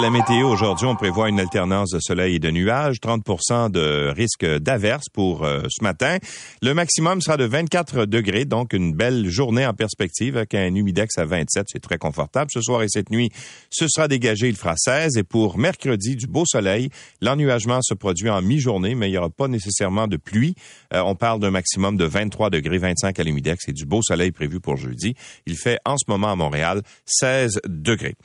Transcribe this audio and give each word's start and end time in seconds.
La 0.00 0.10
météo 0.10 0.48
aujourd'hui, 0.48 0.86
on 0.86 0.96
prévoit 0.96 1.28
une 1.28 1.38
alternance 1.38 1.90
de 1.90 2.00
soleil 2.00 2.34
et 2.34 2.38
de 2.40 2.50
nuages, 2.50 2.98
30 3.00 3.70
de 3.70 4.12
risque 4.14 4.44
d'averse 4.44 5.08
pour 5.12 5.44
euh, 5.44 5.62
ce 5.68 5.84
matin. 5.84 6.18
Le 6.62 6.74
maximum 6.74 7.20
sera 7.20 7.36
de 7.36 7.44
24 7.44 8.04
degrés, 8.04 8.44
donc 8.44 8.72
une 8.72 8.92
belle 8.92 9.28
journée 9.28 9.64
en 9.64 9.72
perspective 9.72 10.36
avec 10.36 10.54
un 10.54 10.74
humidex 10.74 11.16
à 11.16 11.24
27, 11.24 11.66
c'est 11.70 11.80
très 11.80 11.96
confortable. 11.96 12.50
Ce 12.52 12.60
soir 12.60 12.82
et 12.82 12.88
cette 12.88 13.10
nuit, 13.10 13.30
ce 13.70 13.86
sera 13.88 14.08
dégagé, 14.08 14.48
il 14.48 14.56
fera 14.56 14.74
16 14.76 15.16
et 15.16 15.22
pour 15.22 15.58
mercredi, 15.58 16.16
du 16.16 16.26
beau 16.26 16.44
soleil. 16.44 16.90
L'ennuagement 17.20 17.80
se 17.80 17.94
produit 17.94 18.30
en 18.30 18.42
mi-journée, 18.42 18.96
mais 18.96 19.08
il 19.08 19.12
n'y 19.12 19.18
aura 19.18 19.30
pas 19.30 19.48
nécessairement 19.48 20.08
de 20.08 20.16
pluie. 20.16 20.54
Euh, 20.92 21.02
on 21.02 21.14
parle 21.14 21.38
d'un 21.38 21.50
maximum 21.50 21.96
de 21.96 22.04
23 22.04 22.50
degrés, 22.50 22.78
25 22.78 23.18
à 23.20 23.22
l'humidex 23.22 23.68
et 23.68 23.72
du 23.72 23.86
beau 23.86 24.02
soleil 24.02 24.32
prévu 24.32 24.60
pour 24.60 24.76
jeudi. 24.76 25.14
Il 25.46 25.56
fait 25.56 25.78
en 25.84 25.96
ce 25.96 26.04
moment 26.08 26.32
à 26.32 26.36
Montréal 26.36 26.82
16 27.06 27.60
degrés. 27.68 28.16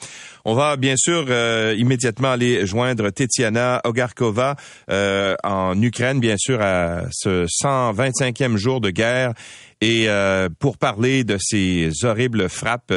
On 0.45 0.55
va 0.55 0.75
bien 0.75 0.95
sûr 0.97 1.25
euh, 1.29 1.58
immédiatement 1.77 2.31
aller 2.31 2.65
joindre 2.65 3.09
Tetiana 3.09 3.81
Ogarkova 3.83 4.55
euh, 4.89 5.35
en 5.43 5.79
Ukraine, 5.81 6.19
bien 6.19 6.35
sûr, 6.37 6.61
à 6.61 7.03
ce 7.11 7.45
125e 7.45 8.57
jour 8.57 8.81
de 8.81 8.89
guerre. 8.89 9.33
Et 9.81 10.09
euh, 10.09 10.49
pour 10.59 10.77
parler 10.77 11.23
de 11.23 11.37
ces 11.39 11.89
horribles 12.03 12.49
frappes 12.49 12.93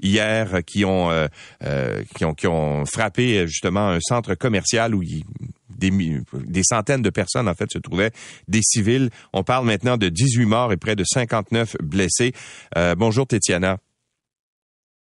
hier 0.00 0.58
qui 0.66 0.84
ont, 0.84 1.10
qui 2.14 2.24
ont 2.24 2.34
qui 2.34 2.46
ont 2.46 2.84
frappé 2.84 3.46
justement 3.46 3.88
un 3.88 4.00
centre 4.00 4.34
commercial 4.34 4.94
où 4.94 5.02
des, 5.70 5.90
des, 5.90 6.62
centaines 6.62 7.02
de 7.02 7.10
personnes, 7.10 7.48
en 7.48 7.54
fait, 7.54 7.70
se 7.72 7.78
trouvaient, 7.78 8.10
des 8.48 8.60
civils. 8.62 9.08
On 9.32 9.44
parle 9.44 9.66
maintenant 9.66 9.96
de 9.96 10.08
18 10.08 10.44
morts 10.44 10.72
et 10.72 10.76
près 10.76 10.94
de 10.96 11.04
59 11.04 11.76
blessés. 11.82 12.32
bonjour, 12.96 13.26
Tetiana. 13.26 13.78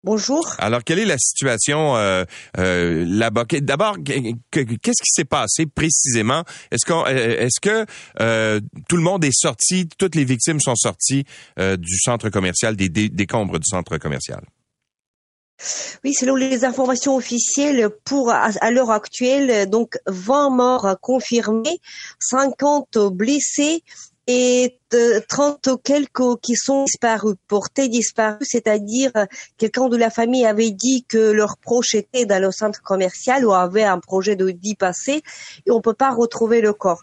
Bonjour. 0.06 0.56
Alors, 0.58 0.84
quelle 0.84 1.00
est 1.00 1.06
la 1.06 1.18
situation 1.18 1.96
euh, 1.96 2.26
euh, 2.58 3.06
là-bas? 3.08 3.46
D'abord, 3.62 3.96
qu'est-ce 4.04 5.02
qui 5.02 5.10
s'est 5.10 5.24
passé 5.24 5.66
précisément? 5.66 6.44
Est-ce 6.72 6.86
qu'on, 6.86 7.06
euh, 7.06 7.46
est-ce 7.46 7.62
que 7.62 7.86
euh, 8.20 8.60
tout 8.90 8.98
le 8.98 9.02
monde 9.02 9.24
est 9.24 9.34
sorti 9.34 9.88
Toutes 9.98 10.16
les 10.16 10.26
victimes 10.26 10.60
sont 10.60 10.76
sorties 10.76 11.24
euh, 11.58 11.78
du 11.78 11.98
centre 11.98 12.30
commercial, 12.30 12.76
des 12.76 12.90
décombres 12.90 13.60
du 13.60 13.66
centre 13.66 13.98
commercial? 13.98 14.42
Oui, 16.04 16.14
selon 16.14 16.36
les 16.36 16.66
informations 16.66 17.16
officielles, 17.16 17.90
pour 18.04 18.30
à, 18.30 18.50
à 18.60 18.72
l'heure 18.72 18.92
actuelle, 18.92 19.70
donc 19.70 19.98
20 20.08 20.50
morts 20.50 20.98
confirmés, 21.02 21.80
50 22.20 22.98
blessés 23.14 23.84
et 24.28 24.80
de 24.92 25.24
30 25.28 25.82
quelques 25.84 26.40
qui 26.42 26.56
sont 26.56 26.86
disparus, 26.86 27.36
portés 27.48 27.90
disparus, 27.90 28.48
c'est-à-dire 28.50 29.12
quelqu'un 29.58 29.90
de 29.90 29.98
la 29.98 30.10
famille 30.10 30.46
avait 30.46 30.72
dit 30.72 31.06
que 31.08 31.32
leur 31.32 31.58
proche 31.58 31.96
était 31.96 32.26
dans 32.26 32.42
le 32.42 32.52
centre 32.52 32.82
commercial 32.82 33.46
ou 33.46 33.54
avait 33.54 33.84
un 33.84 34.00
projet 34.00 34.36
de 34.36 34.52
d'y 34.52 34.76
passer 34.76 35.22
et 35.66 35.72
on 35.72 35.82
peut 35.82 35.94
pas 35.94 36.12
retrouver 36.12 36.62
le 36.62 36.74
corps. 36.74 37.02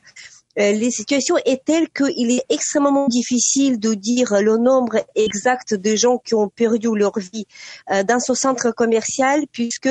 Euh, 0.59 0.73
les 0.73 0.91
situations 0.91 1.37
est 1.45 1.65
telle 1.65 1.89
qu'il 1.91 2.33
est 2.33 2.45
extrêmement 2.49 3.07
difficile 3.07 3.79
de 3.79 3.95
dire 3.95 4.35
le 4.43 4.57
nombre 4.57 4.97
exact 5.15 5.75
de 5.75 5.95
gens 5.95 6.19
qui 6.19 6.35
ont 6.35 6.49
perdu 6.49 6.89
leur 6.93 7.17
vie 7.19 7.47
euh, 7.93 8.03
dans 8.03 8.19
ce 8.19 8.35
centre 8.35 8.73
commercial 8.73 9.45
puisque 9.53 9.89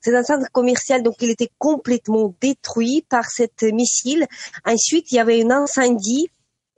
c'est 0.00 0.14
un 0.14 0.22
centre 0.22 0.46
commercial 0.52 1.02
donc 1.02 1.14
il 1.20 1.30
était 1.30 1.50
complètement 1.58 2.32
détruit 2.40 3.04
par 3.08 3.24
cette 3.30 3.64
missile. 3.64 4.26
Ensuite, 4.64 5.10
il 5.10 5.16
y 5.16 5.18
avait 5.18 5.42
un 5.42 5.50
incendie 5.50 6.28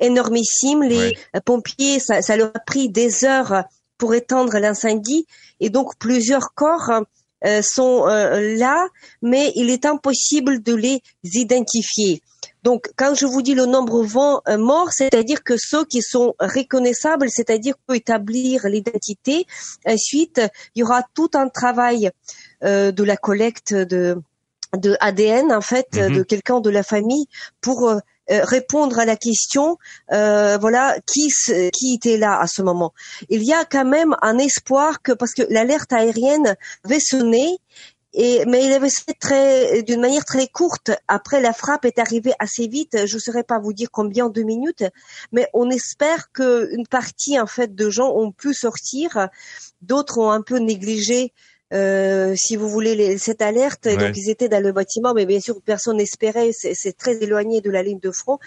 énormissime. 0.01 0.83
Les 0.83 1.17
pompiers, 1.45 2.01
ça, 2.01 2.23
ça, 2.23 2.37
leur 2.37 2.49
a 2.55 2.61
pris 2.61 2.89
des 2.89 3.25
heures 3.25 3.65
pour 3.99 4.15
éteindre 4.15 4.59
l'incendie 4.59 5.27
et 5.61 5.71
donc 5.71 5.97
plusieurs 5.99 6.55
corps 6.55 7.03
euh, 7.45 7.63
sont 7.63 8.09
euh, 8.09 8.57
là, 8.57 8.89
mais 9.23 9.53
il 9.55 9.71
est 9.71 9.87
impossible 9.87 10.61
de 10.61 10.75
les 10.75 11.03
identifier. 11.23 12.21
Donc, 12.65 12.91
quand 12.97 13.15
je 13.15 13.27
vous 13.27 13.43
dis 13.43 13.55
le 13.55 13.65
nombre 13.65 14.03
20 14.03 14.43
euh, 14.49 14.59
morts, 14.59 14.91
c'est-à-dire 14.93 15.45
que 15.45 15.55
ceux 15.57 15.85
qui 15.85 16.03
sont 16.03 16.35
reconnaissables, 16.41 17.31
c'est-à-dire 17.31 17.75
peut 17.87 17.95
établir 17.95 18.67
l'identité. 18.67 19.47
Ensuite, 19.87 20.41
il 20.75 20.81
y 20.81 20.83
aura 20.83 21.05
tout 21.15 21.31
un 21.35 21.49
travail 21.49 22.11
de 22.61 23.05
la 23.05 23.17
collecte 23.17 23.73
de 23.73 24.21
de 24.77 24.97
ADN 25.01 25.53
en 25.53 25.61
fait 25.61 25.89
mm-hmm. 25.93 26.15
de 26.15 26.23
quelqu'un 26.23 26.61
de 26.61 26.71
la 26.71 26.83
famille 26.83 27.27
pour 27.61 27.89
euh, 27.89 27.99
répondre 28.29 28.99
à 28.99 29.05
la 29.05 29.17
question, 29.17 29.79
euh, 30.13 30.59
voilà, 30.59 30.97
qui 31.07 31.95
était 31.95 32.17
là 32.17 32.39
à 32.41 32.47
ce 32.47 32.63
moment. 32.63 32.93
Il 33.29 33.43
y 33.43 33.53
a 33.53 33.65
quand 33.65 33.85
même 33.85 34.17
un 34.23 34.39
espoir 34.39 35.03
que 35.03 35.13
parce 35.13 35.33
que 35.33 35.43
l'alerte 35.51 35.93
aérienne 35.93 36.57
avait 36.85 37.01
sonné 37.01 37.59
et, 38.15 38.45
mais 38.47 38.65
il 38.65 38.73
avait 38.73 38.89
très, 39.21 39.83
d'une 39.83 40.01
manière 40.01 40.25
très 40.25 40.49
courte. 40.49 40.91
Après, 41.09 41.41
la 41.41 41.53
frappe 41.53 41.85
est 41.85 41.99
arrivée 41.99 42.33
assez 42.39 42.67
vite. 42.67 43.07
Je 43.07 43.15
ne 43.17 43.21
saurais 43.21 43.45
pas 43.45 43.59
vous 43.59 43.73
dire 43.73 43.91
combien 43.93 44.29
de 44.29 44.43
minutes, 44.43 44.85
mais 45.31 45.47
on 45.53 45.71
espère 45.71 46.33
qu'une 46.33 46.87
partie, 46.89 47.39
en 47.39 47.47
fait, 47.47 47.75
de 47.75 47.91
gens 47.91 48.11
ont 48.15 48.33
pu 48.33 48.55
sortir. 48.55 49.29
D'autres 49.83 50.19
ont 50.19 50.31
un 50.31 50.43
peu 50.43 50.59
négligé 50.59 51.33
euh, 51.73 52.35
si 52.37 52.57
vous 52.57 52.69
voulez, 52.69 52.95
les, 52.95 53.19
cette 53.19 53.43
alerte. 53.43 53.89
Donc, 53.89 54.17
ils 54.17 54.31
étaient 54.31 54.49
dans 54.49 54.63
le 54.63 54.73
bâtiment, 54.73 55.13
mais 55.15 55.27
bien 55.27 55.41
sûr, 55.41 55.61
personne 55.65 55.99
n'espérait. 55.99 56.51
C'est 56.53 56.97
très 56.97 57.17
éloigné 57.17 57.61
de 57.61 57.71
la 57.71 57.83
ligne 57.83 58.01
de 58.01 58.11
front. 58.11 58.39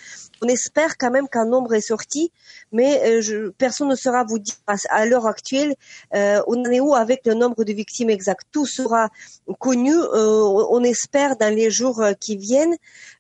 On 0.42 0.48
espère 0.48 0.98
quand 0.98 1.12
même 1.12 1.28
qu'un 1.28 1.46
nombre 1.46 1.74
est 1.74 1.82
sorti, 1.82 2.32
mais 2.72 3.02
euh, 3.06 3.22
je, 3.22 3.50
personne 3.50 3.90
ne 3.90 3.96
saura 3.96 4.24
vous 4.24 4.40
dire 4.40 4.56
à, 4.90 5.06
l'heure 5.06 5.28
actuelle 5.28 5.76
euh, 6.16 6.42
on 6.48 6.60
en 6.62 6.72
est 6.72 6.80
où 6.80 6.96
avec 6.96 7.26
le 7.26 7.34
nombre 7.34 7.64
de 7.64 7.74
victimes 7.74 8.10
exact. 8.10 8.46
Tout 8.52 8.66
sera 8.66 9.10
connu. 9.60 9.94
Euh, 9.94 10.66
on 10.70 10.84
espère 10.84 11.36
dans 11.38 11.54
les 11.54 11.70
jours 11.70 12.04
qui 12.20 12.38
viennent. 12.38 12.76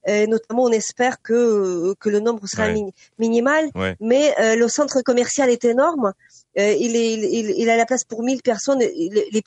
notamment, 0.07 0.63
on 0.63 0.72
espère 0.72 1.22
que 1.22 1.94
que 2.00 2.09
le 2.09 2.19
nombre 2.19 2.47
sera 2.47 2.67
minimal. 3.19 3.69
Mais 4.00 4.34
le 4.56 4.67
centre 4.67 5.01
commercial 5.01 5.50
est 5.50 5.66
énorme. 5.66 6.13
il, 6.56 6.95
est, 6.95 7.13
il, 7.13 7.53
il, 7.57 7.69
a 7.69 7.78
la 7.78 7.85
place 7.85 8.03
pour 8.03 8.23
1000 8.23 8.41
personnes. 8.41 8.79
Les, 8.79 9.41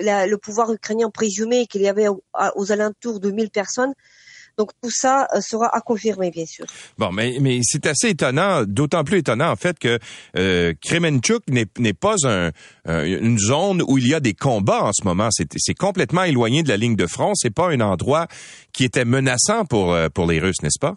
le 0.00 0.36
pouvoir 0.36 0.72
ukrainien 0.72 1.10
présumait 1.10 1.66
qu'il 1.66 1.82
y 1.82 1.88
avait 1.88 2.08
aux, 2.08 2.72
alentours 2.72 3.20
de 3.20 3.30
1000 3.30 3.50
personnes. 3.50 3.92
Donc 4.58 4.72
tout 4.82 4.90
ça 4.90 5.26
euh, 5.34 5.40
sera 5.40 5.74
à 5.74 5.80
confirmer, 5.80 6.30
bien 6.30 6.44
sûr. 6.44 6.66
Bon, 6.98 7.12
mais, 7.12 7.38
mais 7.40 7.60
c'est 7.62 7.86
assez 7.86 8.10
étonnant, 8.10 8.64
d'autant 8.64 9.04
plus 9.04 9.18
étonnant 9.18 9.50
en 9.50 9.56
fait 9.56 9.78
que 9.78 9.98
euh, 10.36 10.74
Kremenchuk 10.82 11.44
n'est 11.48 11.92
pas 11.94 12.16
un, 12.24 12.50
une 12.84 13.38
zone 13.38 13.82
où 13.86 13.96
il 13.96 14.08
y 14.08 14.14
a 14.14 14.20
des 14.20 14.34
combats 14.34 14.82
en 14.82 14.92
ce 14.92 15.04
moment. 15.04 15.28
C'est 15.30 15.74
complètement 15.74 16.24
éloigné 16.24 16.62
de 16.62 16.68
la 16.68 16.76
ligne 16.76 16.96
de 16.96 17.06
front. 17.06 17.32
C'est 17.34 17.54
pas 17.54 17.70
un 17.70 17.80
endroit 17.80 18.26
qui 18.72 18.84
était 18.84 19.06
menaçant 19.06 19.64
pour, 19.64 19.94
euh, 19.94 20.08
pour 20.08 20.26
les 20.26 20.40
Russes, 20.40 20.62
n'est-ce 20.62 20.78
pas? 20.78 20.96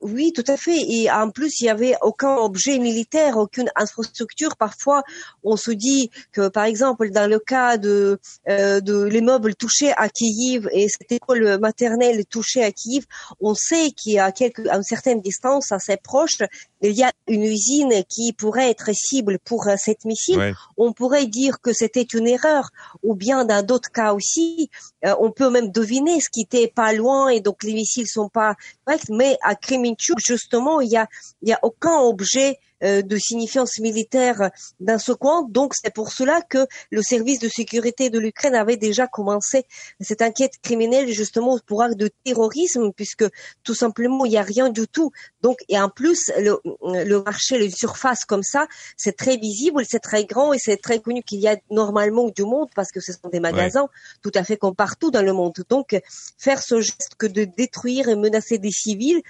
Oui, 0.00 0.32
tout 0.32 0.44
à 0.46 0.56
fait. 0.56 0.78
Et 0.88 1.10
en 1.10 1.30
plus, 1.30 1.60
il 1.60 1.64
y 1.64 1.68
avait 1.68 1.96
aucun 2.02 2.36
objet 2.36 2.78
militaire, 2.78 3.36
aucune 3.36 3.68
infrastructure. 3.74 4.56
Parfois, 4.56 5.02
on 5.42 5.56
se 5.56 5.72
dit 5.72 6.10
que, 6.30 6.48
par 6.48 6.64
exemple, 6.64 7.10
dans 7.10 7.28
le 7.28 7.40
cas 7.40 7.78
de, 7.78 8.20
euh, 8.48 8.80
de 8.80 9.02
l'immeuble 9.02 9.56
touché 9.56 9.92
à 9.96 10.08
Kiev 10.08 10.68
et 10.70 10.88
cette 10.88 11.10
école 11.10 11.58
maternelle 11.58 12.24
touchée 12.26 12.62
à 12.62 12.70
Kiev, 12.70 13.06
on 13.40 13.54
sait 13.54 13.90
qu'il 13.90 14.12
y 14.12 14.18
a 14.20 14.32
une 14.72 14.84
certaine 14.84 15.20
distance, 15.20 15.72
assez 15.72 15.96
proche, 15.96 16.38
il 16.80 16.92
y 16.92 17.02
a 17.02 17.12
une 17.26 17.42
usine 17.42 18.04
qui 18.08 18.32
pourrait 18.32 18.70
être 18.70 18.90
cible 18.94 19.38
pour 19.44 19.66
euh, 19.68 19.74
cette 19.76 20.04
missile. 20.04 20.54
On 20.76 20.92
pourrait 20.92 21.26
dire 21.26 21.60
que 21.60 21.72
c'était 21.72 22.02
une 22.02 22.28
erreur, 22.28 22.70
ou 23.02 23.14
bien 23.14 23.44
dans 23.44 23.64
d'autres 23.64 23.90
cas 23.90 24.12
aussi, 24.12 24.70
euh, 25.04 25.14
on 25.20 25.30
peut 25.30 25.50
même 25.50 25.70
deviner 25.70 26.20
ce 26.20 26.28
qui 26.30 26.42
était 26.42 26.68
pas 26.68 26.92
loin 26.92 27.28
et 27.28 27.40
donc 27.40 27.62
les 27.62 27.74
missiles 27.74 28.06
sont 28.06 28.28
pas 28.28 28.54
corrects. 28.84 29.08
Mais 29.10 29.36
à 29.42 29.54
Kremenchuk, 29.54 30.18
justement, 30.24 30.80
il 30.80 30.90
y 30.90 30.96
a, 30.96 31.08
il 31.42 31.48
y 31.48 31.52
a 31.52 31.58
aucun 31.62 31.98
objet 32.00 32.58
de 32.82 33.16
signifiance 33.16 33.78
militaire 33.78 34.50
dans 34.80 34.98
ce 34.98 35.12
coin. 35.12 35.46
Donc 35.48 35.72
c'est 35.74 35.92
pour 35.92 36.12
cela 36.12 36.40
que 36.42 36.66
le 36.90 37.02
service 37.02 37.40
de 37.40 37.48
sécurité 37.48 38.10
de 38.10 38.18
l'Ukraine 38.18 38.54
avait 38.54 38.76
déjà 38.76 39.06
commencé 39.06 39.64
cette 40.00 40.22
enquête 40.22 40.52
criminelle 40.62 41.08
justement 41.08 41.58
pour 41.66 41.82
acte 41.82 41.96
de 41.96 42.10
terrorisme, 42.24 42.92
puisque 42.94 43.24
tout 43.64 43.74
simplement 43.74 44.24
il 44.24 44.30
n'y 44.30 44.36
a 44.38 44.42
rien 44.42 44.68
du 44.70 44.86
tout. 44.86 45.10
Donc 45.42 45.58
et 45.68 45.78
en 45.78 45.88
plus 45.88 46.30
le, 46.38 46.58
le 46.82 47.22
marché, 47.22 47.58
le 47.58 47.70
surface 47.70 48.24
comme 48.24 48.42
ça, 48.42 48.66
c'est 48.96 49.16
très 49.16 49.36
visible, 49.36 49.82
c'est 49.88 50.00
très 50.00 50.24
grand 50.24 50.52
et 50.52 50.58
c'est 50.58 50.76
très 50.76 51.00
connu 51.00 51.22
qu'il 51.22 51.40
y 51.40 51.48
a 51.48 51.56
normalement 51.70 52.28
du 52.28 52.42
monde 52.42 52.68
parce 52.74 52.90
que 52.90 53.00
ce 53.00 53.12
sont 53.12 53.28
des 53.28 53.40
magasins 53.40 53.88
tout 54.22 54.32
à 54.34 54.44
fait 54.44 54.56
comme 54.56 54.74
partout 54.74 55.10
dans 55.10 55.22
le 55.22 55.32
monde. 55.32 55.54
Donc 55.68 55.98
faire 56.38 56.62
ce 56.62 56.80
geste 56.80 57.14
que 57.18 57.26
de 57.26 57.44
détruire 57.44 58.08
et 58.08 58.16
menacer 58.16 58.58
des 58.58 58.70
civils, 58.70 59.22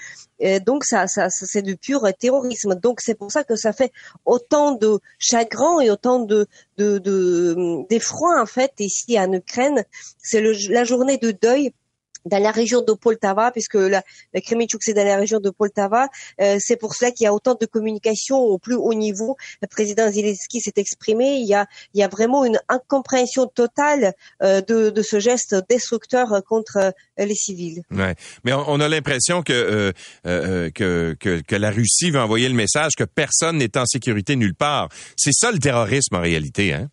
euh, 0.43 0.61
donc 0.61 0.85
ça, 0.85 1.07
ça, 1.07 1.31
ça 1.31 1.47
c'est 1.47 1.63
du 1.63 1.77
pur 1.77 2.07
terrorisme. 2.19 2.75
Donc 2.77 3.01
c'est 3.01 3.15
pour 3.15 3.31
ça 3.33 3.38
que 3.45 3.57
ça 3.57 3.73
fait 3.73 3.93
autant 4.25 4.73
de 4.73 5.01
chagrin 5.19 5.81
et 5.81 5.91
autant 5.91 6.21
de 6.21 6.47
d'effroi 6.77 8.37
de, 8.37 8.43
en 8.43 8.47
fait 8.47 8.73
ici 8.79 9.19
en 9.19 9.33
Ukraine. 9.33 9.85
C'est 10.19 10.43
la 10.69 10.85
journée 10.85 11.19
de 11.19 11.31
deuil 11.31 11.73
dans 12.29 12.43
la 12.43 12.51
région 12.51 12.83
de 12.83 12.93
Poltava, 12.93 13.51
puisque 13.51 13.75
la, 13.75 14.03
la 14.33 14.41
Kremenchuk 14.41 14.83
c'est 14.83 14.95
dans 14.95 15.05
la 15.05 15.17
région 15.17 15.41
de 15.41 15.51
Poltava. 15.51 16.09
Euh, 16.41 16.59
c'est 16.61 16.77
pour 16.77 16.95
cela 16.95 17.11
qu'il 17.11 17.25
y 17.25 17.27
a 17.27 17.35
autant 17.35 17.57
de 17.61 17.67
communication 17.67 18.39
au 18.39 18.59
plus 18.59 18.75
haut 18.75 18.95
niveau. 18.95 19.37
Le 19.63 19.69
président 19.69 20.11
Zelensky 20.11 20.61
s'est 20.61 20.73
exprimé. 20.77 21.37
Il 21.37 21.47
y 21.47 21.55
a, 21.55 21.67
il 21.95 22.01
y 22.01 22.03
a 22.03 22.09
vraiment 22.09 22.45
une 22.45 22.59
incompréhension 22.69 23.47
totale 23.47 24.15
euh, 24.43 24.61
de, 24.61 24.91
de, 24.91 25.03
ce 25.03 25.19
geste 25.19 25.57
destructeur 25.69 26.43
contre 26.47 26.77
euh, 26.77 27.25
les 27.25 27.35
civils. 27.35 27.83
Ouais. 27.91 28.15
Mais 28.45 28.53
on, 28.53 28.81
a 28.81 28.89
l'impression 28.89 29.43
que, 29.43 29.93
euh, 30.27 30.71
que, 30.71 31.17
que, 31.19 31.41
que 31.41 31.57
la 31.57 31.71
Russie 31.71 32.11
veut 32.11 32.21
envoyer 32.21 32.49
le 32.49 32.55
message 32.55 32.93
que 32.97 33.05
personne 33.05 33.59
n'est 33.59 33.77
en 33.77 33.87
sécurité 33.87 34.37
nulle 34.37 34.55
part. 34.55 34.89
C'est 35.17 35.33
ça 35.33 35.51
le 35.51 35.59
terrorisme 35.59 36.17
en 36.17 36.21
réalité, 36.21 36.73
hein? 36.73 36.89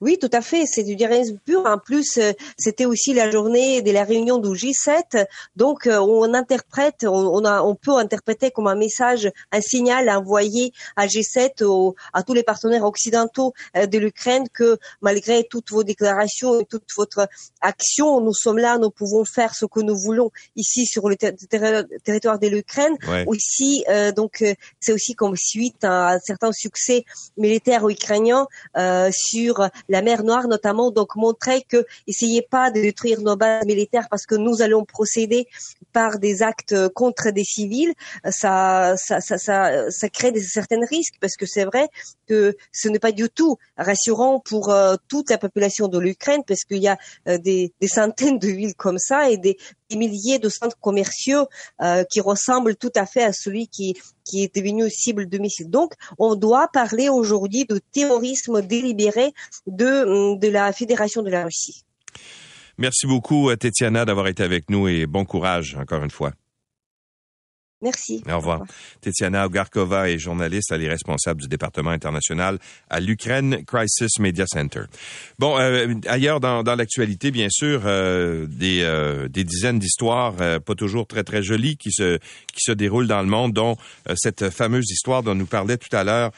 Oui, 0.00 0.18
tout 0.18 0.30
à 0.32 0.40
fait. 0.40 0.64
C'est 0.66 0.82
du 0.82 0.96
terrorisme 0.96 1.38
pur. 1.44 1.64
En 1.66 1.78
plus, 1.78 2.18
euh, 2.18 2.32
c'était 2.58 2.84
aussi 2.84 3.14
la 3.14 3.30
journée 3.30 3.82
de 3.82 3.90
la 3.90 4.04
réunion 4.04 4.38
du 4.38 4.48
G7. 4.50 5.26
Donc, 5.56 5.86
euh, 5.86 5.98
on 5.98 6.34
interprète, 6.34 7.04
on, 7.04 7.44
a, 7.44 7.62
on 7.62 7.74
peut 7.74 7.96
interpréter 7.96 8.50
comme 8.50 8.66
un 8.66 8.74
message, 8.74 9.30
un 9.52 9.60
signal 9.60 10.08
envoyé 10.10 10.72
à 10.96 11.06
G7, 11.06 11.94
à 12.12 12.22
tous 12.22 12.34
les 12.34 12.42
partenaires 12.42 12.84
occidentaux 12.84 13.54
euh, 13.76 13.86
de 13.86 13.98
l'Ukraine 13.98 14.48
que 14.52 14.78
malgré 15.00 15.44
toutes 15.44 15.70
vos 15.70 15.84
déclarations 15.84 16.60
et 16.60 16.64
toute 16.64 16.88
votre 16.96 17.28
action, 17.60 18.20
nous 18.20 18.34
sommes 18.34 18.58
là, 18.58 18.78
nous 18.78 18.90
pouvons 18.90 19.24
faire 19.24 19.54
ce 19.54 19.66
que 19.66 19.80
nous 19.80 19.96
voulons 19.96 20.30
ici 20.56 20.86
sur 20.86 21.08
le 21.08 21.16
territoire 21.16 22.38
de 22.38 22.48
l'Ukraine. 22.48 22.96
Aussi, 23.26 23.84
donc, 24.16 24.44
c'est 24.80 24.92
aussi 24.92 25.14
comme 25.14 25.36
suite 25.36 25.84
à 25.84 26.14
un 26.14 26.18
certain 26.18 26.52
succès 26.52 27.04
militaire 27.36 27.88
ukrainien 27.88 28.46
sur 29.12 29.68
la 29.88 30.02
mer 30.02 30.22
Noire 30.24 30.48
notamment, 30.48 30.90
donc 30.90 31.16
montrer 31.16 31.62
que 31.62 31.84
essayez 32.06 32.42
pas 32.42 32.70
de 32.70 32.80
détruire 32.80 33.20
nos 33.20 33.36
bases 33.36 33.64
militaires 33.66 34.06
parce 34.10 34.26
que 34.26 34.34
nous 34.34 34.62
allons 34.62 34.84
procéder 34.84 35.46
par 35.92 36.18
des 36.18 36.42
actes 36.42 36.88
contre 36.88 37.30
des 37.30 37.44
civils. 37.44 37.92
Ça, 38.30 38.94
ça, 38.96 39.20
ça, 39.20 39.38
ça, 39.38 40.08
crée 40.08 40.32
des 40.32 40.40
certains 40.40 40.84
risques 40.88 41.14
parce 41.20 41.36
que 41.36 41.46
c'est 41.46 41.64
vrai 41.64 41.88
que 42.26 42.56
ce 42.72 42.88
n'est 42.88 42.98
pas 42.98 43.12
du 43.12 43.28
tout 43.28 43.56
rassurant 43.76 44.40
pour 44.40 44.70
euh, 44.70 44.96
toute 45.08 45.30
la 45.30 45.38
population 45.38 45.88
de 45.88 45.98
l'Ukraine 45.98 46.42
parce 46.46 46.64
qu'il 46.64 46.82
y 46.82 46.88
a 46.88 46.98
euh, 47.28 47.38
des, 47.38 47.72
des, 47.80 47.88
centaines 47.88 48.38
de 48.38 48.48
villes 48.48 48.74
comme 48.74 48.98
ça 48.98 49.30
et 49.30 49.36
des, 49.36 49.56
des 49.90 49.96
milliers 49.96 50.38
de 50.38 50.48
centres 50.48 50.78
commerciaux 50.80 51.48
euh, 51.82 52.04
qui 52.04 52.20
ressemblent 52.20 52.76
tout 52.76 52.92
à 52.94 53.06
fait 53.06 53.22
à 53.22 53.32
celui 53.32 53.68
qui, 53.68 53.94
est 54.34 54.54
devenu 54.54 54.90
cible 54.90 55.28
de 55.28 55.38
missiles. 55.38 55.70
Donc, 55.70 55.92
on 56.18 56.34
doit 56.34 56.68
parler 56.72 57.08
aujourd'hui 57.08 57.64
de 57.64 57.80
terrorisme 57.92 58.62
délibéré 58.62 59.32
de, 59.66 60.36
de 60.38 60.48
la 60.48 60.72
Fédération 60.72 61.22
de 61.22 61.30
la 61.30 61.44
Russie. 61.44 61.84
Merci 62.78 63.06
beaucoup, 63.06 63.54
Tetiana, 63.54 64.04
d'avoir 64.04 64.26
été 64.26 64.42
avec 64.42 64.68
nous 64.70 64.88
et 64.88 65.06
bon 65.06 65.24
courage 65.24 65.76
encore 65.78 66.02
une 66.02 66.10
fois. 66.10 66.32
Merci. 67.84 68.22
Au 68.32 68.38
revoir. 68.38 68.62
Tetiana 69.02 69.44
Ogarkova 69.44 70.08
est 70.08 70.18
journaliste, 70.18 70.72
elle 70.72 70.82
est 70.84 70.88
responsable 70.88 71.42
du 71.42 71.48
département 71.48 71.90
international 71.90 72.58
à 72.88 72.98
l'Ukraine 72.98 73.62
Crisis 73.66 74.18
Media 74.18 74.46
Center. 74.46 74.84
Bon, 75.38 75.58
euh, 75.58 75.92
ailleurs 76.06 76.40
dans, 76.40 76.62
dans 76.62 76.76
l'actualité, 76.76 77.30
bien 77.30 77.48
sûr, 77.50 77.82
euh, 77.84 78.46
des, 78.48 78.80
euh, 78.82 79.28
des 79.28 79.44
dizaines 79.44 79.78
d'histoires 79.78 80.34
pas 80.34 80.74
toujours 80.74 81.06
très 81.06 81.24
très 81.24 81.42
jolies 81.42 81.76
qui 81.76 81.92
se 81.92 82.16
qui 82.16 82.60
se 82.60 82.72
déroulent 82.72 83.06
dans 83.06 83.20
le 83.20 83.28
monde, 83.28 83.52
dont 83.52 83.76
cette 84.14 84.48
fameuse 84.48 84.90
histoire 84.90 85.22
dont 85.22 85.34
nous 85.34 85.46
parlait 85.46 85.76
tout 85.76 85.94
à 85.94 86.04
l'heure 86.04 86.30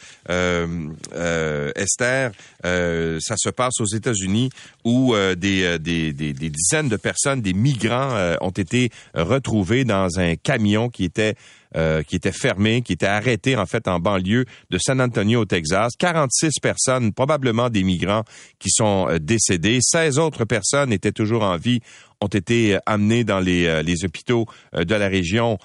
Esther. 1.77 2.33
ça 2.65 3.37
se 3.37 3.51
passe 3.51 3.81
aux 3.81 3.87
États-Unis 3.87 4.51
où 4.85 5.15
des, 5.37 5.79
des, 5.79 6.13
des, 6.13 6.33
des 6.33 6.51
dizaines 6.51 6.89
de 6.89 6.97
personnes, 6.97 7.41
des 7.41 7.53
migrants, 7.53 8.37
ont 8.41 8.51
été 8.51 8.91
retrouvés 9.15 9.85
dans 9.85 10.19
un 10.19 10.35
camion 10.37 10.89
qui 10.89 11.05
était 11.05 11.36
euh, 11.77 12.03
qui 12.03 12.17
était 12.17 12.33
fermé, 12.33 12.81
qui 12.81 12.93
était 12.93 13.07
arrêté 13.07 13.57
en 13.57 13.67
fait 13.67 13.87
en 13.87 13.99
banlieue 13.99 14.47
de 14.71 14.79
San 14.79 14.99
Antonio 15.01 15.41
au 15.41 15.45
Texas. 15.45 15.93
46 15.99 16.53
personnes, 16.63 17.13
probablement 17.13 17.69
des 17.69 17.83
migrants, 17.83 18.23
qui 18.59 18.71
sont 18.71 19.09
euh, 19.11 19.19
décédés. 19.19 19.81
16 19.83 20.19
autres 20.19 20.45
personnes 20.45 20.93
étaient 20.93 21.13
toujours 21.13 21.43
en 21.43 21.57
vie 21.57 21.81
ont 22.23 22.29
été 22.29 22.77
euh, 22.77 22.79
amenés 22.87 23.25
dans 23.25 23.41
les, 23.41 23.83
les 23.83 24.05
hôpitaux 24.07 24.47
de 24.73 24.95
la 24.95 25.07
région, 25.07 25.59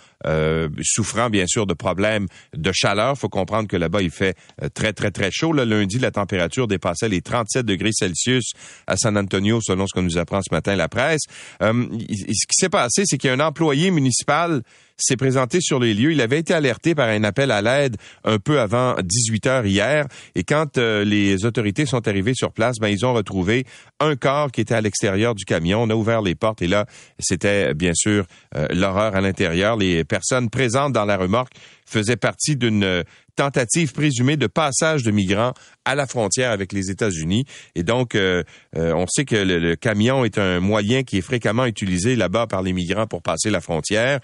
souffrant 0.82 1.30
bien 1.30 1.46
sûr 1.48 1.66
de 1.66 1.74
problèmes 1.74 2.28
de 2.54 2.72
chaleur. 2.74 3.18
faut 3.18 3.30
comprendre 3.30 3.70
que 3.70 3.78
là-bas, 3.78 4.02
il 4.02 4.12
fait 4.12 4.36
très, 4.74 4.92
très, 4.92 5.12
très 5.12 5.32
chaud. 5.32 5.54
Le 5.54 5.64
lundi, 5.64 5.98
la 5.98 6.12
température 6.12 6.68
dépassait 6.68 7.08
les 7.08 7.22
37 7.22 7.66
degrés 7.66 7.92
Celsius 7.94 8.52
à 8.86 8.98
San 8.98 9.18
Antonio, 9.18 9.62
selon 9.62 9.88
ce 9.88 9.94
que 9.94 10.02
nous 10.02 10.18
apprend 10.18 10.42
ce 10.42 10.54
matin 10.54 10.76
la 10.76 10.90
presse. 10.90 11.22
ce 11.62 11.78
qui 11.78 12.54
s'est 12.54 12.70
passé, 12.70 13.04
c'est 13.06 13.18
qu'il 13.18 13.30
y 13.30 13.32
a 13.32 13.36
un 13.36 13.40
employé 13.40 13.92
municipal 13.92 14.62
s'est 15.02 15.18
présenté 15.18 15.60
sur 15.62 15.80
les 15.80 15.94
lieux. 15.94 16.12
Il 16.12 16.22
avait 16.22 16.40
été 16.40 16.54
alerté 16.54 16.96
par 16.96 17.10
un 17.10 17.24
appel 17.24 17.52
à 17.52 17.62
l'aide 17.62 17.98
un 18.24 18.40
peu 18.40 18.60
avant 18.60 18.96
18 19.02 19.48
heures 19.48 19.66
hier. 19.66 20.06
Et 20.36 20.44
quand 20.44 20.78
les 20.78 21.46
autorités 21.46 21.86
sont 21.86 22.08
arrivées 22.08 22.34
sur 22.34 22.52
place, 22.52 22.78
ben, 22.80 22.88
ils 22.88 23.06
ont 23.06 23.14
retrouvé 23.14 23.66
un 24.00 24.16
corps 24.16 24.52
qui 24.52 24.62
était 24.62 24.76
à 24.76 24.82
l'extérieur 24.82 25.36
du 25.36 25.46
camion. 25.46 25.84
On 25.84 25.90
a 25.90 25.96
ouvert 25.96 26.22
les 26.22 26.36
portes 26.36 26.62
et 26.62 26.68
là, 26.68 26.86
c'était 27.20 27.74
bien 27.74 27.94
sûr 27.94 28.26
euh, 28.56 28.68
l'horreur 28.72 29.16
à 29.16 29.22
l'intérieur. 29.22 29.78
Les 29.78 30.04
personnes 30.04 30.50
présentes 30.50 30.94
dans 30.94 31.06
la 31.06 31.18
remorque 31.18 31.54
faisaient 31.92 32.16
partie 32.16 32.56
d'une 32.56 32.84
euh, 32.84 33.04
tentative 33.36 33.94
présumée 33.94 34.38
de 34.38 34.48
passage 34.48 35.04
de 35.04 35.12
migrants 35.12 35.54
à 35.86 35.96
la 35.96 36.06
frontière 36.06 36.52
avec 36.52 36.74
les 36.74 36.92
États-Unis. 36.92 37.46
Et 37.76 37.84
donc, 37.84 38.16
euh, 38.16 38.44
on 38.76 39.06
sait 39.08 39.26
que 39.26 39.36
le, 39.36 39.76
camion 39.76 40.26
est 40.26 40.38
un 40.38 40.60
moyen 40.60 41.04
qui 41.04 41.18
est 41.18 41.22
fréquemment 41.22 41.66
utilisé 41.66 42.16
là-bas 42.16 42.48
par 42.48 42.62
les 42.62 42.74
migrants 42.74 43.08
pour 43.08 43.22
passer 43.22 43.50
la 43.50 43.62
frontière. 43.62 44.20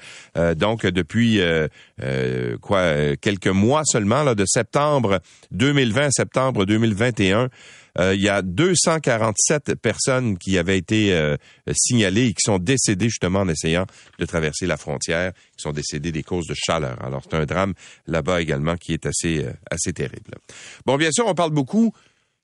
donc, 0.55 0.85
depuis 0.85 1.41
quoi 2.61 3.15
quelques 3.15 3.47
mois 3.47 3.83
seulement, 3.85 4.23
là, 4.23 4.35
de 4.35 4.45
septembre 4.45 5.19
2020 5.51 6.01
à 6.01 6.11
septembre 6.11 6.65
2021, 6.65 7.49
euh, 7.99 8.15
il 8.15 8.21
y 8.21 8.29
a 8.29 8.41
247 8.41 9.75
personnes 9.75 10.37
qui 10.37 10.57
avaient 10.57 10.77
été 10.77 11.13
euh, 11.13 11.35
signalées 11.73 12.27
et 12.27 12.33
qui 12.33 12.43
sont 12.43 12.59
décédées 12.59 13.09
justement 13.09 13.41
en 13.41 13.49
essayant 13.49 13.85
de 14.19 14.25
traverser 14.25 14.65
la 14.65 14.77
frontière, 14.77 15.33
qui 15.55 15.61
sont 15.63 15.71
décédées 15.71 16.11
des 16.11 16.23
causes 16.23 16.47
de 16.47 16.55
chaleur. 16.55 17.03
Alors 17.03 17.21
c'est 17.23 17.35
un 17.35 17.45
drame 17.45 17.73
là-bas 18.07 18.41
également 18.41 18.75
qui 18.75 18.93
est 18.93 19.05
assez 19.05 19.43
euh, 19.43 19.51
assez 19.71 19.93
terrible. 19.93 20.35
Bon, 20.85 20.97
bien 20.97 21.11
sûr, 21.11 21.25
on 21.27 21.35
parle 21.35 21.51
beaucoup 21.51 21.93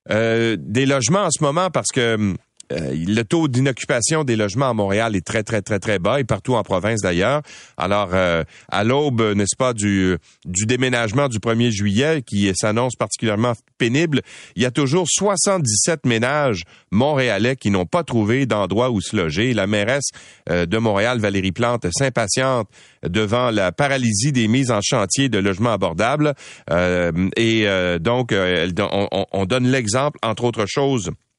des 0.10 0.86
logements 0.86 1.24
en 1.24 1.32
ce 1.32 1.42
moment 1.42 1.70
parce 1.70 1.88
que 1.94 2.16
hum, 2.16 2.36
euh, 2.74 2.94
le 2.94 3.24
taux 3.24 3.48
d'inoccupation 3.48 4.24
des 4.24 4.36
logements 4.36 4.70
à 4.70 4.74
Montréal 4.74 5.16
est 5.16 5.26
très, 5.26 5.44
très, 5.44 5.62
très, 5.62 5.80
très 5.80 6.00
bas 6.00 6.20
et 6.20 6.24
partout 6.24 6.56
en 6.56 6.64
province 6.64 7.02
d'ailleurs. 7.02 7.42
Alors, 7.78 8.10
euh, 8.14 8.44
à 8.70 8.84
l'aube, 8.84 9.22
n'est-ce 9.36 9.56
pas, 9.56 9.74
du, 9.74 10.18
déménagement 10.46 11.28
du 11.28 11.40
1er 11.40 11.72
juillet 11.72 12.24
qui 12.26 12.52
s'annonce 12.56 12.96
particulièrement 12.96 13.54
pénible, 13.78 14.22
il 14.56 14.64
y 14.64 14.66
a 14.66 14.72
toujours 14.72 15.08
77 15.10 16.06
ménages 16.06 16.64
montréalais 16.92 17.56
qui 17.56 17.70
n'ont 17.70 17.86
pas 17.86 18.04
trouvé 18.04 18.46
d'endroit 18.46 18.90
où 18.90 19.02
se 19.02 19.16
loger. 19.16 19.54
La 19.54 19.68
mairesse 19.68 20.10
euh, 20.50 20.66
de 20.66 20.78
Montréal, 20.78 21.20
Valérie 21.20 21.52
Plante, 21.52 21.86
s'impatiente 21.92 22.68
devant 23.08 23.52
la 23.52 23.72
paralysie 23.72 24.32
des 24.32 24.48
mises 24.48 24.72
en 24.72 24.80
chantier 24.82 25.30
de 25.30 25.38
logements 25.38 25.74
abordables. 25.74 26.34
et 27.38 27.68
donc, 28.00 28.34
on, 28.34 29.26
on 29.32 29.46
donne 29.46 29.68
l'exemple, 29.68 30.18
entre 30.24 30.46
autres 30.46 30.66
choses, 30.68 31.12
euh, 31.12 31.12
euh, 31.12 31.33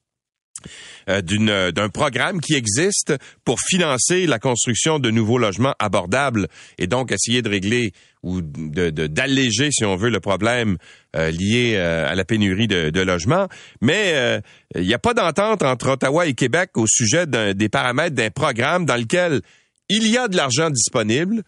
d'un 1.06 1.88
programme 1.88 2.40
qui 2.40 2.54
existe 2.54 3.14
pour 3.44 3.58
financer 3.60 4.26
la 4.26 4.38
construction 4.38 4.98
de 4.98 5.10
nouveaux 5.10 5.38
logements 5.38 5.74
abordables 5.78 6.48
et 6.78 6.86
donc 6.86 7.12
essayer 7.12 7.42
de 7.42 7.48
régler 7.48 7.92
ou 8.22 8.40
d'alléger, 8.40 9.70
si 9.70 9.84
on 9.84 9.96
veut, 9.96 10.08
le 10.08 10.20
problème 10.20 10.78
euh, 11.14 11.30
lié 11.30 11.76
à 11.76 12.14
la 12.14 12.24
pénurie 12.24 12.66
de, 12.66 13.00
logements. 13.00 13.48
Mais 13.82 14.40
il 14.74 14.82
n'y 14.82 14.94
a 14.94 14.98
pas 14.98 15.12
d'entente 15.12 15.62
entre 15.62 15.90
Ottawa 15.90 16.26
et 16.26 16.34
Québec 16.34 16.70
au 16.76 16.86
sujet 16.86 17.26
des 17.26 17.68
paramètres 17.68 18.16
d'un 18.16 18.30
programme 18.30 18.86
dans 18.86 18.96
lequel 18.96 19.42
il 19.88 20.06
y 20.08 20.16
a 20.16 20.28
de 20.28 20.36
l'argent 20.36 20.70
disponible 20.70 21.42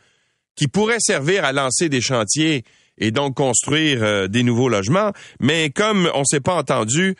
qui 0.54 0.68
pourrait 0.68 1.00
servir 1.00 1.44
à 1.44 1.52
lancer 1.52 1.88
des 1.88 2.00
chantiers 2.00 2.64
et 2.98 3.10
donc 3.10 3.36
construire 3.36 4.28
des 4.28 4.42
nouveaux 4.42 4.68
logements. 4.68 5.12
Mais 5.40 5.70
comme 5.70 6.10
on 6.14 6.24
s'est 6.24 6.40
pas 6.40 6.54
entendu 6.54 7.16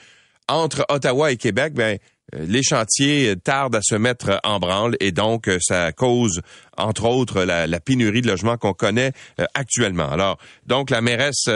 entre 0.49 0.85
Ottawa 0.88 1.33
et 1.33 1.37
Québec, 1.37 1.75
ben 1.75 1.99
euh, 2.35 2.45
les 2.47 2.62
chantiers 2.62 3.37
tardent 3.37 3.76
à 3.76 3.83
se 3.83 3.95
mettre 3.95 4.41
en 4.43 4.59
branle 4.59 4.97
et 4.99 5.12
donc 5.12 5.49
euh, 5.49 5.59
ça 5.61 5.93
cause 5.93 6.41
entre 6.76 7.05
autres 7.05 7.45
la, 7.45 7.81
pénurie 7.81 8.21
de 8.21 8.26
logements 8.26 8.57
qu'on 8.57 8.73
connaît 8.73 9.12
euh, 9.41 9.45
actuellement. 9.55 10.11
Alors 10.11 10.38
donc 10.67 10.91
la 10.91 11.00
mairesse 11.00 11.49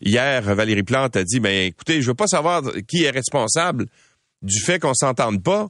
hier 0.00 0.42
Valérie 0.42 0.82
Plante 0.82 1.16
a 1.16 1.24
dit 1.24 1.40
ben 1.40 1.66
écoutez, 1.66 2.00
je 2.00 2.06
veux 2.08 2.14
pas 2.14 2.26
savoir 2.26 2.62
qui 2.88 3.04
est 3.04 3.10
responsable 3.10 3.86
du 4.42 4.60
fait 4.60 4.78
qu'on 4.78 4.94
s'entende 4.94 5.42
pas. 5.42 5.68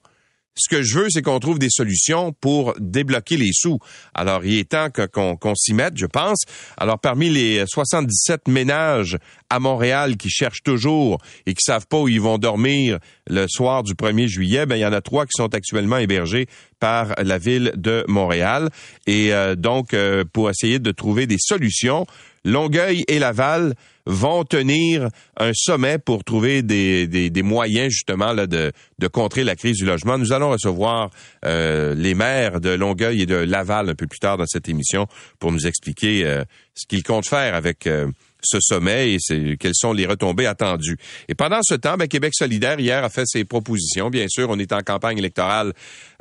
Ce 0.56 0.68
que 0.68 0.82
je 0.82 0.98
veux, 0.98 1.06
c'est 1.10 1.22
qu'on 1.22 1.40
trouve 1.40 1.58
des 1.58 1.70
solutions 1.70 2.32
pour 2.32 2.74
débloquer 2.78 3.36
les 3.36 3.50
sous. 3.52 3.78
Alors, 4.14 4.44
il 4.44 4.58
est 4.58 4.68
temps 4.70 4.88
qu'on 4.90 5.54
s'y 5.56 5.74
mette, 5.74 5.96
je 5.96 6.06
pense. 6.06 6.38
Alors, 6.76 7.00
parmi 7.00 7.28
les 7.28 7.64
77 7.66 8.46
ménages 8.46 9.18
à 9.50 9.58
Montréal 9.58 10.16
qui 10.16 10.30
cherchent 10.30 10.62
toujours 10.62 11.18
et 11.46 11.54
qui 11.54 11.62
savent 11.64 11.88
pas 11.88 11.98
où 11.98 12.08
ils 12.08 12.20
vont 12.20 12.38
dormir 12.38 12.98
le 13.28 13.46
soir 13.48 13.82
du 13.82 13.94
1er 13.94 14.28
juillet, 14.28 14.64
ben, 14.64 14.76
il 14.76 14.82
y 14.82 14.86
en 14.86 14.92
a 14.92 15.00
trois 15.00 15.26
qui 15.26 15.32
sont 15.36 15.52
actuellement 15.52 15.98
hébergés 15.98 16.46
par 16.78 17.14
la 17.20 17.38
ville 17.38 17.72
de 17.74 18.04
Montréal. 18.06 18.70
Et 19.08 19.32
donc, 19.56 19.96
pour 20.32 20.50
essayer 20.50 20.78
de 20.78 20.92
trouver 20.92 21.26
des 21.26 21.38
solutions, 21.38 22.06
Longueuil 22.44 23.04
et 23.08 23.18
Laval 23.18 23.74
vont 24.06 24.44
tenir 24.44 25.08
un 25.38 25.52
sommet 25.54 25.98
pour 25.98 26.24
trouver 26.24 26.62
des, 26.62 27.42
moyens 27.42 27.90
justement 27.90 28.32
là, 28.32 28.46
de, 28.46 28.72
contrer 29.12 29.44
la 29.44 29.56
crise 29.56 29.78
du 29.78 29.86
logement. 29.86 30.18
Nous 30.18 30.32
allons 30.32 30.50
recevoir 30.50 31.10
euh, 31.44 31.94
les 31.94 32.14
maires 32.14 32.60
de 32.60 32.70
Longueuil 32.70 33.22
et 33.22 33.26
de 33.26 33.34
Laval 33.34 33.88
un 33.88 33.94
peu 33.94 34.06
plus 34.06 34.18
tard 34.18 34.36
dans 34.36 34.46
cette 34.46 34.68
émission 34.68 35.06
pour 35.38 35.52
nous 35.52 35.66
expliquer 35.66 36.24
euh, 36.24 36.44
ce 36.74 36.86
qu'ils 36.86 37.02
comptent 37.02 37.28
faire 37.28 37.54
avec 37.54 37.86
euh, 37.86 38.08
ce 38.42 38.58
sommet 38.60 39.14
et 39.14 39.56
quelles 39.56 39.74
sont 39.74 39.94
les 39.94 40.04
retombées 40.04 40.46
attendues. 40.46 40.98
Et 41.28 41.34
pendant 41.34 41.60
ce 41.62 41.74
temps, 41.74 41.96
ben, 41.96 42.08
Québec 42.08 42.34
solidaire 42.36 42.78
hier 42.78 43.02
a 43.02 43.08
fait 43.08 43.24
ses 43.24 43.44
propositions. 43.44 44.10
Bien 44.10 44.26
sûr, 44.28 44.50
on 44.50 44.58
est 44.58 44.72
en 44.72 44.80
campagne 44.80 45.16
électorale 45.16 45.72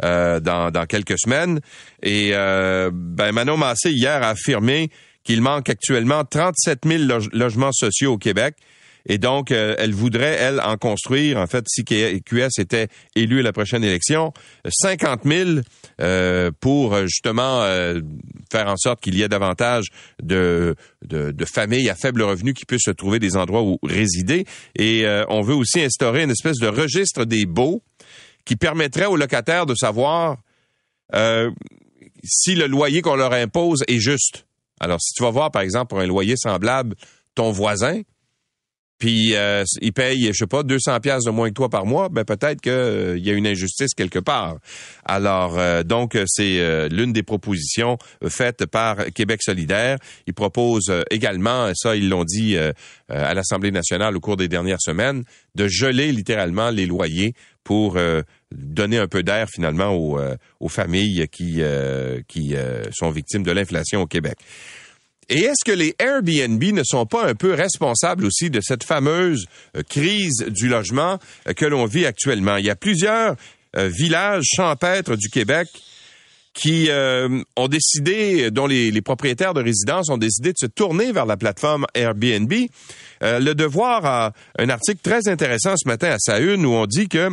dans, 0.01 0.71
dans 0.71 0.85
quelques 0.87 1.19
semaines. 1.19 1.59
Et 2.01 2.31
ben, 2.31 3.31
Manon 3.33 3.57
Massé 3.57 3.91
hier 3.91 4.23
a 4.23 4.29
affirmé 4.29 4.89
qu'il 5.23 5.41
manque 5.41 5.69
actuellement 5.69 6.23
37 6.25 6.81
000 6.85 7.03
logements 7.33 7.71
sociaux 7.71 8.13
au 8.13 8.17
Québec. 8.17 8.55
Et 9.05 9.17
donc, 9.17 9.51
euh, 9.51 9.75
elle 9.79 9.93
voudrait, 9.93 10.37
elle, 10.39 10.61
en 10.61 10.77
construire, 10.77 11.37
en 11.37 11.47
fait, 11.47 11.65
si 11.67 11.83
QS 11.83 12.59
était 12.59 12.87
élu 13.15 13.39
à 13.39 13.43
la 13.43 13.51
prochaine 13.51 13.83
élection, 13.83 14.31
50 14.65 15.21
000 15.25 15.49
euh, 15.99 16.51
pour 16.61 16.93
euh, 16.93 17.05
justement 17.05 17.63
faire 18.51 18.67
en 18.67 18.77
sorte 18.77 19.01
qu'il 19.01 19.15
y 19.15 19.21
ait 19.21 19.27
davantage 19.27 19.87
de, 20.21 20.75
de, 21.05 21.45
familles 21.45 21.89
à 21.89 21.95
faible 21.95 22.21
revenu 22.21 22.53
qui 22.53 22.65
puissent 22.65 22.85
se 22.85 22.91
trouver 22.91 23.19
des 23.19 23.35
endroits 23.35 23.63
où 23.63 23.77
résider. 23.83 24.45
Et 24.77 25.05
on 25.27 25.41
veut 25.41 25.55
aussi 25.55 25.81
instaurer 25.81 26.23
une 26.23 26.31
espèce 26.31 26.57
de 26.57 26.67
registre 26.67 27.25
des 27.25 27.45
baux 27.45 27.83
qui 28.45 28.55
permettrait 28.55 29.05
aux 29.05 29.17
locataires 29.17 29.65
de 29.65 29.75
savoir 29.75 30.37
si 32.23 32.55
le 32.55 32.67
loyer 32.67 33.01
qu'on 33.01 33.15
leur 33.15 33.33
impose 33.33 33.83
est 33.87 33.99
juste. 33.99 34.45
Alors, 34.83 35.01
si 35.01 35.13
tu 35.13 35.23
vas 35.23 35.31
voir, 35.31 35.51
par 35.51 35.61
exemple, 35.61 35.87
pour 35.87 35.99
un 35.99 36.07
loyer 36.07 36.35
semblable, 36.37 36.95
ton 37.35 37.51
voisin, 37.51 38.01
puis 39.03 39.35
euh, 39.35 39.65
il 39.81 39.91
paye, 39.91 40.27
je 40.27 40.37
sais 40.37 40.47
pas, 40.47 40.63
200 40.63 41.01
pièces 41.01 41.25
de 41.25 41.29
moins 41.29 41.49
que 41.49 41.53
toi 41.53 41.67
par 41.67 41.85
mois, 41.85 42.07
ben 42.07 42.23
peut-être 42.23 42.61
qu'il 42.61 42.71
euh, 42.71 43.17
y 43.17 43.29
a 43.29 43.33
une 43.33 43.47
injustice 43.47 43.93
quelque 43.93 44.19
part. 44.19 44.59
Alors, 45.03 45.59
euh, 45.59 45.83
donc, 45.83 46.17
c'est 46.25 46.87
l'une 46.89 47.11
des 47.11 47.23
propositions 47.23 47.97
faites 48.29 48.65
par 48.65 49.07
Québec 49.13 49.41
solidaire. 49.43 49.97
Ils 50.25 50.33
proposent 50.33 50.93
également, 51.11 51.69
ça, 51.75 51.97
ils 51.97 52.07
l'ont 52.07 52.23
dit 52.23 52.55
à 53.09 53.33
l'Assemblée 53.33 53.71
nationale 53.71 54.15
au 54.15 54.19
cours 54.21 54.37
des 54.37 54.47
dernières 54.47 54.81
semaines, 54.81 55.23
de 55.55 55.67
geler 55.67 56.13
littéralement 56.13 56.69
les 56.69 56.85
loyers 56.85 57.33
pour 57.63 57.97
donner 58.53 58.97
un 58.97 59.07
peu 59.07 59.23
d'air 59.23 59.47
finalement 59.49 59.89
aux, 59.89 60.19
euh, 60.19 60.35
aux, 60.59 60.69
familles 60.69 61.27
qui, 61.31 61.57
euh, 61.59 62.21
qui 62.27 62.55
euh, 62.55 62.83
sont 62.91 63.11
victimes 63.11 63.43
de 63.43 63.51
l'inflation 63.51 64.01
au 64.01 64.07
Québec. 64.07 64.37
Et 65.29 65.39
est-ce 65.39 65.63
que 65.65 65.71
les 65.71 65.95
Airbnb 65.99 66.61
ne 66.61 66.83
sont 66.83 67.05
pas 67.05 67.25
un 67.25 67.33
peu 67.33 67.53
responsables 67.53 68.25
aussi 68.25 68.49
de 68.49 68.59
cette 68.61 68.83
fameuse 68.83 69.45
crise 69.89 70.45
du 70.49 70.67
logement 70.67 71.17
que 71.55 71.65
l'on 71.65 71.85
vit 71.85 72.05
actuellement? 72.05 72.57
Il 72.57 72.65
y 72.65 72.69
a 72.69 72.75
plusieurs 72.75 73.37
villages 73.73 74.43
champêtres 74.43 75.15
du 75.15 75.29
Québec 75.29 75.69
qui 76.53 76.89
ont 76.91 77.67
décidé, 77.69 78.51
dont 78.51 78.67
les, 78.67 78.91
les, 78.91 79.01
propriétaires 79.01 79.53
de 79.53 79.63
résidences 79.63 80.09
ont 80.09 80.17
décidé 80.17 80.51
de 80.51 80.57
se 80.59 80.67
tourner 80.67 81.13
vers 81.13 81.25
la 81.25 81.37
plateforme 81.37 81.85
Airbnb. 81.93 82.53
le 83.21 83.53
Devoir 83.53 84.05
a 84.05 84.33
un 84.59 84.67
article 84.67 84.99
très 85.01 85.29
intéressant 85.29 85.75
ce 85.77 85.87
matin 85.87 86.09
à 86.09 86.19
sa 86.19 86.39
une 86.39 86.65
où 86.65 86.73
on 86.73 86.85
dit 86.85 87.07
que 87.07 87.29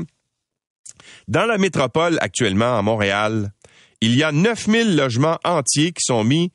dans 1.29 1.47
la 1.47 1.59
métropole 1.59 2.19
actuellement, 2.21 2.79
à 2.79 2.83
Montréal, 2.83 3.53
il 4.01 4.17
y 4.17 4.23
a 4.23 4.33
9000 4.33 4.97
logements 4.97 5.39
entiers 5.45 5.93
qui 5.93 6.03
sont 6.03 6.25
mis 6.25 6.53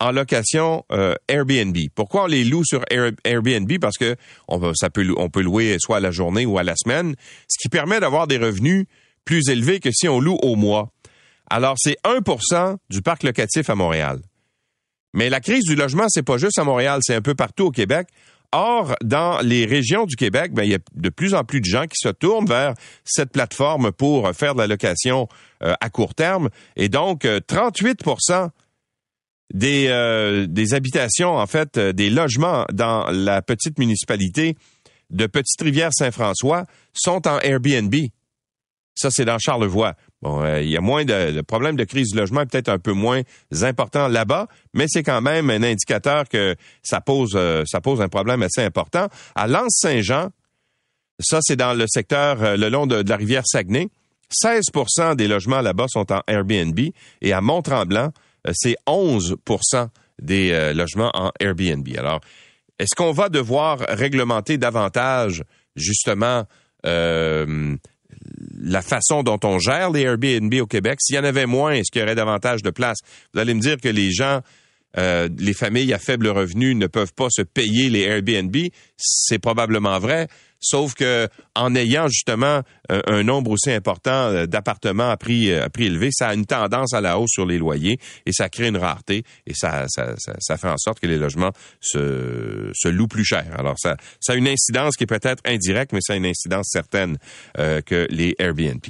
en 0.00 0.10
location 0.10 0.84
euh, 0.90 1.14
Airbnb. 1.28 1.76
Pourquoi 1.94 2.24
on 2.24 2.26
les 2.26 2.44
loue 2.44 2.64
sur 2.64 2.84
Airbnb? 2.90 3.70
Parce 3.80 3.96
que 3.96 4.16
on, 4.48 4.74
ça 4.74 4.90
peut, 4.90 5.06
on 5.16 5.30
peut 5.30 5.42
louer 5.42 5.76
soit 5.78 5.98
à 5.98 6.00
la 6.00 6.10
journée 6.10 6.44
ou 6.44 6.58
à 6.58 6.64
la 6.64 6.74
semaine, 6.76 7.14
ce 7.48 7.56
qui 7.60 7.68
permet 7.68 8.00
d'avoir 8.00 8.26
des 8.26 8.38
revenus 8.38 8.86
plus 9.24 9.48
élevés 9.48 9.78
que 9.78 9.90
si 9.92 10.08
on 10.08 10.18
loue 10.18 10.38
au 10.42 10.56
mois. 10.56 10.90
Alors, 11.48 11.76
c'est 11.78 11.96
1% 12.04 12.76
du 12.90 13.02
parc 13.02 13.22
locatif 13.22 13.70
à 13.70 13.74
Montréal. 13.74 14.20
Mais 15.14 15.28
la 15.28 15.40
crise 15.40 15.64
du 15.64 15.76
logement, 15.76 16.06
c'est 16.08 16.22
pas 16.22 16.38
juste 16.38 16.58
à 16.58 16.64
Montréal, 16.64 17.00
c'est 17.02 17.14
un 17.14 17.20
peu 17.20 17.34
partout 17.34 17.66
au 17.66 17.70
Québec. 17.70 18.08
Or, 18.52 18.94
dans 19.02 19.40
les 19.40 19.64
régions 19.64 20.04
du 20.04 20.14
Québec, 20.14 20.52
ben, 20.52 20.62
il 20.62 20.70
y 20.70 20.74
a 20.74 20.78
de 20.94 21.08
plus 21.08 21.34
en 21.34 21.42
plus 21.42 21.60
de 21.60 21.64
gens 21.64 21.86
qui 21.86 21.96
se 21.96 22.10
tournent 22.10 22.46
vers 22.46 22.74
cette 23.02 23.32
plateforme 23.32 23.92
pour 23.92 24.30
faire 24.32 24.54
de 24.54 24.60
la 24.60 24.66
location 24.66 25.26
euh, 25.62 25.74
à 25.80 25.88
court 25.88 26.14
terme. 26.14 26.50
Et 26.76 26.90
donc, 26.90 27.26
38 27.46 28.06
euh, 28.06 28.48
des, 29.54 29.86
euh, 29.88 30.46
des 30.46 30.74
habitations, 30.74 31.34
en 31.34 31.46
fait, 31.46 31.78
des 31.78 32.10
logements 32.10 32.66
dans 32.70 33.10
la 33.10 33.40
petite 33.40 33.78
municipalité 33.78 34.56
de 35.08 35.26
Petite-Rivière-Saint-François 35.26 36.66
sont 36.92 37.26
en 37.26 37.38
Airbnb. 37.40 37.94
Ça, 38.94 39.10
c'est 39.10 39.24
dans 39.24 39.38
Charlevoix. 39.38 39.94
Bon, 40.22 40.40
euh, 40.40 40.62
il 40.62 40.68
y 40.68 40.76
a 40.76 40.80
moins 40.80 41.04
de 41.04 41.32
le 41.32 41.42
problème 41.42 41.74
de 41.74 41.82
crise 41.82 42.12
du 42.12 42.16
logement 42.16 42.42
est 42.42 42.46
peut-être 42.46 42.68
un 42.68 42.78
peu 42.78 42.92
moins 42.92 43.22
important 43.62 44.06
là-bas, 44.06 44.46
mais 44.72 44.86
c'est 44.88 45.02
quand 45.02 45.20
même 45.20 45.50
un 45.50 45.64
indicateur 45.64 46.28
que 46.28 46.54
ça 46.82 47.00
pose 47.00 47.32
euh, 47.34 47.64
ça 47.66 47.80
pose 47.80 48.00
un 48.00 48.08
problème 48.08 48.42
assez 48.42 48.62
important. 48.62 49.08
À 49.34 49.48
Lens-Saint-Jean, 49.48 50.30
ça 51.18 51.40
c'est 51.42 51.56
dans 51.56 51.74
le 51.74 51.86
secteur 51.88 52.40
euh, 52.40 52.56
le 52.56 52.68
long 52.68 52.86
de, 52.86 53.02
la 53.06 53.16
rivière 53.16 53.42
Saguenay, 53.44 53.88
16% 54.32 55.16
des 55.16 55.26
logements 55.26 55.60
là-bas 55.60 55.86
sont 55.88 56.12
en 56.12 56.22
Airbnb 56.28 56.78
et 57.20 57.32
à 57.32 57.40
Mont-Tremblant, 57.40 58.12
c'est 58.52 58.76
11% 58.86 59.88
des 60.20 60.72
logements 60.72 61.10
en 61.14 61.32
Airbnb. 61.38 61.86
Alors, 61.98 62.20
est-ce 62.78 62.94
qu'on 62.96 63.12
va 63.12 63.28
devoir 63.28 63.80
réglementer 63.88 64.56
davantage 64.56 65.44
justement 65.76 66.46
la 68.60 68.82
façon 68.82 69.22
dont 69.22 69.38
on 69.44 69.58
gère 69.58 69.90
les 69.90 70.02
Airbnb 70.02 70.52
au 70.60 70.66
Québec. 70.66 70.98
S'il 71.00 71.16
y 71.16 71.18
en 71.18 71.24
avait 71.24 71.46
moins, 71.46 71.72
est-ce 71.72 71.90
qu'il 71.90 72.00
y 72.00 72.04
aurait 72.04 72.14
davantage 72.14 72.62
de 72.62 72.70
place? 72.70 72.98
Vous 73.32 73.40
allez 73.40 73.54
me 73.54 73.60
dire 73.60 73.76
que 73.78 73.88
les 73.88 74.12
gens, 74.12 74.40
euh, 74.98 75.28
les 75.38 75.54
familles 75.54 75.92
à 75.92 75.98
faible 75.98 76.28
revenu 76.28 76.74
ne 76.74 76.86
peuvent 76.86 77.12
pas 77.14 77.28
se 77.30 77.42
payer 77.42 77.90
les 77.90 78.02
Airbnb. 78.02 78.56
C'est 78.96 79.38
probablement 79.38 79.98
vrai. 79.98 80.28
Sauf 80.62 80.94
que 80.94 81.28
en 81.56 81.74
ayant 81.74 82.06
justement 82.08 82.62
un, 82.88 83.22
nombre 83.24 83.50
aussi 83.50 83.70
important 83.70 84.28
euh, 84.28 84.46
d'appartements 84.46 85.10
à 85.10 85.16
prix, 85.16 85.50
euh, 85.50 85.64
à 85.64 85.70
prix 85.70 85.86
élevé, 85.86 86.10
ça 86.12 86.28
a 86.28 86.34
une 86.34 86.46
tendance 86.46 86.94
à 86.94 87.00
la 87.00 87.18
hausse 87.18 87.30
sur 87.32 87.46
les 87.46 87.58
loyers 87.58 87.98
et 88.26 88.32
ça 88.32 88.48
crée 88.48 88.68
une 88.68 88.76
rareté 88.76 89.24
et 89.46 89.54
ça, 89.54 89.86
ça, 89.88 90.14
ça, 90.16 90.56
fait 90.56 90.68
en 90.68 90.78
sorte 90.78 91.00
que 91.00 91.06
les 91.06 91.18
logements 91.18 91.50
se, 91.80 92.88
louent 92.88 93.08
plus 93.08 93.24
cher. 93.24 93.46
Alors 93.58 93.74
ça, 93.78 93.96
ça 94.20 94.34
a 94.34 94.36
une 94.36 94.48
incidence 94.48 94.96
qui 94.96 95.04
est 95.04 95.06
peut-être 95.06 95.42
indirecte, 95.44 95.92
mais 95.92 96.00
ça 96.00 96.12
a 96.12 96.16
une 96.16 96.26
incidence 96.26 96.68
certaine 96.70 97.18
euh, 97.58 97.80
que 97.80 98.06
les 98.10 98.34
Airbnb. 98.38 98.84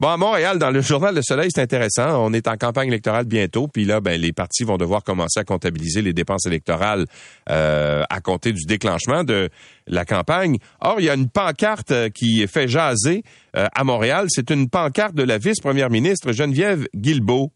Bon, 0.00 0.08
à 0.08 0.16
Montréal, 0.16 0.58
dans 0.58 0.70
le 0.70 0.80
journal 0.80 1.14
Le 1.14 1.20
Soleil, 1.20 1.50
c'est 1.54 1.60
intéressant. 1.60 2.24
On 2.24 2.32
est 2.32 2.48
en 2.48 2.56
campagne 2.56 2.88
électorale 2.88 3.26
bientôt, 3.26 3.68
puis 3.68 3.84
là, 3.84 4.00
ben, 4.00 4.18
les 4.18 4.32
partis 4.32 4.64
vont 4.64 4.78
devoir 4.78 5.04
commencer 5.04 5.38
à 5.38 5.44
comptabiliser 5.44 6.00
les 6.00 6.14
dépenses 6.14 6.46
électorales 6.46 7.04
euh, 7.50 8.02
à 8.08 8.20
compter 8.22 8.54
du 8.54 8.64
déclenchement 8.64 9.24
de 9.24 9.50
la 9.86 10.06
campagne. 10.06 10.56
Or, 10.80 11.00
il 11.00 11.04
y 11.04 11.10
a 11.10 11.14
une 11.14 11.28
pancarte 11.28 11.90
euh, 11.90 12.08
qui 12.08 12.46
fait 12.46 12.66
jaser 12.66 13.24
euh, 13.58 13.66
à 13.74 13.84
Montréal. 13.84 14.28
C'est 14.30 14.48
une 14.48 14.70
pancarte 14.70 15.14
de 15.14 15.22
la 15.22 15.36
vice-première 15.36 15.90
ministre 15.90 16.32
Geneviève 16.32 16.88
Guilbeault 16.96 17.52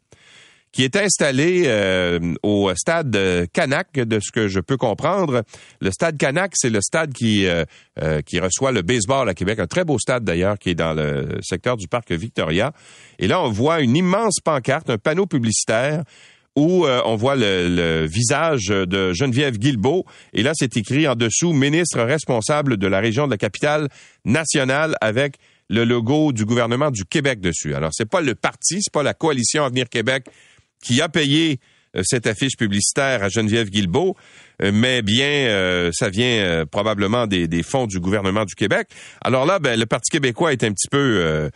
qui 0.74 0.82
est 0.82 0.96
installé 0.96 1.64
euh, 1.66 2.18
au 2.42 2.74
stade 2.74 3.16
Canac, 3.52 3.92
de 3.92 4.18
ce 4.20 4.32
que 4.32 4.48
je 4.48 4.58
peux 4.58 4.76
comprendre. 4.76 5.44
Le 5.80 5.90
stade 5.92 6.18
Canac, 6.18 6.50
c'est 6.56 6.68
le 6.68 6.80
stade 6.80 7.12
qui 7.12 7.46
euh, 7.46 7.64
euh, 8.02 8.20
qui 8.22 8.40
reçoit 8.40 8.72
le 8.72 8.82
baseball 8.82 9.28
à 9.28 9.34
Québec, 9.34 9.60
un 9.60 9.68
très 9.68 9.84
beau 9.84 10.00
stade 10.00 10.24
d'ailleurs 10.24 10.58
qui 10.58 10.70
est 10.70 10.74
dans 10.74 10.92
le 10.92 11.38
secteur 11.42 11.76
du 11.76 11.86
parc 11.86 12.10
Victoria. 12.10 12.72
Et 13.20 13.28
là, 13.28 13.40
on 13.40 13.50
voit 13.50 13.82
une 13.82 13.96
immense 13.96 14.40
pancarte, 14.42 14.90
un 14.90 14.98
panneau 14.98 15.26
publicitaire 15.26 16.02
où 16.56 16.86
on 16.86 17.16
voit 17.16 17.34
le, 17.34 17.68
le, 17.68 18.06
visage 18.06 18.66
de 18.66 19.12
Geneviève 19.12 19.58
Guilbeault. 19.58 20.04
Et 20.34 20.44
là, 20.44 20.52
c'est 20.54 20.76
écrit 20.76 21.08
en 21.08 21.16
dessous, 21.16 21.52
ministre 21.52 22.00
responsable 22.00 22.76
de 22.76 22.86
la 22.86 23.00
région 23.00 23.26
de 23.26 23.32
la 23.32 23.38
capitale 23.38 23.88
nationale 24.24 24.94
avec 25.00 25.36
le 25.68 25.84
logo 25.84 26.32
du 26.32 26.44
gouvernement 26.44 26.90
du 26.90 27.04
Québec 27.04 27.40
dessus. 27.40 27.74
Alors, 27.74 27.90
c'est 27.92 28.08
pas 28.08 28.20
le 28.20 28.34
parti, 28.36 28.80
c'est 28.80 28.92
pas 28.92 29.02
la 29.02 29.14
coalition 29.14 29.64
Avenir 29.64 29.88
Québec 29.88 30.26
qui 30.84 31.00
a 31.00 31.08
payé 31.08 31.58
euh, 31.96 32.02
cette 32.04 32.26
affiche 32.26 32.56
publicitaire 32.56 33.22
à 33.22 33.28
Geneviève 33.28 33.70
Guilbeault, 33.70 34.16
euh, 34.62 34.70
mais 34.72 35.02
bien, 35.02 35.26
euh, 35.26 35.90
ça 35.92 36.10
vient 36.10 36.64
probablement 36.70 37.26
des, 37.26 37.62
fonds 37.62 37.86
du 37.86 37.98
gouvernement 37.98 38.44
du 38.44 38.54
Québec. 38.54 38.88
Alors 39.22 39.46
là, 39.46 39.58
ben, 39.58 39.78
le 39.78 39.86
Parti 39.86 40.10
québécois 40.10 40.52
est 40.52 40.62
un 40.62 40.72
petit 40.72 40.88
peu 40.88 41.50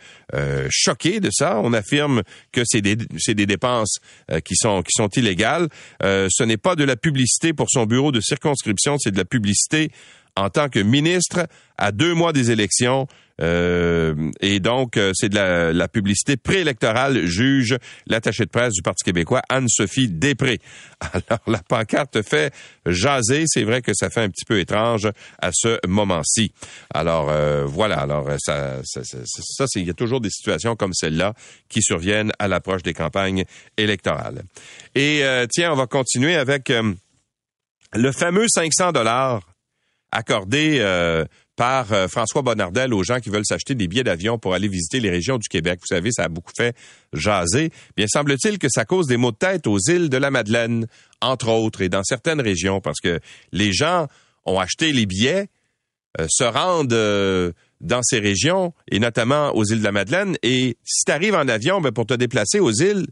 choqué 0.69 1.19
de 1.19 1.29
ça. 1.31 1.59
On 1.63 1.73
affirme 1.73 2.23
que 2.51 2.61
c'est 2.65 2.81
des, 2.81 2.95
des 2.95 3.45
dépenses 3.45 3.99
qui 4.43 4.55
sont 4.55 4.81
qui 4.81 4.91
sont 4.91 5.07
illégales. 5.09 5.67
ce 6.01 6.43
n'est 6.43 6.57
pas 6.57 6.75
de 6.75 6.83
la 6.83 6.95
publicité 6.95 7.53
pour 7.53 7.67
son 7.69 7.85
bureau 7.85 8.11
de 8.11 8.21
circonscription, 8.21 8.97
c'est 8.97 9.11
de 9.11 9.17
la 9.17 9.25
publicité 9.25 9.91
en 10.35 10.49
tant 10.49 10.69
que 10.69 10.79
ministre 10.79 11.47
à 11.77 11.91
deux 11.91 12.13
mois 12.13 12.33
des 12.33 12.51
élections. 12.51 13.07
Euh, 13.41 14.31
et 14.41 14.59
donc, 14.59 14.97
euh, 14.97 15.11
c'est 15.13 15.29
de 15.29 15.35
la, 15.35 15.71
la 15.71 15.87
publicité 15.87 16.37
préélectorale, 16.37 17.25
juge 17.25 17.77
l'attaché 18.07 18.45
de 18.45 18.49
presse 18.49 18.73
du 18.73 18.81
Parti 18.81 19.03
québécois, 19.03 19.41
Anne-Sophie 19.49 20.09
Després. 20.09 20.59
Alors, 20.99 21.41
la 21.47 21.59
pancarte 21.59 22.21
fait 22.21 22.53
jaser. 22.85 23.45
C'est 23.47 23.63
vrai 23.63 23.81
que 23.81 23.93
ça 23.93 24.09
fait 24.09 24.21
un 24.21 24.29
petit 24.29 24.45
peu 24.45 24.59
étrange 24.59 25.09
à 25.41 25.51
ce 25.53 25.79
moment-ci. 25.87 26.51
Alors, 26.93 27.29
euh, 27.29 27.65
voilà. 27.65 27.99
Alors, 27.99 28.29
ça, 28.39 28.81
ça, 28.83 29.03
ça, 29.03 29.17
ça 29.25 29.65
c'est, 29.67 29.79
il 29.79 29.87
y 29.87 29.91
a 29.91 29.93
toujours 29.93 30.21
des 30.21 30.29
situations 30.29 30.75
comme 30.75 30.93
celle-là 30.93 31.33
qui 31.69 31.81
surviennent 31.81 32.31
à 32.39 32.47
l'approche 32.47 32.83
des 32.83 32.93
campagnes 32.93 33.45
électorales. 33.77 34.43
Et 34.95 35.23
tiens, 35.49 35.71
on 35.71 35.75
va 35.75 35.87
continuer 35.87 36.35
avec 36.35 36.71
le 37.93 38.11
fameux 38.11 38.45
500 38.47 38.91
dollars 38.91 39.41
accordé 40.11 40.79
par 41.59 41.91
euh, 41.91 42.07
François 42.07 42.41
Bonnardel 42.41 42.93
aux 42.93 43.03
gens 43.03 43.19
qui 43.19 43.29
veulent 43.29 43.45
s'acheter 43.45 43.75
des 43.75 43.89
billets 43.89 44.05
d'avion 44.05 44.37
pour 44.37 44.53
aller 44.53 44.69
visiter 44.69 45.01
les 45.01 45.09
régions 45.09 45.37
du 45.37 45.49
Québec. 45.49 45.81
Vous 45.81 45.93
savez, 45.93 46.09
ça 46.09 46.23
a 46.23 46.29
beaucoup 46.29 46.53
fait 46.55 46.73
jaser. 47.11 47.69
Bien, 47.97 48.07
semble-t-il 48.07 48.57
que 48.59 48.69
ça 48.69 48.85
cause 48.85 49.07
des 49.07 49.17
maux 49.17 49.33
de 49.33 49.35
tête 49.35 49.67
aux 49.67 49.77
îles 49.77 50.07
de 50.07 50.15
la 50.15 50.31
Madeleine, 50.31 50.87
entre 51.19 51.49
autres, 51.49 51.81
et 51.81 51.89
dans 51.89 52.01
certaines 52.05 52.39
régions, 52.39 52.79
parce 52.79 53.01
que 53.01 53.19
les 53.51 53.73
gens 53.73 54.07
ont 54.45 54.57
acheté 54.57 54.93
les 54.93 55.05
billets, 55.05 55.49
euh, 56.17 56.27
se 56.29 56.45
rendent 56.45 56.93
euh, 56.93 57.51
dans 57.81 58.03
ces 58.03 58.19
régions, 58.19 58.73
et 58.89 58.99
notamment 58.99 59.53
aux 59.53 59.65
îles 59.65 59.79
de 59.79 59.83
la 59.83 59.91
Madeleine, 59.91 60.37
et 60.41 60.77
si 60.85 61.03
tu 61.05 61.11
arrives 61.11 61.35
en 61.35 61.49
avion, 61.49 61.81
ben, 61.81 61.91
pour 61.91 62.05
te 62.05 62.13
déplacer 62.13 62.61
aux 62.61 62.71
îles, 62.71 63.07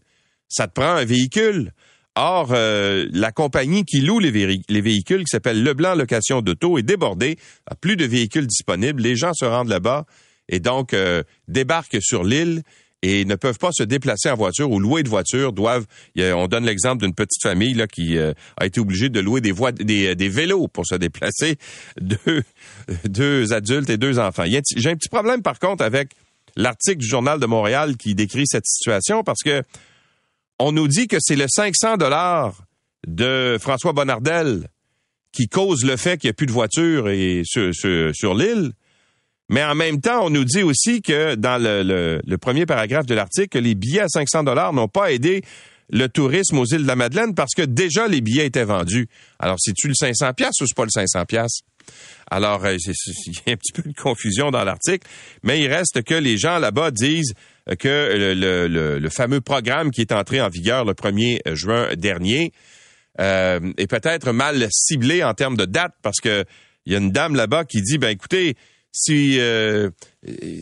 ça 0.47 0.69
te 0.69 0.73
prend 0.73 0.93
un 0.93 1.03
véhicule. 1.03 1.73
Or, 2.19 2.49
euh, 2.51 3.07
la 3.13 3.31
compagnie 3.31 3.85
qui 3.85 4.01
loue 4.01 4.17
les, 4.17 4.31
véhicules, 4.31 5.19
qui 5.19 5.29
s'appelle 5.29 5.61
Leblanc 5.61 5.93
Location 5.93 6.41
d'Auto, 6.41 6.79
est 6.79 6.83
débordée, 6.83 7.37
a 7.67 7.75
plus 7.75 7.95
de 7.95 8.05
véhicules 8.05 8.47
disponibles. 8.47 9.03
Les 9.03 9.15
gens 9.15 9.33
se 9.35 9.45
rendent 9.45 9.67
là-bas 9.67 10.05
et 10.49 10.59
donc 10.59 10.95
euh, 10.95 11.21
débarquent 11.47 11.99
sur 12.01 12.23
l'île 12.23 12.63
et 13.03 13.23
ne 13.23 13.35
peuvent 13.35 13.59
pas 13.59 13.69
se 13.71 13.83
déplacer 13.83 14.31
en 14.31 14.35
voiture 14.35 14.71
ou 14.71 14.79
louer 14.79 15.03
de 15.03 15.09
voiture. 15.09 15.53
Doivent, 15.53 15.85
on 16.17 16.47
donne 16.47 16.65
l'exemple 16.65 17.03
d'une 17.03 17.13
petite 17.13 17.43
famille 17.43 17.75
là 17.75 17.85
qui 17.85 18.17
euh, 18.17 18.33
a 18.59 18.65
été 18.65 18.79
obligée 18.79 19.09
de 19.09 19.19
louer 19.19 19.39
des, 19.39 19.51
voies, 19.51 19.71
des, 19.71 20.15
vélos 20.29 20.67
pour 20.69 20.87
se 20.87 20.95
déplacer, 20.95 21.57
deux 23.05 23.53
adultes 23.53 23.91
et 23.91 23.97
deux 23.97 24.17
enfants. 24.17 24.45
J'ai 24.47 24.89
un 24.89 24.95
petit 24.95 25.09
problème 25.09 25.43
par 25.43 25.59
contre 25.59 25.83
avec 25.83 26.09
l'article 26.55 26.97
du 26.97 27.07
Journal 27.07 27.39
de 27.39 27.45
Montréal 27.45 27.95
qui 27.95 28.15
décrit 28.15 28.45
cette 28.47 28.65
situation 28.65 29.23
parce 29.23 29.43
que 29.45 29.61
on 30.59 30.71
nous 30.71 30.87
dit 30.87 31.07
que 31.07 31.17
c'est 31.19 31.35
le 31.35 31.45
500 31.47 31.97
dollars 31.97 32.55
de 33.05 33.57
François 33.59 33.93
Bonnardel 33.93 34.67
qui 35.31 35.47
cause 35.47 35.85
le 35.85 35.97
fait 35.97 36.17
qu'il 36.17 36.29
n'y 36.29 36.31
a 36.31 36.33
plus 36.33 36.47
de 36.47 36.51
voitures 36.51 37.05
sur, 37.43 38.35
l'île. 38.35 38.71
Mais 39.49 39.63
en 39.63 39.75
même 39.75 40.01
temps, 40.01 40.25
on 40.25 40.29
nous 40.29 40.43
dit 40.43 40.63
aussi 40.63 41.01
que 41.01 41.35
dans 41.35 41.61
le, 41.61 42.35
premier 42.37 42.65
paragraphe 42.65 43.05
de 43.05 43.13
l'article, 43.13 43.59
les 43.59 43.75
billets 43.75 44.01
à 44.01 44.07
500 44.07 44.43
dollars 44.43 44.73
n'ont 44.73 44.87
pas 44.87 45.11
aidé 45.11 45.43
le 45.89 46.07
tourisme 46.07 46.57
aux 46.57 46.65
îles 46.65 46.81
de 46.81 46.87
la 46.87 46.95
Madeleine 46.97 47.33
parce 47.33 47.53
que 47.55 47.61
déjà 47.61 48.07
les 48.07 48.19
billets 48.19 48.47
étaient 48.47 48.65
vendus. 48.65 49.07
Alors, 49.39 49.57
c'est-tu 49.59 49.87
le 49.87 49.93
500 49.93 50.33
pièces 50.33 50.59
ou 50.59 50.65
c'est 50.67 50.75
pas 50.75 50.83
le 50.83 50.89
500 50.89 51.25
pièces 51.25 51.61
Alors, 52.29 52.65
euh, 52.65 52.75
il 52.75 53.33
y 53.45 53.49
a 53.49 53.53
un 53.53 53.57
petit 53.57 53.71
peu 53.71 53.83
de 53.83 53.93
confusion 53.93 54.51
dans 54.51 54.65
l'article, 54.65 55.07
mais 55.43 55.61
il 55.61 55.71
reste 55.71 56.03
que 56.03 56.15
les 56.15 56.37
gens 56.37 56.57
là-bas 56.57 56.91
disent 56.91 57.33
que 57.75 58.33
le, 58.99 59.09
fameux 59.09 59.41
programme 59.41 59.91
qui 59.91 60.01
est 60.01 60.11
entré 60.11 60.41
en 60.41 60.49
vigueur 60.49 60.85
le 60.85 60.93
1er 60.93 61.39
juin 61.53 61.95
dernier 61.95 62.51
euh, 63.19 63.59
est 63.77 63.87
peut-être 63.87 64.31
mal 64.31 64.67
ciblé 64.71 65.23
en 65.23 65.33
termes 65.33 65.57
de 65.57 65.65
date 65.65 65.93
parce 66.01 66.19
que 66.19 66.45
il 66.85 66.93
y 66.93 66.95
a 66.95 66.99
une 66.99 67.11
dame 67.11 67.35
là-bas 67.35 67.65
qui 67.65 67.81
dit 67.81 67.97
ben 67.97 68.09
écoutez 68.09 68.55
si 68.91 69.39
euh, 69.39 69.89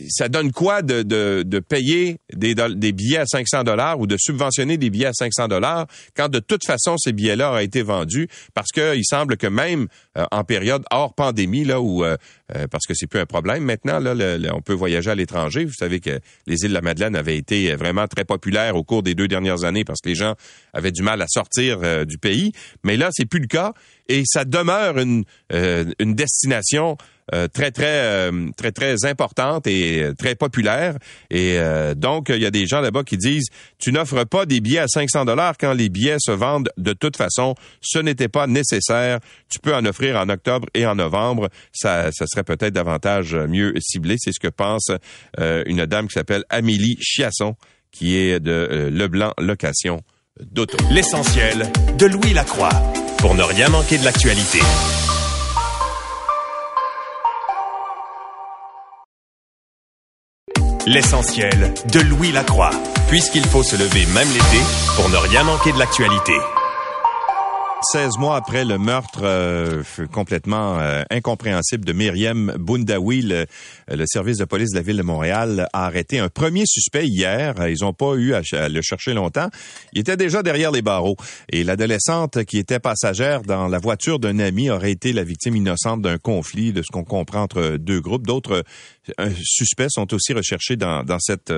ça 0.08 0.28
donne 0.28 0.52
quoi 0.52 0.82
de, 0.82 1.02
de, 1.02 1.58
payer 1.60 2.18
des, 2.32 2.54
billets 2.92 3.18
à 3.18 3.26
500 3.26 3.64
dollars 3.64 3.98
ou 3.98 4.06
de 4.06 4.16
subventionner 4.18 4.76
des 4.76 4.90
billets 4.90 5.06
à 5.06 5.12
500 5.12 5.48
dollars 5.48 5.86
quand 6.16 6.28
de 6.28 6.38
toute 6.38 6.64
façon 6.64 6.96
ces 6.98 7.12
billets-là 7.12 7.52
ont 7.52 7.58
été 7.58 7.82
vendus 7.82 8.28
parce 8.54 8.70
qu'il 8.70 9.04
semble 9.04 9.36
que 9.36 9.46
même 9.46 9.88
euh, 10.16 10.24
en 10.30 10.44
période 10.44 10.84
hors 10.90 11.14
pandémie 11.14 11.64
là 11.64 11.80
où 11.80 12.04
euh, 12.04 12.16
parce 12.70 12.86
que 12.86 12.94
c'est 12.94 13.06
plus 13.06 13.18
un 13.18 13.26
problème 13.26 13.64
maintenant 13.64 13.98
là 13.98 14.14
on 14.54 14.62
peut 14.62 14.72
voyager 14.72 15.10
à 15.10 15.14
l'étranger. 15.14 15.64
Vous 15.64 15.74
savez 15.74 16.00
que 16.00 16.20
les 16.46 16.62
îles 16.62 16.68
de 16.68 16.74
la 16.74 16.80
Madeleine 16.80 17.16
avaient 17.16 17.36
été 17.36 17.74
vraiment 17.74 18.06
très 18.06 18.24
populaires 18.24 18.76
au 18.76 18.84
cours 18.84 19.02
des 19.02 19.14
deux 19.14 19.26
dernières 19.26 19.64
années 19.64 19.84
parce 19.84 20.00
que 20.00 20.08
les 20.08 20.14
gens 20.14 20.34
avaient 20.72 20.92
du 20.92 21.02
mal 21.02 21.20
à 21.22 21.26
sortir 21.28 22.06
du 22.06 22.18
pays. 22.18 22.52
Mais 22.84 22.96
là 22.96 23.08
c'est 23.12 23.26
plus 23.26 23.40
le 23.40 23.48
cas 23.48 23.72
et 24.08 24.22
ça 24.26 24.44
demeure 24.44 24.98
une 24.98 25.24
une 25.50 26.14
destination 26.14 26.96
euh, 27.34 27.48
très 27.48 27.72
très 27.72 27.86
euh, 27.86 28.50
très 28.56 28.70
très 28.70 29.04
importante 29.04 29.66
et 29.66 30.02
euh, 30.02 30.14
très 30.14 30.36
populaire. 30.36 30.96
Et 31.30 31.58
donc 31.96 32.28
il 32.28 32.40
y 32.40 32.46
a 32.46 32.50
des 32.50 32.66
gens 32.66 32.80
là-bas 32.80 33.02
qui 33.02 33.16
disent 33.16 33.48
tu 33.78 33.92
n'offres 33.92 34.24
pas 34.24 34.46
des 34.46 34.60
billets 34.60 34.80
à 34.80 34.88
500 34.88 35.24
dollars 35.24 35.54
quand 35.58 35.72
les 35.72 35.88
billets 35.88 36.18
se 36.20 36.30
vendent. 36.30 36.70
De 36.76 36.92
toute 36.92 37.16
façon 37.16 37.54
ce 37.80 37.98
n'était 37.98 38.28
pas 38.28 38.46
nécessaire. 38.46 39.18
Tu 39.48 39.58
peux 39.58 39.74
en 39.74 39.84
offrir 39.84 40.16
en 40.16 40.28
octobre 40.28 40.68
et 40.74 40.86
en 40.86 40.94
novembre. 40.94 41.48
Ça 41.72 42.10
ça 42.12 42.26
serait 42.26 42.44
peut-être 42.44 42.74
davantage 42.74 43.34
mieux 43.34 43.74
ciblé. 43.80 44.16
C'est 44.18 44.32
ce 44.32 44.40
que 44.40 44.48
pense 44.48 44.90
une 45.38 45.86
dame 45.86 46.06
qui 46.06 46.14
s'appelle 46.14 46.44
Amélie 46.50 46.96
Chiasson 47.00 47.56
qui 47.90 48.16
est 48.16 48.40
de 48.40 48.88
Leblanc 48.92 49.32
Location 49.38 50.02
d'auto. 50.40 50.76
L'essentiel 50.90 51.70
de 51.98 52.06
Louis 52.06 52.34
Lacroix. 52.34 52.70
Pour 53.18 53.34
ne 53.34 53.42
rien 53.42 53.68
manquer 53.68 53.98
de 53.98 54.04
l'actualité 54.04 54.60
L'essentiel 60.88 61.74
de 61.92 61.98
Louis 61.98 62.30
Lacroix, 62.30 62.70
puisqu'il 63.08 63.44
faut 63.44 63.64
se 63.64 63.74
lever 63.74 64.06
même 64.14 64.28
l'été 64.28 64.62
pour 64.94 65.08
ne 65.08 65.16
rien 65.16 65.42
manquer 65.42 65.72
de 65.72 65.78
l'actualité. 65.80 66.34
16 67.92 68.18
mois 68.18 68.36
après 68.36 68.64
le 68.64 68.78
meurtre 68.78 69.20
euh, 69.22 69.82
complètement 70.12 70.78
euh, 70.78 71.02
incompréhensible 71.10 71.84
de 71.84 71.92
Myriam 71.92 72.54
Boundaoui, 72.58 73.22
le, 73.22 73.46
service 74.06 74.38
de 74.38 74.44
police 74.44 74.70
de 74.70 74.76
la 74.76 74.82
ville 74.82 74.96
de 74.96 75.02
Montréal 75.02 75.68
a 75.72 75.86
arrêté 75.86 76.18
un 76.18 76.28
premier 76.28 76.64
suspect 76.66 77.06
hier. 77.06 77.54
Ils 77.68 77.82
n'ont 77.82 77.92
pas 77.92 78.14
eu 78.14 78.34
à, 78.34 78.68
le 78.68 78.80
chercher 78.82 79.12
longtemps. 79.12 79.48
Il 79.92 80.00
était 80.00 80.16
déjà 80.16 80.42
derrière 80.42 80.72
les 80.72 80.82
barreaux. 80.82 81.16
Et 81.50 81.64
l'adolescente 81.64 82.44
qui 82.44 82.58
était 82.58 82.80
passagère 82.80 83.42
dans 83.42 83.68
la 83.68 83.78
voiture 83.78 84.18
d'un 84.18 84.38
ami 84.38 84.70
aurait 84.70 84.92
été 84.92 85.12
la 85.12 85.22
victime 85.22 85.56
innocente 85.56 86.02
d'un 86.02 86.18
conflit, 86.18 86.72
de 86.72 86.82
ce 86.82 86.90
qu'on 86.90 87.04
comprend 87.04 87.42
entre 87.42 87.76
deux 87.76 88.00
groupes. 88.00 88.26
D'autres 88.26 88.64
suspects 89.42 89.90
sont 89.90 90.12
aussi 90.14 90.32
recherchés 90.32 90.76
dans, 90.76 91.02
dans 91.02 91.18
cette 91.18 91.52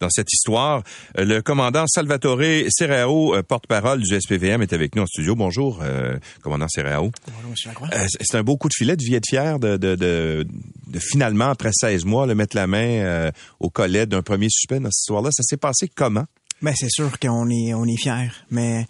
dans 0.00 0.10
cette 0.10 0.32
histoire. 0.32 0.82
Le 1.16 1.40
commandant 1.40 1.86
Salvatore 1.86 2.42
Serrao, 2.68 3.42
porte-parole 3.42 4.02
du 4.02 4.20
SPVM, 4.20 4.62
est 4.62 4.72
avec 4.72 4.94
nous 4.94 5.02
en 5.02 5.06
studio. 5.06 5.34
Bonjour 5.34 5.80
euh, 5.82 6.18
commandant 6.42 6.66
Bonjour, 6.76 7.12
M. 7.26 7.54
Lacroix. 7.66 7.88
Euh, 7.92 8.06
c'est 8.08 8.36
un 8.36 8.42
beau 8.42 8.56
coup 8.56 8.68
de 8.68 8.74
filet 8.74 8.96
de 8.96 9.02
vie 9.02 9.14
être 9.14 9.26
fier 9.28 9.58
de, 9.58 9.76
de, 9.76 9.94
de, 9.94 10.46
finalement, 10.98 11.50
après 11.50 11.70
16 11.72 12.04
mois, 12.04 12.26
le 12.26 12.34
mettre 12.34 12.56
la 12.56 12.66
main 12.66 12.78
euh, 12.78 13.30
au 13.60 13.70
collet 13.70 14.06
d'un 14.06 14.22
premier 14.22 14.48
suspect 14.50 14.80
dans 14.80 14.90
cette 14.90 15.02
histoire-là. 15.02 15.30
Ça 15.32 15.42
s'est 15.42 15.56
passé 15.56 15.88
comment? 15.94 16.24
Ben, 16.62 16.74
c'est 16.76 16.90
sûr 16.90 17.18
qu'on 17.18 17.48
est, 17.50 17.74
on 17.74 17.84
est 17.84 17.96
fiers, 17.96 18.30
mais 18.50 18.86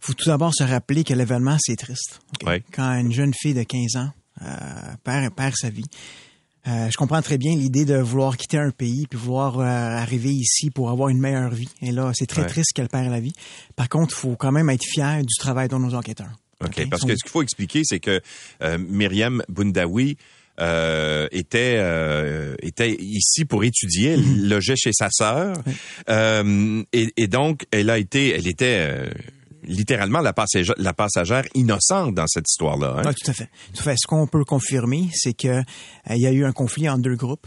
faut 0.00 0.14
tout 0.14 0.26
d'abord 0.26 0.54
se 0.54 0.64
rappeler 0.64 1.04
que 1.04 1.14
l'événement, 1.14 1.56
c'est 1.60 1.76
triste. 1.76 2.20
Quand 2.72 2.94
une 2.98 3.12
jeune 3.12 3.32
fille 3.34 3.54
de 3.54 3.62
15 3.62 3.96
ans 3.96 4.10
perd, 5.04 5.34
perd 5.34 5.54
sa 5.56 5.70
vie, 5.70 5.86
euh, 6.66 6.88
je 6.90 6.96
comprends 6.96 7.20
très 7.20 7.38
bien 7.38 7.54
l'idée 7.54 7.84
de 7.84 7.96
vouloir 7.96 8.36
quitter 8.36 8.58
un 8.58 8.70
pays 8.70 9.06
puis 9.06 9.18
vouloir 9.18 9.58
euh, 9.58 9.64
arriver 9.64 10.30
ici 10.30 10.70
pour 10.70 10.90
avoir 10.90 11.08
une 11.08 11.18
meilleure 11.18 11.52
vie. 11.52 11.68
Et 11.82 11.92
là, 11.92 12.12
c'est 12.14 12.26
très 12.26 12.46
triste 12.46 12.72
qu'elle 12.74 12.88
perd 12.88 13.10
la 13.10 13.20
vie. 13.20 13.34
Par 13.76 13.88
contre, 13.88 14.14
il 14.16 14.20
faut 14.20 14.36
quand 14.36 14.52
même 14.52 14.70
être 14.70 14.84
fier 14.84 15.22
du 15.22 15.34
travail 15.38 15.68
de 15.68 15.76
nos 15.76 15.94
enquêteurs. 15.94 16.32
OK, 16.64 16.88
parce 16.88 17.04
que 17.04 17.14
ce 17.14 17.22
qu'il 17.22 17.30
faut 17.30 17.42
expliquer, 17.42 17.82
c'est 17.84 18.00
que 18.00 18.20
euh, 18.62 18.78
Myriam 18.78 19.42
Boundaoui 19.48 20.16
était 21.32 22.54
était 22.62 22.94
ici 22.94 23.44
pour 23.44 23.64
étudier, 23.64 24.10
elle 24.10 24.22
mhm. 24.22 24.48
logeait 24.48 24.76
chez 24.76 24.92
sa 24.92 25.08
sœur, 25.10 25.56
et, 26.08 27.12
et, 27.16 27.26
donc 27.26 27.66
elle 27.72 27.90
a 27.90 27.98
été, 27.98 28.30
elle 28.30 28.46
était 28.46 29.10
littéralement 29.66 30.20
la 30.20 30.32
passagère, 30.32 30.74
la 30.78 30.92
passagère 30.92 31.44
innocente 31.54 32.14
dans 32.14 32.26
cette 32.26 32.48
histoire-là. 32.48 32.96
Hein? 32.98 33.12
tout 33.12 33.30
à 33.30 33.32
fait. 33.32 33.48
Tout 33.74 33.80
à 33.80 33.82
fait. 33.82 33.96
Ce 33.96 34.06
qu'on 34.06 34.26
peut 34.26 34.44
confirmer, 34.44 35.08
c'est 35.12 35.34
que 35.34 35.48
euh, 35.48 35.62
y 36.16 36.26
a 36.26 36.32
eu 36.32 36.44
un 36.44 36.52
conflit 36.52 36.88
entre 36.88 37.02
deux 37.02 37.16
groupes 37.16 37.46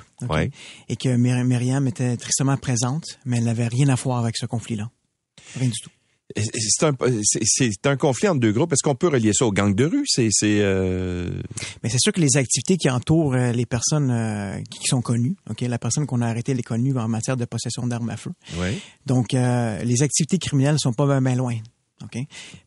et 0.90 0.96
que 0.96 1.10
Myriam 1.16 1.88
était 1.88 2.18
tristement 2.18 2.58
présente, 2.58 3.20
mais 3.26 3.38
elle 3.38 3.46
n'avait 3.46 3.68
rien 3.68 3.90
à 3.90 3.96
voir 3.96 4.20
avec 4.20 4.38
ce 4.38 4.46
conflit-là. 4.46 4.90
Rien 5.56 5.70
du 5.70 5.80
tout. 5.82 5.92
C'est 6.36 6.86
un, 6.86 6.94
c'est 7.24 7.88
un 7.88 7.96
conflit 7.96 8.28
entre 8.28 8.42
deux 8.42 8.52
groupes. 8.52 8.74
Est-ce 8.74 8.84
qu'on 8.84 8.96
peut 8.96 9.08
relier 9.08 9.32
ça 9.34 9.46
aux 9.46 9.54
gangs 9.54 9.74
de 9.74 9.86
rue? 9.86 10.04
C'est, 10.06 10.28
c'est. 10.30 10.60
Euh... 10.60 11.42
Mais 11.82 11.90
c'est 11.90 12.00
sûr 12.00 12.12
que 12.12 12.20
les 12.20 12.36
activités 12.36 12.76
qui 12.76 12.90
entourent 12.90 13.34
euh, 13.34 13.54
les 13.54 13.66
personnes 13.66 14.12
euh, 14.12 14.62
qui 14.70 14.88
sont 14.88 15.02
connues, 15.02 15.38
ok, 15.50 15.62
la 15.62 15.80
personne 15.80 16.06
qu'on 16.06 16.22
a 16.22 16.28
arrêtée, 16.28 16.52
elle 16.52 16.60
est 16.60 16.64
connue 16.64 16.96
en 16.98 17.08
matière 17.08 17.38
de 17.38 17.46
possession 17.46 17.88
d'armes 17.88 18.10
à 18.10 18.18
feu. 18.18 18.32
Oui. 18.58 18.78
Donc, 19.06 19.32
les 19.32 20.04
activités 20.04 20.38
criminelles 20.38 20.80
sont 20.80 20.94
pas 20.94 21.22
bien 21.22 21.36
loin. 21.36 21.56
OK? 22.04 22.18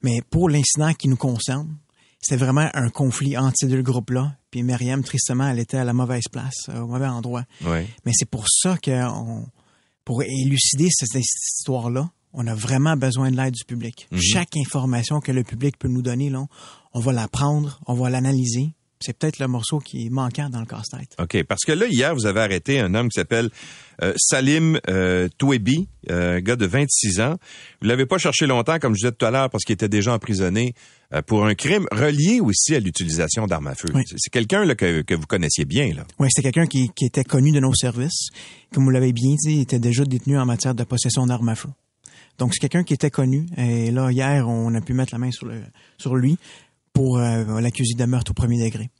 Mais 0.02 0.20
pour 0.28 0.48
l'incident 0.48 0.92
qui 0.94 1.08
nous 1.08 1.16
concerne, 1.16 1.76
c'était 2.20 2.36
vraiment 2.36 2.68
un 2.74 2.90
conflit 2.90 3.36
entre 3.36 3.54
ces 3.56 3.66
deux 3.66 3.82
groupes-là. 3.82 4.36
Puis 4.50 4.62
Myriam, 4.62 5.02
tristement, 5.02 5.48
elle 5.48 5.58
était 5.58 5.78
à 5.78 5.84
la 5.84 5.92
mauvaise 5.92 6.28
place, 6.30 6.68
au 6.68 6.86
mauvais 6.86 7.06
endroit. 7.06 7.44
Mais 7.64 8.12
c'est 8.12 8.28
pour 8.28 8.46
ça 8.48 8.76
que, 8.76 8.90
pour 10.04 10.22
élucider 10.22 10.88
cette, 10.90 11.14
histoire-là, 11.14 12.10
on 12.32 12.46
a 12.46 12.54
vraiment 12.54 12.96
besoin 12.96 13.30
de 13.30 13.36
l'aide 13.36 13.54
du 13.54 13.64
public. 13.64 14.06
Mhm. 14.10 14.20
Chaque 14.20 14.56
information 14.56 15.20
que 15.20 15.32
le 15.32 15.42
public 15.42 15.78
peut 15.78 15.88
nous 15.88 16.02
donner, 16.02 16.30
là, 16.30 16.46
on 16.92 17.00
va 17.00 17.12
la 17.12 17.26
prendre, 17.26 17.80
on 17.86 17.94
va 17.94 18.10
l'analyser, 18.10 18.74
c'est 19.00 19.16
peut-être 19.16 19.38
le 19.38 19.48
morceau 19.48 19.78
qui 19.78 20.06
est 20.06 20.10
manquant 20.10 20.50
dans 20.50 20.60
le 20.60 20.66
casse-tête. 20.66 21.16
OK. 21.18 21.42
Parce 21.44 21.64
que 21.64 21.72
là, 21.72 21.86
hier, 21.86 22.14
vous 22.14 22.26
avez 22.26 22.40
arrêté 22.40 22.80
un 22.80 22.94
homme 22.94 23.08
qui 23.08 23.18
s'appelle 23.18 23.48
euh, 24.02 24.12
Salim 24.16 24.78
euh, 24.88 25.28
Touebi, 25.38 25.88
euh, 26.10 26.36
un 26.36 26.40
gars 26.40 26.56
de 26.56 26.66
26 26.66 27.20
ans. 27.20 27.36
Vous 27.80 27.88
l'avez 27.88 28.04
pas 28.04 28.18
cherché 28.18 28.46
longtemps, 28.46 28.78
comme 28.78 28.94
je 28.94 29.00
disais 29.00 29.12
tout 29.12 29.24
à 29.24 29.30
l'heure, 29.30 29.48
parce 29.48 29.64
qu'il 29.64 29.72
était 29.72 29.88
déjà 29.88 30.12
emprisonné 30.12 30.74
euh, 31.14 31.22
pour 31.22 31.46
un 31.46 31.54
crime 31.54 31.86
relié 31.90 32.40
aussi 32.40 32.74
à 32.74 32.80
l'utilisation 32.80 33.46
d'armes 33.46 33.68
à 33.68 33.74
feu. 33.74 33.88
C'est 34.16 34.30
quelqu'un 34.30 34.66
que, 34.74 35.00
que 35.00 35.14
vous 35.14 35.26
connaissiez 35.26 35.64
bien. 35.64 35.94
là. 35.94 36.04
Oui, 36.18 36.28
c'était 36.30 36.52
quelqu'un 36.52 36.66
qui, 36.66 36.90
qui, 36.94 37.06
était 37.06 37.24
connu 37.24 37.52
de 37.52 37.60
nos 37.60 37.74
services. 37.74 38.28
Comme 38.74 38.84
vous 38.84 38.90
l'avez 38.90 39.12
bien 39.14 39.34
dit, 39.42 39.54
il 39.54 39.60
était 39.62 39.78
déjà 39.78 40.04
détenu 40.04 40.38
en 40.38 40.44
matière 40.44 40.74
de 40.74 40.84
possession 40.84 41.26
d'armes 41.26 41.48
à 41.48 41.54
feu. 41.54 41.70
Donc, 42.38 42.54
c'est 42.54 42.60
quelqu'un 42.60 42.84
qui 42.84 42.94
était 42.94 43.10
connu. 43.10 43.46
Et 43.56 43.90
là, 43.90 44.10
hier, 44.10 44.48
on 44.48 44.74
a 44.74 44.80
pu 44.80 44.94
mettre 44.94 45.12
la 45.14 45.18
main 45.18 45.30
sur, 45.30 45.46
le, 45.46 45.62
sur 45.98 46.16
lui 46.16 46.38
pour 46.92 47.18
euh, 47.18 47.60
l'accuser 47.60 47.94
de 47.94 48.04
meurtre 48.04 48.32
au 48.32 48.34
premier 48.34 48.62
degré. 48.62 48.90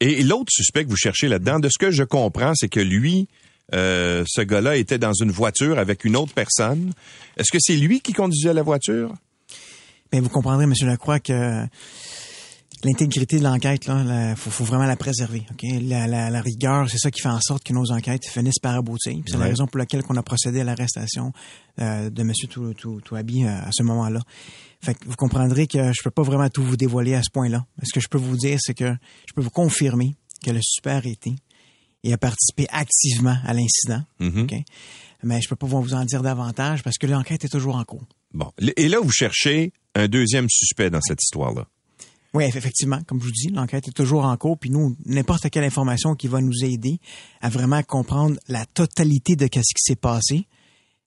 Et 0.00 0.22
l'autre 0.22 0.50
suspect 0.50 0.84
que 0.84 0.90
vous 0.90 0.96
cherchez 0.96 1.28
là-dedans, 1.28 1.58
de 1.58 1.68
ce 1.68 1.78
que 1.78 1.90
je 1.90 2.02
comprends, 2.02 2.52
c'est 2.54 2.68
que 2.68 2.80
lui, 2.80 3.28
euh, 3.74 4.24
ce 4.26 4.42
gars-là 4.42 4.76
était 4.76 4.98
dans 4.98 5.14
une 5.14 5.30
voiture 5.30 5.78
avec 5.78 6.04
une 6.04 6.16
autre 6.16 6.34
personne. 6.34 6.92
Est-ce 7.36 7.50
que 7.50 7.58
c'est 7.60 7.76
lui 7.76 8.00
qui 8.00 8.12
conduisait 8.12 8.52
la 8.52 8.62
voiture? 8.62 9.14
Bien, 10.12 10.20
vous 10.20 10.28
comprendrez, 10.28 10.64
M. 10.64 10.74
Lacroix, 10.82 11.18
que 11.18 11.66
l'intégrité 12.84 13.38
de 13.38 13.44
l'enquête, 13.44 13.86
là, 13.86 14.30
il 14.30 14.36
faut, 14.36 14.64
vraiment 14.64 14.84
la 14.84 14.96
préserver. 14.96 15.44
La, 15.62 16.40
rigueur, 16.40 16.88
c'est 16.88 16.98
ça 16.98 17.10
qui 17.10 17.20
fait 17.20 17.28
en 17.28 17.40
sorte 17.40 17.64
que 17.64 17.72
nos 17.72 17.90
enquêtes 17.90 18.26
finissent 18.26 18.58
par 18.58 18.76
aboutir. 18.76 19.14
C'est 19.26 19.38
la 19.38 19.46
raison 19.46 19.66
pour 19.66 19.78
laquelle 19.78 20.02
on 20.08 20.16
a 20.16 20.22
procédé 20.22 20.60
à 20.60 20.64
l'arrestation 20.64 21.32
euh, 21.80 22.10
de 22.10 22.22
M. 22.22 22.32
Touabi 23.04 23.44
euh, 23.44 23.48
à 23.48 23.70
ce 23.72 23.82
moment-là. 23.82 24.20
Fait 24.80 24.96
vous 25.06 25.16
comprendrez 25.16 25.66
que 25.66 25.92
je 25.92 26.02
peux 26.02 26.10
pas 26.10 26.22
vraiment 26.22 26.48
tout 26.48 26.62
vous 26.62 26.76
dévoiler 26.76 27.14
à 27.14 27.22
ce 27.22 27.30
point-là. 27.30 27.66
Ce 27.82 27.92
que 27.92 28.00
je 28.00 28.08
peux 28.08 28.18
vous 28.18 28.36
dire, 28.36 28.58
c'est 28.60 28.74
que 28.74 28.94
je 29.26 29.32
peux 29.34 29.42
vous 29.42 29.50
confirmer 29.50 30.14
que 30.44 30.50
le 30.50 30.60
super 30.62 31.04
a 31.04 31.08
été 31.08 31.34
et 32.04 32.12
a 32.12 32.18
participé 32.18 32.66
activement 32.70 33.36
à 33.44 33.52
l'incident. 33.52 34.02
Mm-hmm. 34.20 34.64
Mais 35.24 35.40
je 35.40 35.48
peux 35.48 35.56
pas 35.56 35.66
vous 35.66 35.94
en 35.94 36.04
dire 36.04 36.22
davantage 36.22 36.82
parce 36.82 36.98
que 36.98 37.06
l'enquête 37.06 37.44
est 37.44 37.48
toujours 37.48 37.76
en 37.76 37.84
cours. 37.84 38.04
Bon. 38.32 38.52
Et 38.76 38.88
là, 38.88 39.00
vous 39.00 39.10
cherchez 39.10 39.72
un 39.94 40.08
deuxième 40.08 40.48
suspect 40.48 40.90
dans 40.90 41.00
cette 41.00 41.22
histoire-là. 41.22 41.66
Oui, 42.34 42.44
effectivement, 42.44 43.00
comme 43.06 43.18
je 43.18 43.24
vous 43.24 43.32
dis, 43.32 43.48
l'enquête 43.48 43.88
est 43.88 43.92
toujours 43.96 44.26
en 44.26 44.36
cours, 44.36 44.58
puis 44.58 44.68
nous, 44.68 44.94
n'importe 45.06 45.48
quelle 45.48 45.64
information 45.64 46.14
qui 46.14 46.28
va 46.28 46.42
nous 46.42 46.64
aider 46.64 47.00
à 47.40 47.48
vraiment 47.48 47.82
comprendre 47.82 48.36
la 48.46 48.66
totalité 48.66 49.36
de 49.36 49.46
ce 49.46 49.48
qui 49.48 49.82
s'est 49.82 49.96
passé, 49.96 50.46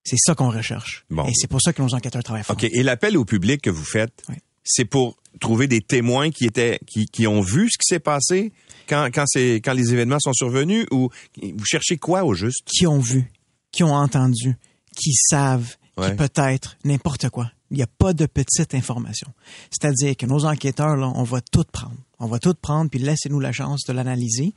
c'est 0.03 0.17
ça 0.17 0.35
qu'on 0.35 0.49
recherche. 0.49 1.05
Et 1.27 1.33
c'est 1.33 1.47
pour 1.47 1.61
ça 1.61 1.73
que 1.73 1.81
nos 1.81 1.93
enquêteurs 1.93 2.23
travaillent 2.23 2.43
fort. 2.43 2.55
OK. 2.55 2.63
Et 2.63 2.83
l'appel 2.83 3.17
au 3.17 3.25
public 3.25 3.61
que 3.61 3.69
vous 3.69 3.83
faites, 3.83 4.23
c'est 4.63 4.85
pour 4.85 5.17
trouver 5.39 5.67
des 5.67 5.81
témoins 5.81 6.31
qui 6.31 6.45
étaient, 6.45 6.79
qui, 6.87 7.05
qui 7.05 7.27
ont 7.27 7.41
vu 7.41 7.69
ce 7.69 7.77
qui 7.77 7.85
s'est 7.85 7.99
passé 7.99 8.51
quand, 8.87 9.09
quand 9.13 9.25
c'est, 9.27 9.55
quand 9.55 9.73
les 9.73 9.93
événements 9.93 10.19
sont 10.19 10.33
survenus 10.33 10.85
ou 10.91 11.09
vous 11.41 11.65
cherchez 11.65 11.97
quoi 11.97 12.23
au 12.23 12.33
juste? 12.33 12.63
Qui 12.65 12.87
ont 12.87 12.99
vu, 12.99 13.31
qui 13.71 13.83
ont 13.83 13.93
entendu, 13.93 14.57
qui 14.95 15.13
savent, 15.13 15.75
qui 16.01 16.11
peut-être 16.15 16.77
n'importe 16.83 17.29
quoi. 17.29 17.51
Il 17.71 17.77
n'y 17.77 17.83
a 17.83 17.87
pas 17.87 18.13
de 18.13 18.25
petite 18.25 18.73
information. 18.73 19.27
C'est-à-dire 19.69 20.17
que 20.17 20.25
nos 20.25 20.45
enquêteurs, 20.45 20.95
là, 20.95 21.11
on 21.13 21.23
va 21.23 21.39
tout 21.41 21.65
prendre. 21.71 21.97
On 22.17 22.27
va 22.27 22.39
tout 22.39 22.55
prendre, 22.59 22.89
puis 22.89 22.99
laissez-nous 22.99 23.39
la 23.39 23.51
chance 23.51 23.83
de 23.87 23.93
l'analyser. 23.93 24.53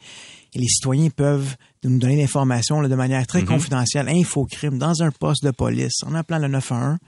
Et 0.54 0.58
les 0.58 0.68
citoyens 0.68 1.08
peuvent 1.10 1.56
nous 1.84 1.98
donner 1.98 2.16
l'information 2.16 2.82
de 2.82 2.94
manière 2.94 3.26
très 3.26 3.42
mm-hmm. 3.42 3.46
confidentielle, 3.46 4.08
infocrime, 4.08 4.78
dans 4.78 5.02
un 5.02 5.10
poste 5.10 5.44
de 5.44 5.50
police, 5.50 6.02
en 6.04 6.14
appelant 6.14 6.38
le 6.38 6.48
911. 6.48 6.98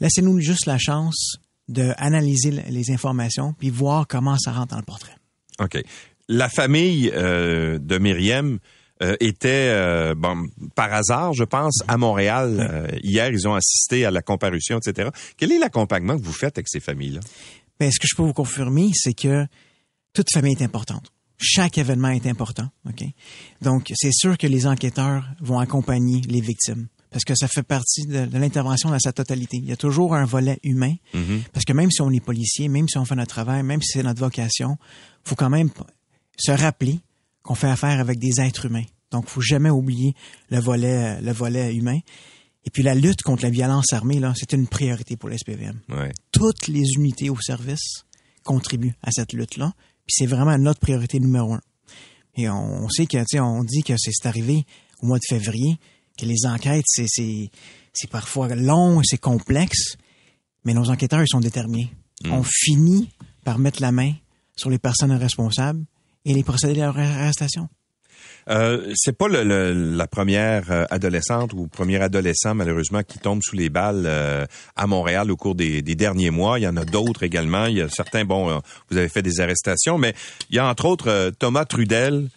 Laissez-nous 0.00 0.40
juste 0.40 0.66
la 0.66 0.78
chance 0.78 1.36
d'analyser 1.68 2.50
les 2.50 2.90
informations, 2.90 3.52
puis 3.52 3.70
voir 3.70 4.06
comment 4.06 4.36
ça 4.38 4.52
rentre 4.52 4.68
dans 4.68 4.78
le 4.78 4.84
portrait. 4.84 5.14
OK. 5.60 5.82
La 6.28 6.48
famille 6.48 7.10
euh, 7.14 7.78
de 7.78 7.98
Myriam 7.98 8.58
euh, 9.02 9.16
était, 9.20 9.68
euh, 9.70 10.14
bon, 10.16 10.48
par 10.74 10.92
hasard, 10.92 11.32
je 11.34 11.44
pense, 11.44 11.82
à 11.88 11.96
Montréal. 11.96 12.90
Hier, 13.02 13.30
ils 13.30 13.46
ont 13.48 13.54
assisté 13.54 14.04
à 14.04 14.10
la 14.10 14.22
comparution, 14.22 14.78
etc. 14.78 15.10
Quel 15.36 15.52
est 15.52 15.58
l'accompagnement 15.58 16.16
que 16.16 16.22
vous 16.22 16.32
faites 16.32 16.56
avec 16.58 16.68
ces 16.68 16.80
familles-là? 16.80 17.20
Bien, 17.78 17.90
ce 17.90 17.98
que 17.98 18.06
je 18.08 18.16
peux 18.16 18.22
vous 18.22 18.32
confirmer, 18.32 18.90
c'est 18.94 19.14
que 19.14 19.46
toute 20.12 20.30
famille 20.32 20.54
est 20.58 20.64
importante. 20.64 21.12
Chaque 21.38 21.78
événement 21.78 22.10
est 22.10 22.26
important. 22.26 22.68
OK? 22.88 23.04
Donc, 23.60 23.92
c'est 23.94 24.12
sûr 24.12 24.38
que 24.38 24.46
les 24.46 24.66
enquêteurs 24.66 25.28
vont 25.40 25.58
accompagner 25.58 26.20
les 26.28 26.40
victimes 26.40 26.88
parce 27.12 27.24
que 27.24 27.34
ça 27.34 27.46
fait 27.46 27.62
partie 27.62 28.06
de, 28.06 28.26
l'intervention 28.38 28.90
dans 28.90 28.98
sa 28.98 29.12
totalité. 29.12 29.58
Il 29.58 29.66
y 29.66 29.72
a 29.72 29.76
toujours 29.76 30.14
un 30.14 30.24
volet 30.24 30.58
humain, 30.62 30.94
mm-hmm. 31.14 31.42
parce 31.52 31.64
que 31.64 31.72
même 31.72 31.90
si 31.90 32.00
on 32.00 32.10
est 32.10 32.24
policier, 32.24 32.68
même 32.68 32.88
si 32.88 32.96
on 32.96 33.04
fait 33.04 33.14
notre 33.14 33.34
travail, 33.34 33.62
même 33.62 33.82
si 33.82 33.92
c'est 33.92 34.02
notre 34.02 34.20
vocation, 34.20 34.78
faut 35.24 35.34
quand 35.34 35.50
même 35.50 35.68
se 36.36 36.52
rappeler 36.52 37.00
qu'on 37.42 37.54
fait 37.54 37.68
affaire 37.68 38.00
avec 38.00 38.18
des 38.18 38.40
êtres 38.40 38.66
humains. 38.66 38.84
Donc, 39.10 39.28
faut 39.28 39.42
jamais 39.42 39.68
oublier 39.68 40.14
le 40.48 40.58
volet, 40.58 41.20
le 41.20 41.32
volet 41.32 41.74
humain. 41.74 41.98
Et 42.64 42.70
puis 42.70 42.82
la 42.82 42.94
lutte 42.94 43.22
contre 43.22 43.42
la 43.42 43.50
violence 43.50 43.92
armée, 43.92 44.20
là, 44.20 44.32
c'est 44.36 44.52
une 44.52 44.66
priorité 44.66 45.16
pour 45.16 45.28
l'SPVM. 45.28 45.80
Toutes 46.30 46.68
les 46.68 46.94
unités 46.96 47.28
au 47.28 47.40
service 47.40 48.04
contribuent 48.42 48.94
à 49.02 49.10
cette 49.10 49.32
lutte-là. 49.32 49.72
Puis 50.12 50.26
c'est 50.26 50.34
vraiment 50.34 50.58
notre 50.58 50.80
priorité 50.80 51.18
numéro 51.20 51.54
un. 51.54 51.60
Et 52.34 52.50
on, 52.50 52.86
sait 52.90 53.06
que, 53.06 53.16
tu 53.24 53.40
on 53.40 53.64
dit 53.64 53.82
que 53.82 53.94
c'est 53.96 54.26
arrivé 54.26 54.66
au 55.00 55.06
mois 55.06 55.18
de 55.18 55.24
février, 55.26 55.78
que 56.18 56.26
les 56.26 56.44
enquêtes, 56.46 56.84
c'est, 56.86 57.06
c'est, 57.08 58.10
parfois 58.10 58.48
long, 58.54 59.00
c'est 59.02 59.16
complexe, 59.16 59.96
mais 60.64 60.74
nos 60.74 60.90
enquêteurs, 60.90 61.22
ils 61.22 61.28
sont 61.28 61.40
déterminés. 61.40 61.90
Mm. 62.24 62.32
On 62.32 62.42
finit 62.44 63.08
par 63.42 63.58
mettre 63.58 63.80
la 63.80 63.90
main 63.90 64.12
sur 64.54 64.68
les 64.68 64.78
personnes 64.78 65.12
responsables 65.12 65.82
et 66.26 66.34
les 66.34 66.42
procéder 66.42 66.82
à 66.82 66.92
leur 66.92 66.98
arrestation. 66.98 67.68
Euh, 68.48 68.92
c'est 68.96 69.16
pas 69.16 69.28
la 69.28 70.06
première 70.06 70.70
euh, 70.70 70.84
adolescente 70.90 71.52
ou 71.52 71.68
premier 71.68 72.00
adolescent 72.02 72.54
malheureusement 72.54 73.02
qui 73.02 73.18
tombe 73.18 73.40
sous 73.42 73.54
les 73.56 73.68
balles 73.68 74.04
euh, 74.06 74.46
à 74.74 74.86
Montréal 74.86 75.30
au 75.30 75.36
cours 75.36 75.54
des, 75.54 75.82
derniers 75.82 76.30
mois. 76.30 76.58
Il 76.58 76.62
y 76.62 76.68
en 76.68 76.76
a 76.76 76.84
d'autres 76.84 77.22
également. 77.22 77.66
Il 77.66 77.76
y 77.76 77.80
a 77.80 77.88
certains, 77.88 78.24
bon, 78.24 78.60
vous 78.90 78.96
avez 78.96 79.08
fait 79.08 79.22
des 79.22 79.40
arrestations, 79.40 79.98
mais 79.98 80.14
il 80.50 80.56
y 80.56 80.58
a 80.58 80.66
entre 80.66 80.86
autres 80.86 81.32
Thomas 81.38 81.64
Trudel 81.64 82.28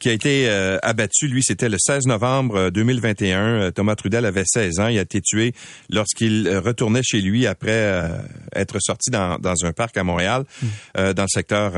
qui 0.00 0.08
a 0.08 0.12
été 0.12 0.48
abattu. 0.82 1.28
Lui, 1.28 1.42
c'était 1.42 1.68
le 1.68 1.76
16 1.78 2.06
novembre 2.06 2.70
2021. 2.70 3.70
Thomas 3.70 3.94
Trudel 3.94 4.26
avait 4.26 4.42
16 4.44 4.80
ans. 4.80 4.88
Il 4.88 4.98
a 4.98 5.02
été 5.02 5.20
tué 5.20 5.54
lorsqu'il 5.88 6.48
retournait 6.58 7.02
chez 7.04 7.20
lui 7.20 7.46
après 7.46 8.10
être 8.54 8.78
sorti 8.80 9.10
dans, 9.10 9.38
un 9.64 9.72
parc 9.72 9.96
à 9.96 10.02
Montréal, 10.02 10.44
mmh. 10.60 11.12
dans 11.12 11.22
le 11.22 11.28
secteur 11.28 11.72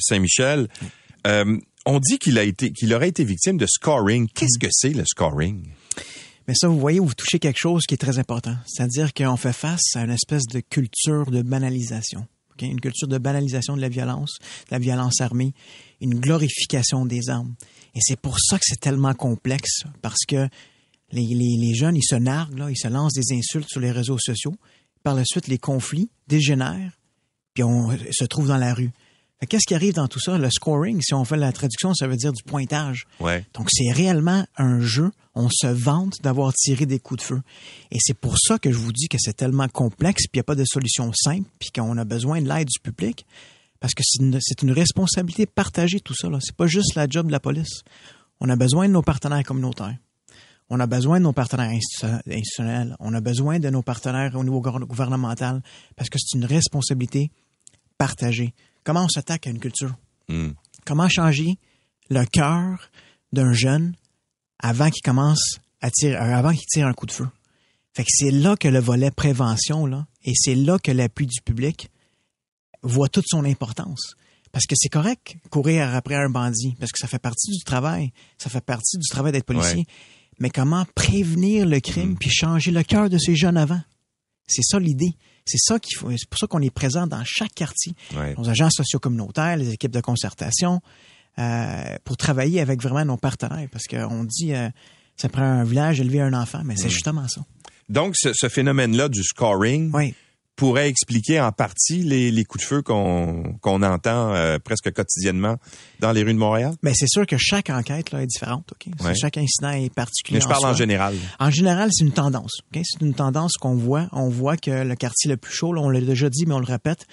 Saint-Michel 0.00 0.68
on 1.86 1.98
dit 1.98 2.18
qu'il 2.18 2.38
a 2.38 2.44
été, 2.44 2.72
qu'il 2.72 2.92
aurait 2.94 3.08
été 3.08 3.24
victime 3.24 3.56
de 3.56 3.66
scoring. 3.66 4.28
Qu'est-ce 4.28 4.58
que 4.58 4.68
c'est 4.70 4.90
le 4.90 5.04
scoring? 5.04 5.66
Mais 6.46 6.54
ça, 6.54 6.68
vous 6.68 6.78
voyez, 6.78 7.00
vous 7.00 7.14
touchez 7.14 7.38
quelque 7.38 7.58
chose 7.58 7.84
qui 7.86 7.94
est 7.94 7.98
très 7.98 8.18
important. 8.18 8.56
C'est-à-dire 8.66 9.14
qu'on 9.14 9.36
fait 9.36 9.52
face 9.52 9.94
à 9.94 10.02
une 10.02 10.10
espèce 10.10 10.46
de 10.46 10.60
culture 10.60 11.30
de 11.30 11.42
banalisation. 11.42 12.26
Une 12.60 12.80
culture 12.80 13.08
de 13.08 13.16
banalisation 13.16 13.74
de 13.74 13.80
la 13.80 13.88
violence, 13.88 14.36
de 14.68 14.72
la 14.72 14.78
violence 14.78 15.20
armée, 15.20 15.54
une 16.00 16.20
glorification 16.20 17.06
des 17.06 17.30
armes. 17.30 17.54
Et 17.94 18.00
c'est 18.02 18.20
pour 18.20 18.38
ça 18.38 18.58
que 18.58 18.64
c'est 18.66 18.80
tellement 18.80 19.14
complexe, 19.14 19.84
parce 20.02 20.24
que 20.28 20.48
les, 21.12 21.74
jeunes, 21.74 21.96
ils 21.96 22.04
se 22.04 22.16
narguent, 22.16 22.58
là, 22.58 22.70
ils 22.70 22.76
se 22.76 22.88
lancent 22.88 23.14
des 23.14 23.34
insultes 23.34 23.68
sur 23.68 23.80
les 23.80 23.90
réseaux 23.90 24.18
sociaux. 24.18 24.54
Par 25.02 25.14
la 25.14 25.24
suite, 25.24 25.48
les 25.48 25.56
conflits 25.58 26.10
dégénèrent, 26.28 26.98
puis 27.54 27.64
on 27.64 27.96
se 28.10 28.24
trouve 28.24 28.48
dans 28.48 28.58
la 28.58 28.74
rue. 28.74 28.90
Qu'est-ce 29.48 29.66
qui 29.66 29.74
arrive 29.74 29.94
dans 29.94 30.06
tout 30.06 30.20
ça? 30.20 30.36
Le 30.36 30.50
scoring, 30.50 31.00
si 31.00 31.14
on 31.14 31.24
fait 31.24 31.38
la 31.38 31.50
traduction, 31.50 31.94
ça 31.94 32.06
veut 32.06 32.16
dire 32.16 32.32
du 32.32 32.42
pointage. 32.42 33.06
Donc, 33.54 33.68
c'est 33.70 33.90
réellement 33.90 34.44
un 34.56 34.80
jeu. 34.80 35.10
On 35.34 35.48
se 35.48 35.66
vante 35.66 36.20
d'avoir 36.22 36.52
tiré 36.52 36.84
des 36.84 36.98
coups 36.98 37.20
de 37.20 37.26
feu. 37.26 37.42
Et 37.90 37.96
c'est 38.00 38.14
pour 38.14 38.36
ça 38.38 38.58
que 38.58 38.70
je 38.70 38.76
vous 38.76 38.92
dis 38.92 39.08
que 39.08 39.16
c'est 39.18 39.32
tellement 39.32 39.68
complexe, 39.68 40.26
puis 40.26 40.38
il 40.38 40.38
n'y 40.38 40.40
a 40.40 40.44
pas 40.44 40.54
de 40.54 40.64
solution 40.66 41.10
simple, 41.14 41.48
puis 41.58 41.70
qu'on 41.70 41.96
a 41.96 42.04
besoin 42.04 42.42
de 42.42 42.48
l'aide 42.48 42.68
du 42.68 42.80
public. 42.80 43.24
Parce 43.80 43.94
que 43.94 44.02
c'est 44.04 44.62
une, 44.62 44.72
responsabilité 44.72 45.46
partagée, 45.46 46.00
tout 46.00 46.14
ça. 46.14 46.28
C'est 46.40 46.54
pas 46.54 46.66
juste 46.66 46.94
la 46.94 47.06
job 47.08 47.28
de 47.28 47.32
la 47.32 47.40
police. 47.40 47.82
On 48.40 48.48
a 48.50 48.56
besoin 48.56 48.88
de 48.88 48.92
nos 48.92 49.02
partenaires 49.02 49.42
communautaires. 49.42 49.96
On 50.68 50.78
a 50.80 50.86
besoin 50.86 51.18
de 51.18 51.24
nos 51.24 51.32
partenaires 51.32 51.70
institutionnels. 51.70 52.94
On 53.00 53.14
a 53.14 53.20
besoin 53.22 53.58
de 53.58 53.70
nos 53.70 53.82
partenaires 53.82 54.36
au 54.36 54.44
niveau 54.44 54.60
gouvernemental. 54.60 55.62
Parce 55.96 56.10
que 56.10 56.18
c'est 56.18 56.36
une 56.36 56.44
responsabilité 56.44 57.30
partagée. 57.96 58.54
Comment 58.90 59.04
on 59.04 59.08
s'attaque 59.08 59.46
à 59.46 59.50
une 59.50 59.60
culture? 59.60 59.94
Hmm. 60.28 60.48
Comment 60.84 61.08
changer 61.08 61.58
le 62.08 62.24
cœur 62.24 62.90
d'un 63.32 63.52
jeune 63.52 63.94
avant 64.58 64.90
qu'il 64.90 65.02
commence 65.02 65.60
à 65.80 65.92
tirer, 65.92 66.16
euh, 66.16 66.36
avant 66.36 66.50
qu'il 66.50 66.66
tire 66.66 66.88
un 66.88 66.92
coup 66.92 67.06
de 67.06 67.12
feu? 67.12 67.28
Fait 67.94 68.02
que 68.02 68.10
c'est 68.12 68.32
là 68.32 68.56
que 68.56 68.66
le 68.66 68.80
volet 68.80 69.12
prévention, 69.12 69.86
là, 69.86 70.08
et 70.24 70.32
c'est 70.34 70.56
là 70.56 70.80
que 70.80 70.90
l'appui 70.90 71.28
du 71.28 71.40
public 71.40 71.88
voit 72.82 73.08
toute 73.08 73.26
son 73.28 73.44
importance. 73.44 74.16
Parce 74.50 74.66
que 74.66 74.74
c'est 74.76 74.88
correct 74.88 75.36
courir 75.50 75.94
après 75.94 76.16
un 76.16 76.28
bandit, 76.28 76.74
parce 76.80 76.90
que 76.90 76.98
ça 76.98 77.06
fait 77.06 77.20
partie 77.20 77.52
du 77.52 77.62
travail, 77.62 78.12
ça 78.38 78.50
fait 78.50 78.60
partie 78.60 78.98
du 78.98 79.08
travail 79.08 79.30
d'être 79.30 79.46
policier. 79.46 79.86
Mais 80.40 80.50
comment 80.50 80.84
prévenir 80.96 81.64
le 81.64 81.78
crime 81.78 82.14
mm. 82.14 82.18
puis 82.18 82.30
changer 82.30 82.72
le 82.72 82.82
cœur 82.82 83.08
de 83.08 83.18
ces 83.18 83.36
jeunes 83.36 83.56
avant? 83.56 83.82
C'est 84.48 84.64
ça 84.64 84.80
l'idée. 84.80 85.14
C'est 85.44 85.58
ça 85.58 85.78
qu'il 85.78 85.96
faut. 85.96 86.10
C'est 86.10 86.28
pour 86.28 86.38
ça 86.38 86.46
qu'on 86.46 86.62
est 86.62 86.70
présent 86.70 87.06
dans 87.06 87.22
chaque 87.24 87.54
quartier, 87.54 87.94
nos 88.36 88.48
agents 88.48 88.70
sociaux 88.70 88.98
communautaires, 88.98 89.56
les 89.56 89.72
équipes 89.72 89.92
de 89.92 90.00
concertation, 90.00 90.80
euh, 91.38 91.96
pour 92.04 92.16
travailler 92.16 92.60
avec 92.60 92.82
vraiment 92.82 93.04
nos 93.04 93.16
partenaires. 93.16 93.68
Parce 93.70 93.86
qu'on 93.86 94.24
dit, 94.24 94.52
euh, 94.52 94.68
ça 95.16 95.28
prend 95.28 95.42
un 95.42 95.64
village 95.64 96.00
élever 96.00 96.20
un 96.20 96.34
enfant, 96.34 96.62
mais 96.64 96.76
c'est 96.76 96.86
mm. 96.86 96.90
justement 96.90 97.28
ça. 97.28 97.42
Donc, 97.88 98.14
ce, 98.16 98.32
ce 98.32 98.48
phénomène-là 98.48 99.08
du 99.08 99.22
scoring, 99.22 99.90
oui 99.92 100.14
pourrait 100.56 100.88
expliquer 100.88 101.40
en 101.40 101.52
partie 101.52 102.02
les, 102.02 102.44
coups 102.44 102.62
de 102.62 102.68
feu 102.68 102.82
qu'on 102.82 103.82
entend 103.82 104.34
euh, 104.34 104.58
presque 104.58 104.92
quotidiennement 104.92 105.56
dans 106.00 106.12
les 106.12 106.22
rues 106.22 106.34
de 106.34 106.38
Montréal? 106.38 106.74
Mais 106.82 106.92
c'est 106.94 107.08
sûr 107.08 107.26
que 107.26 107.36
chaque 107.38 107.70
enquête 107.70 108.10
là, 108.10 108.22
est 108.22 108.26
différente. 108.26 108.72
Chaque 109.18 109.38
incident 109.38 109.70
est 109.70 109.92
particulier. 109.92 110.38
Mais 110.38 110.42
je 110.42 110.48
parle 110.48 110.66
en, 110.66 110.74
général. 110.74 111.14
En 111.38 111.50
général, 111.50 111.88
c'est 111.92 112.04
une 112.04 112.12
tendance. 112.12 112.58
C'est 112.74 113.00
une 113.00 113.14
tendance 113.14 113.54
qu'on 113.54 113.74
voit. 113.74 114.08
On 114.12 114.28
voit 114.28 114.56
que 114.56 114.70
le 114.70 114.94
quartier 114.96 115.30
le 115.30 115.36
plus 115.38 115.52
chaud, 115.52 115.72
on 115.76 115.88
l'a 115.88 116.00
déjà 116.00 116.28
dit, 116.28 116.44
mais 116.46 116.54
on 116.54 116.60
le 116.60 116.66
répète, 116.66 117.06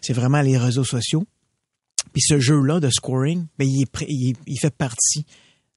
c'est 0.00 0.12
vraiment 0.12 0.40
les 0.40 0.56
réseaux 0.56 0.84
sociaux. 0.84 1.24
Puis 2.12 2.22
ce 2.22 2.38
jeu-là 2.38 2.78
de 2.78 2.90
scoring, 2.90 3.46
ben, 3.58 3.66
il, 3.66 3.82
est, 3.82 4.36
il, 4.46 4.58
fait 4.60 4.74
partie 4.74 5.24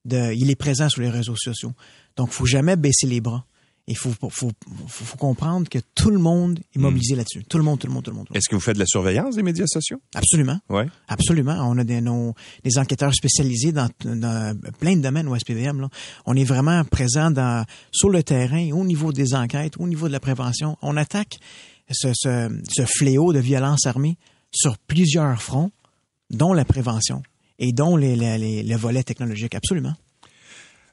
de, 0.04 0.32
il 0.32 0.50
est 0.50 0.56
présent 0.56 0.88
sur 0.88 1.02
les 1.02 1.10
réseaux 1.10 1.36
sociaux. 1.36 1.72
Donc, 2.16 2.30
faut 2.30 2.46
jamais 2.46 2.76
baisser 2.76 3.06
les 3.06 3.20
bras. 3.20 3.46
Il 3.88 3.96
faut, 3.96 4.10
faut, 4.10 4.50
faut, 4.88 5.16
comprendre 5.16 5.68
que 5.68 5.78
tout 5.94 6.10
le 6.10 6.18
monde 6.18 6.58
est 6.74 6.78
mobilisé 6.78 7.14
hmm. 7.14 7.18
là-dessus. 7.18 7.44
Tout 7.44 7.58
le 7.58 7.62
monde, 7.62 7.78
tout 7.78 7.86
le 7.86 7.92
monde, 7.92 8.02
tout 8.02 8.10
le 8.10 8.16
monde. 8.16 8.26
Est-ce 8.34 8.48
que 8.48 8.56
vous 8.56 8.60
faites 8.60 8.74
de 8.74 8.80
la 8.80 8.86
surveillance 8.86 9.36
des 9.36 9.44
médias 9.44 9.66
sociaux? 9.68 10.00
Absolument. 10.14 10.58
Ouais. 10.68 10.86
Absolument. 11.06 11.56
On 11.62 11.78
a 11.78 11.84
des, 11.84 12.00
nos, 12.00 12.34
des 12.64 12.78
enquêteurs 12.78 13.14
spécialisés 13.14 13.70
dans, 13.70 13.88
dans, 14.04 14.58
plein 14.80 14.96
de 14.96 15.02
domaines 15.02 15.28
au 15.28 15.38
SPVM. 15.38 15.80
Là. 15.80 15.88
On 16.26 16.34
est 16.34 16.44
vraiment 16.44 16.82
présent 16.84 17.30
dans, 17.30 17.64
sur 17.92 18.10
le 18.10 18.24
terrain, 18.24 18.72
au 18.72 18.84
niveau 18.84 19.12
des 19.12 19.34
enquêtes, 19.34 19.74
au 19.78 19.86
niveau 19.86 20.08
de 20.08 20.12
la 20.12 20.20
prévention. 20.20 20.76
On 20.82 20.96
attaque 20.96 21.38
ce, 21.90 22.08
ce, 22.12 22.50
ce 22.68 22.82
fléau 22.86 23.32
de 23.32 23.38
violence 23.38 23.86
armée 23.86 24.18
sur 24.50 24.78
plusieurs 24.78 25.40
fronts, 25.40 25.70
dont 26.30 26.52
la 26.52 26.64
prévention 26.64 27.22
et 27.58 27.72
dont 27.72 27.96
les, 27.96 28.16
les, 28.16 28.38
les, 28.38 28.62
les 28.62 28.76
volets 28.76 29.04
technologiques. 29.04 29.54
Absolument. 29.54 29.94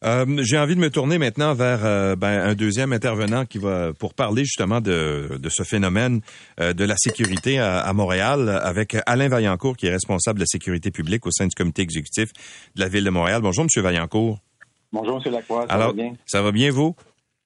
Euh, 0.05 0.25
j'ai 0.41 0.57
envie 0.57 0.75
de 0.75 0.81
me 0.81 0.89
tourner 0.89 1.17
maintenant 1.17 1.53
vers 1.53 1.85
euh, 1.85 2.15
ben, 2.15 2.41
un 2.41 2.55
deuxième 2.55 2.91
intervenant 2.91 3.45
qui 3.45 3.57
va 3.57 3.93
pour 3.93 4.13
parler 4.13 4.43
justement 4.43 4.81
de, 4.81 5.37
de 5.39 5.49
ce 5.49 5.63
phénomène 5.63 6.21
euh, 6.59 6.73
de 6.73 6.83
la 6.83 6.95
sécurité 6.97 7.59
à, 7.59 7.91
Montréal 7.93 8.49
avec 8.63 8.97
Alain 9.05 9.29
Vaillancourt 9.29 9.77
qui 9.77 9.87
est 9.87 9.91
responsable 9.91 10.39
de 10.39 10.43
la 10.43 10.47
sécurité 10.47 10.91
publique 10.91 11.25
au 11.25 11.31
sein 11.31 11.47
du 11.47 11.55
comité 11.55 11.83
exécutif 11.83 12.33
de 12.75 12.81
la 12.81 12.89
ville 12.89 13.05
de 13.05 13.09
Montréal. 13.09 13.41
Bonjour 13.41 13.63
Monsieur 13.63 13.81
Vaillancourt. 13.81 14.39
Bonjour 14.91 15.17
Monsieur 15.17 15.31
Lacroix. 15.31 15.67
Ça 15.69 15.77
va 15.77 15.93
bien? 15.93 16.13
Ça 16.25 16.41
va 16.41 16.51
bien 16.51 16.71
vous? 16.71 16.95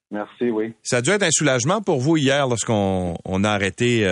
Merci, 0.09 0.49
oui. 0.49 0.73
Ça 0.83 0.97
a 0.97 1.01
dû 1.01 1.09
être 1.11 1.23
un 1.23 1.31
soulagement 1.31 1.81
pour 1.81 1.99
vous 1.99 2.17
hier 2.17 2.47
lorsqu'on 2.47 3.17
on 3.25 3.43
a 3.43 3.51
arrêté 3.51 4.03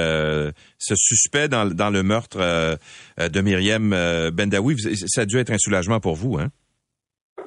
ce 0.77 0.93
suspect 0.95 1.47
dans, 1.47 1.65
dans 1.65 1.89
le 1.89 2.03
meurtre 2.03 2.77
de 3.17 3.41
Myriam 3.41 3.89
Bendawi. 4.33 4.75
Ça 5.07 5.21
a 5.21 5.25
dû 5.25 5.37
être 5.37 5.51
un 5.51 5.57
soulagement 5.57 6.01
pour 6.01 6.15
vous, 6.15 6.37
hein? 6.37 6.49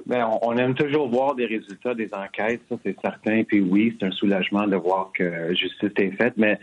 Ben, 0.09 0.27
on, 0.40 0.57
aime 0.57 0.75
toujours 0.75 1.07
voir 1.07 1.35
des 1.35 1.44
résultats 1.44 1.94
des 1.94 2.09
enquêtes, 2.14 2.62
ça 2.71 2.77
c'est 2.83 2.99
certain. 3.03 3.44
Puis 3.44 3.61
oui, 3.61 3.94
c'est 4.01 4.07
un 4.07 4.11
soulagement 4.11 4.66
de 4.66 4.75
voir 4.75 5.11
que 5.12 5.55
justice 5.55 5.90
est 5.99 6.12
faite, 6.12 6.33
mais 6.38 6.59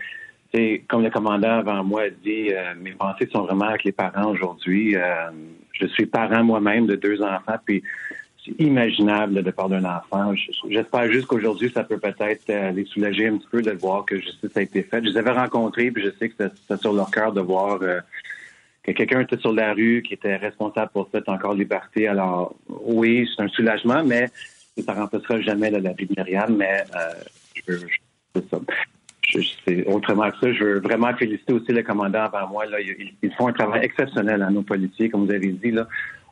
c'est 0.52 0.82
comme 0.88 1.04
le 1.04 1.12
commandant 1.12 1.60
avant 1.60 1.84
moi 1.84 2.04
a 2.04 2.10
dit, 2.10 2.50
euh, 2.52 2.74
mes 2.82 2.94
pensées 2.94 3.30
sont 3.32 3.44
vraiment 3.44 3.66
avec 3.66 3.84
les 3.84 3.92
parents 3.92 4.32
aujourd'hui. 4.32 4.96
Euh, 4.96 5.30
je 5.74 5.86
suis 5.86 6.08
parent 6.08 6.44
moi-même 6.44 6.88
de 6.88 6.96
deux 6.96 7.22
enfants, 7.22 7.58
puis 7.64 7.84
c'est 8.44 8.60
imaginable 8.60 9.44
de 9.44 9.52
part 9.52 9.70
d'un 9.70 9.86
enfant. 9.86 10.34
J'espère 10.68 11.12
juste 11.12 11.28
qu'aujourd'hui, 11.28 11.70
ça 11.72 11.84
peut 11.84 12.00
peut-être 12.00 12.50
euh, 12.50 12.72
les 12.72 12.86
soulager 12.86 13.28
un 13.28 13.38
petit 13.38 13.50
peu 13.52 13.62
de 13.62 13.72
voir 13.72 14.06
que 14.06 14.20
justice 14.20 14.58
a 14.58 14.62
été 14.64 14.82
faite. 14.82 15.04
Je 15.04 15.12
les 15.12 15.18
avais 15.18 15.32
rencontrés, 15.32 15.92
puis 15.92 16.04
je 16.04 16.10
sais 16.18 16.30
que 16.30 16.50
c'est 16.68 16.82
sur 16.82 16.94
leur 16.94 17.12
cœur 17.12 17.32
de 17.32 17.42
voir 17.42 17.80
que 18.86 18.92
quelqu'un 18.92 19.22
était 19.22 19.38
sur 19.38 19.52
la 19.52 19.74
rue, 19.74 20.04
qui 20.04 20.14
était 20.14 20.36
responsable 20.36 20.92
pour 20.92 21.10
cette 21.12 21.28
encore 21.28 21.56
liberté. 21.56 22.08
Alors, 22.08 22.56
oui, 22.68 23.28
c'est 23.36 23.44
un 23.44 23.48
soulagement, 23.48 24.04
mais 24.04 24.28
ça 24.86 24.94
ne 24.94 25.00
remplacera 25.00 25.42
jamais 25.42 25.72
la 25.72 25.94
vie 25.94 26.06
de 26.06 26.14
Myriam, 26.16 26.56
mais 26.56 26.84
euh, 26.96 27.14
je, 27.68 27.78
je, 29.24 29.90
autrement 29.90 30.30
que 30.30 30.38
ça, 30.40 30.54
je 30.54 30.64
veux 30.64 30.80
vraiment 30.80 31.16
féliciter 31.16 31.54
aussi 31.54 31.72
le 31.72 31.82
commandant 31.82 32.26
avant 32.26 32.48
moi. 32.48 32.66
Là. 32.68 32.78
Ils, 32.80 33.34
font 33.34 33.48
un 33.48 33.54
travail 33.54 33.84
exceptionnel 33.86 34.44
à 34.44 34.52
nos 34.52 34.62
policiers, 34.62 35.10
comme 35.10 35.26
vous 35.26 35.32
avez 35.32 35.52
dit. 35.52 35.72
Là. 35.72 35.88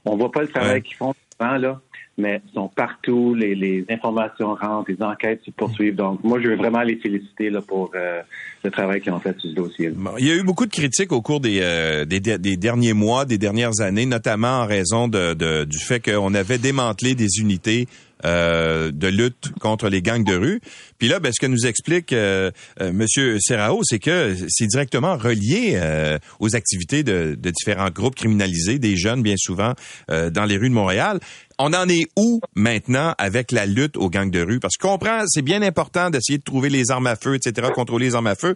On 0.06 0.16
voit 0.16 0.32
pas 0.32 0.42
le 0.42 0.50
travail 0.50 0.82
qu'ils 0.82 0.98
font 0.98 1.14
souvent, 1.32 1.58
là 1.58 1.82
mais 2.18 2.42
sont 2.54 2.68
partout, 2.68 3.34
les, 3.34 3.56
les, 3.56 3.86
informations 3.90 4.54
rentrent, 4.54 4.92
les 4.92 5.02
enquêtes 5.02 5.42
se 5.46 5.52
poursuivent. 5.52 5.96
Donc, 5.96 6.24
moi, 6.24 6.40
je 6.42 6.50
veux 6.50 6.56
vraiment 6.56 6.82
les 6.82 6.98
féliciter 6.98 7.50
là, 7.50 7.62
pour 7.62 7.92
euh, 7.96 8.22
le 8.64 8.72
travail 8.72 9.02
qu'ils 9.02 9.14
ont 9.14 9.20
fait 9.20 9.38
sur 9.40 9.50
ce 9.50 9.56
dossier. 9.56 9.92
il 10.20 10.28
y 10.28 10.32
a 10.32 10.36
eu 10.36 10.44
beaucoup 10.44 10.66
de 10.66 10.72
critiques 10.72 11.12
au 11.12 11.22
cours 11.22 11.40
des, 11.40 11.60
euh, 11.62 12.06
des, 12.06 12.20
des, 12.20 12.58
derniers 12.58 12.94
mois, 12.94 13.26
des 13.26 13.40
dernières 13.40 13.82
années, 13.82 14.06
notamment 14.06 14.62
en 14.62 14.66
raison 14.66 15.08
de, 15.08 15.34
de 15.34 15.64
du 15.64 15.80
fait 15.80 16.00
qu'on 16.00 16.34
avait 16.36 16.60
démantelé 16.60 17.16
des 17.16 17.40
unités 17.40 17.88
euh, 18.26 18.92
de 18.94 19.08
lutte 19.08 19.52
contre 19.60 19.90
les 19.90 20.02
gangs 20.02 20.24
de 20.24 20.36
rue. 20.36 20.62
Puis 20.98 21.10
là, 21.10 21.20
ben, 21.20 21.34
ce 21.34 21.42
que 21.42 21.46
nous 21.46 21.66
explique 21.66 22.14
euh, 22.14 22.52
euh 22.80 22.94
Monsieur 22.94 23.38
Serrao, 23.42 23.82
c'est 23.84 24.00
que 24.00 24.34
c'est 24.48 24.68
directement 24.68 25.18
relié 25.18 25.74
euh, 25.76 26.18
aux 26.40 26.56
activités 26.56 27.04
de, 27.04 27.36
de, 27.38 27.50
différents 27.50 27.90
groupes 27.90 28.16
criminalisés, 28.16 28.80
des 28.80 28.96
jeunes 28.96 29.24
bien 29.24 29.36
souvent 29.38 29.74
dans 30.08 30.46
les 30.46 30.58
rues 30.58 30.70
de 30.70 30.74
Montréal. 30.74 31.20
On 31.66 31.72
en 31.74 31.88
est 31.88 32.08
où 32.18 32.42
maintenant 32.56 33.16
avec 33.18 33.54
la 33.54 33.66
lutte 33.66 33.96
aux 33.96 34.10
gangs 34.10 34.30
de 34.30 34.42
rue? 34.42 34.60
Parce 34.60 34.76
qu'on 34.76 34.98
comprend, 34.98 35.22
c'est 35.28 35.42
bien 35.42 35.62
important 35.62 36.10
d'essayer 36.10 36.38
de 36.38 36.44
trouver 36.44 36.70
les 36.70 36.92
armes 36.92 37.08
à 37.08 37.16
feu, 37.16 37.36
etc., 37.36 37.70
contrôler 37.74 38.08
les 38.08 38.16
armes 38.16 38.28
à 38.28 38.36
feu. 38.36 38.56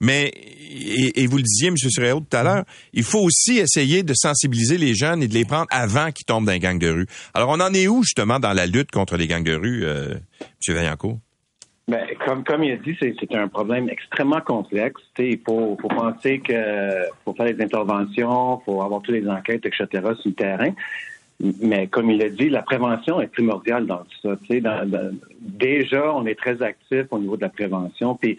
Mais, 0.00 0.32
et, 1.14 1.24
vous 1.28 1.36
le 1.36 1.44
disiez, 1.44 1.68
M. 1.68 1.76
Suréo, 1.76 2.18
tout 2.18 2.36
à 2.36 2.42
l'heure, 2.42 2.64
il 2.94 3.04
faut 3.04 3.20
aussi 3.20 3.58
essayer 3.58 4.02
de 4.02 4.12
sensibiliser 4.12 4.76
les 4.76 4.96
jeunes 4.96 5.22
et 5.22 5.28
de 5.28 5.34
les 5.34 5.44
prendre 5.44 5.68
avant 5.70 6.10
qu'ils 6.10 6.26
tombent 6.26 6.44
dans 6.44 6.50
les 6.50 6.58
gangs 6.58 6.80
de 6.80 6.90
rue. 6.90 7.06
Alors, 7.32 7.50
on 7.50 7.60
en 7.60 7.72
est 7.74 7.86
où, 7.86 8.02
justement, 8.02 8.40
dans 8.40 8.52
la 8.52 8.66
lutte 8.66 8.90
contre 8.90 9.16
les 9.16 9.28
gangs 9.28 9.44
de 9.44 9.54
rue, 9.54 9.84
euh, 9.84 10.14
M. 10.40 10.74
Vaillancourt? 10.74 11.20
Ben, 11.86 12.04
comme, 12.26 12.42
comme 12.42 12.64
il 12.64 12.72
a 12.72 12.76
dit, 12.76 12.96
c'est 13.00 13.34
un 13.36 13.46
problème 13.46 13.88
extrêmement 13.88 14.40
complexe. 14.40 15.00
Il 15.18 15.38
faut, 15.46 15.78
faut 15.80 15.88
penser 15.88 16.40
que 16.40 16.54
faut 17.24 17.34
faire 17.34 17.54
des 17.54 17.62
interventions, 17.62 18.60
faut 18.64 18.82
avoir 18.82 19.00
toutes 19.02 19.14
les 19.14 19.28
enquêtes, 19.28 19.64
etc. 19.64 19.86
sur 19.92 20.30
le 20.30 20.32
terrain. 20.32 20.70
Mais 21.60 21.88
comme 21.88 22.10
il 22.10 22.22
a 22.22 22.28
dit, 22.28 22.48
la 22.48 22.62
prévention 22.62 23.20
est 23.20 23.26
primordiale 23.26 23.86
dans 23.86 24.04
tout 24.04 24.36
ça. 24.36 24.36
déjà, 25.40 26.14
on 26.14 26.24
est 26.26 26.38
très 26.38 26.62
actif 26.62 27.06
au 27.10 27.18
niveau 27.18 27.36
de 27.36 27.42
la 27.42 27.48
prévention. 27.48 28.14
Puis 28.14 28.38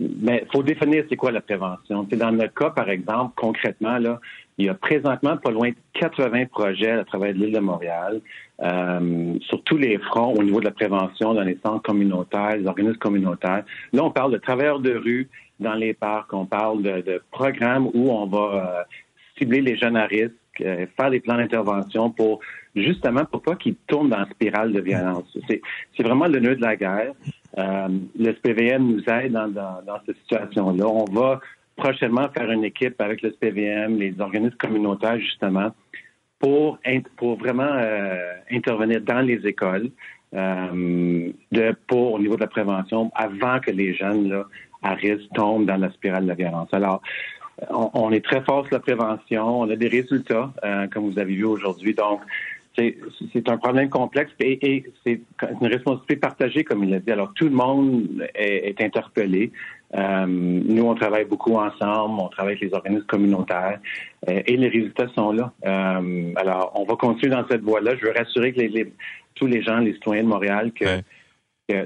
mais 0.00 0.46
faut 0.52 0.62
définir 0.62 1.04
c'est 1.08 1.16
quoi 1.16 1.30
la 1.30 1.42
prévention. 1.42 2.06
C'est 2.10 2.16
dans 2.16 2.32
notre 2.32 2.54
cas, 2.54 2.70
par 2.70 2.88
exemple, 2.88 3.32
concrètement, 3.36 3.98
là, 3.98 4.18
il 4.56 4.66
y 4.66 4.68
a 4.68 4.74
présentement 4.74 5.36
pas 5.36 5.50
loin 5.50 5.70
de 5.70 5.76
80 5.94 6.46
projets 6.46 6.90
à 6.90 7.04
travers 7.04 7.32
l'île 7.32 7.52
de 7.52 7.60
Montréal, 7.60 8.20
euh, 8.62 9.34
sur 9.40 9.62
tous 9.62 9.76
les 9.76 9.98
fronts 9.98 10.34
au 10.34 10.42
niveau 10.42 10.60
de 10.60 10.66
la 10.66 10.70
prévention 10.70 11.34
dans 11.34 11.42
les 11.42 11.58
centres 11.62 11.82
communautaires, 11.82 12.56
les 12.56 12.66
organismes 12.66 12.98
communautaires. 12.98 13.64
Là, 13.92 14.04
on 14.04 14.10
parle 14.10 14.32
de 14.32 14.38
travailleurs 14.38 14.80
de 14.80 14.94
rue 14.94 15.28
dans 15.60 15.74
les 15.74 15.92
parcs, 15.92 16.32
on 16.32 16.46
parle 16.46 16.82
de, 16.82 17.22
programmes 17.30 17.88
où 17.92 18.10
on 18.10 18.26
va 18.26 18.38
euh, 18.38 18.82
cibler 19.38 19.60
les 19.60 19.76
jeunes 19.76 19.96
à 19.96 20.06
risque, 20.06 20.34
euh, 20.60 20.86
faire 20.96 21.10
des 21.10 21.20
plans 21.20 21.36
d'intervention 21.36 22.10
pour 22.10 22.40
justement 22.74 23.24
pour 23.24 23.42
pas 23.42 23.56
qu'ils 23.56 23.76
tournent 23.86 24.10
dans 24.10 24.18
la 24.18 24.28
spirale 24.28 24.72
de 24.72 24.80
violence. 24.80 25.36
C'est 25.48 26.02
vraiment 26.02 26.26
le 26.26 26.40
nœud 26.40 26.56
de 26.56 26.62
la 26.62 26.76
guerre. 26.76 27.12
Euh, 27.58 27.88
le 28.18 28.34
SPVM 28.34 28.82
nous 28.84 29.02
aide 29.08 29.32
dans, 29.32 29.48
dans, 29.48 30.00
cette 30.06 30.16
situation-là. 30.18 30.86
On 30.86 31.04
va 31.04 31.40
prochainement 31.76 32.28
faire 32.30 32.50
une 32.50 32.64
équipe 32.64 33.00
avec 33.00 33.22
le 33.22 33.32
SPVM, 33.32 33.96
les 33.96 34.20
organismes 34.20 34.56
communautaires, 34.56 35.18
justement, 35.18 35.70
pour, 36.38 36.78
pour 37.16 37.38
vraiment 37.38 37.70
euh, 37.72 38.34
intervenir 38.50 39.00
dans 39.00 39.20
les 39.20 39.46
écoles 39.46 39.90
pour, 41.88 42.12
au 42.12 42.18
niveau 42.18 42.36
de 42.36 42.40
la 42.40 42.46
prévention 42.46 43.10
avant 43.14 43.58
que 43.58 43.72
les 43.72 43.94
jeunes 43.94 44.28
là, 44.28 44.44
à 44.82 44.94
risque 44.94 45.28
tombent 45.34 45.66
dans 45.66 45.76
la 45.76 45.90
spirale 45.90 46.24
de 46.24 46.28
la 46.28 46.34
violence. 46.34 46.68
Alors, 46.72 47.02
on, 47.68 48.10
est 48.10 48.24
très 48.24 48.42
fort 48.42 48.64
sur 48.66 48.74
la 48.74 48.80
prévention. 48.80 49.60
On 49.60 49.70
a 49.70 49.76
des 49.76 49.88
résultats, 49.88 50.52
euh, 50.64 50.86
comme 50.88 51.10
vous 51.10 51.18
avez 51.18 51.34
vu 51.34 51.44
aujourd'hui. 51.44 51.94
Donc, 51.94 52.20
c'est 52.76 53.48
un 53.48 53.58
problème 53.58 53.88
complexe 53.88 54.30
et, 54.40 54.84
c'est 55.04 55.20
une 55.60 55.66
responsabilité 55.66 56.16
partagée, 56.16 56.64
comme 56.64 56.84
il 56.84 56.94
a 56.94 57.00
dit. 57.00 57.10
Alors, 57.10 57.32
tout 57.34 57.44
le 57.44 57.50
monde 57.50 58.26
est, 58.34 58.80
interpellé. 58.80 59.52
Euh, 59.94 60.26
nous, 60.26 60.84
on 60.84 60.94
travaille 60.94 61.24
beaucoup 61.24 61.56
ensemble, 61.56 62.20
on 62.20 62.28
travaille 62.28 62.52
avec 62.54 62.68
les 62.68 62.74
organismes 62.74 63.06
communautaires 63.06 63.80
euh, 64.28 64.40
et 64.46 64.56
les 64.56 64.68
résultats 64.68 65.08
sont 65.16 65.32
là. 65.32 65.52
Euh, 65.66 66.32
alors, 66.36 66.72
on 66.76 66.84
va 66.84 66.94
continuer 66.94 67.34
dans 67.34 67.46
cette 67.48 67.62
voie-là. 67.62 67.96
Je 68.00 68.06
veux 68.06 68.12
rassurer 68.12 68.52
que 68.52 68.60
les, 68.60 68.92
tous 69.34 69.46
les 69.46 69.62
gens, 69.62 69.78
les 69.78 69.94
citoyens 69.94 70.22
de 70.22 70.28
Montréal, 70.28 70.72
que 70.72 70.84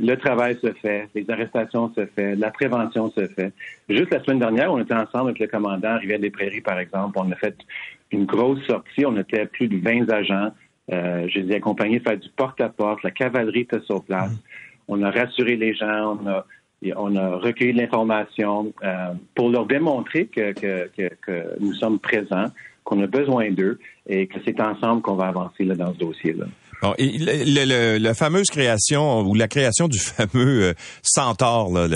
le 0.01 0.15
travail 0.17 0.57
se 0.63 0.73
fait, 0.73 1.09
les 1.15 1.29
arrestations 1.29 1.93
se 1.95 2.07
fait, 2.07 2.37
la 2.37 2.51
prévention 2.51 3.11
se 3.11 3.27
fait. 3.29 3.53
Juste 3.89 4.13
la 4.13 4.23
semaine 4.23 4.39
dernière, 4.39 4.73
on 4.73 4.81
était 4.81 4.95
ensemble 4.95 5.31
avec 5.31 5.39
le 5.39 5.47
commandant 5.47 5.99
Rivière-des-Prairies, 5.99 6.61
par 6.61 6.79
exemple. 6.79 7.19
On 7.19 7.31
a 7.31 7.37
fait 7.37 7.57
une 8.13 8.25
grosse 8.25 8.63
sortie. 8.67 9.05
On 9.07 9.17
était 9.17 9.47
plus 9.47 9.69
de 9.69 9.77
20 9.77 10.11
agents. 10.11 10.51
Euh, 10.93 11.27
je 11.29 11.41
les 11.41 11.53
ai 11.53 11.57
accompagnés 11.57 12.01
faire 12.01 12.19
du 12.19 12.29
porte-à-porte. 12.37 13.03
La 13.03 13.11
cavalerie 13.11 13.61
était 13.61 13.81
sur 13.81 14.05
place. 14.05 14.33
Mm. 14.33 14.39
On 14.89 15.03
a 15.03 15.11
rassuré 15.11 15.57
les 15.57 15.75
gens. 15.75 16.19
On 16.21 16.27
a, 16.29 16.47
on 16.97 17.17
a 17.17 17.37
recueilli 17.37 17.73
de 17.73 17.79
l'information 17.79 18.73
euh, 18.83 19.13
pour 19.35 19.51
leur 19.51 19.67
démontrer 19.67 20.27
que, 20.27 20.53
que, 20.53 20.91
que, 21.21 21.61
nous 21.61 21.73
sommes 21.75 21.99
présents, 21.99 22.51
qu'on 22.85 23.03
a 23.03 23.07
besoin 23.07 23.51
d'eux 23.51 23.79
et 24.07 24.27
que 24.27 24.39
c'est 24.45 24.61
ensemble 24.61 25.01
qu'on 25.01 25.15
va 25.15 25.29
avancer 25.29 25.65
là, 25.65 25.75
dans 25.75 25.93
ce 25.95 25.99
dossier-là. 25.99 26.47
Bon, 26.85 26.95
et 26.99 27.17
le, 27.17 27.97
la 27.97 28.13
fameuse 28.13 28.49
création 28.49 29.23
ou 29.23 29.35
la 29.35 29.49
création 29.49 29.89
du 29.89 29.99
fameux 30.01 30.63
euh, 30.65 30.75
centaure, 31.03 31.71
là, 31.73 31.87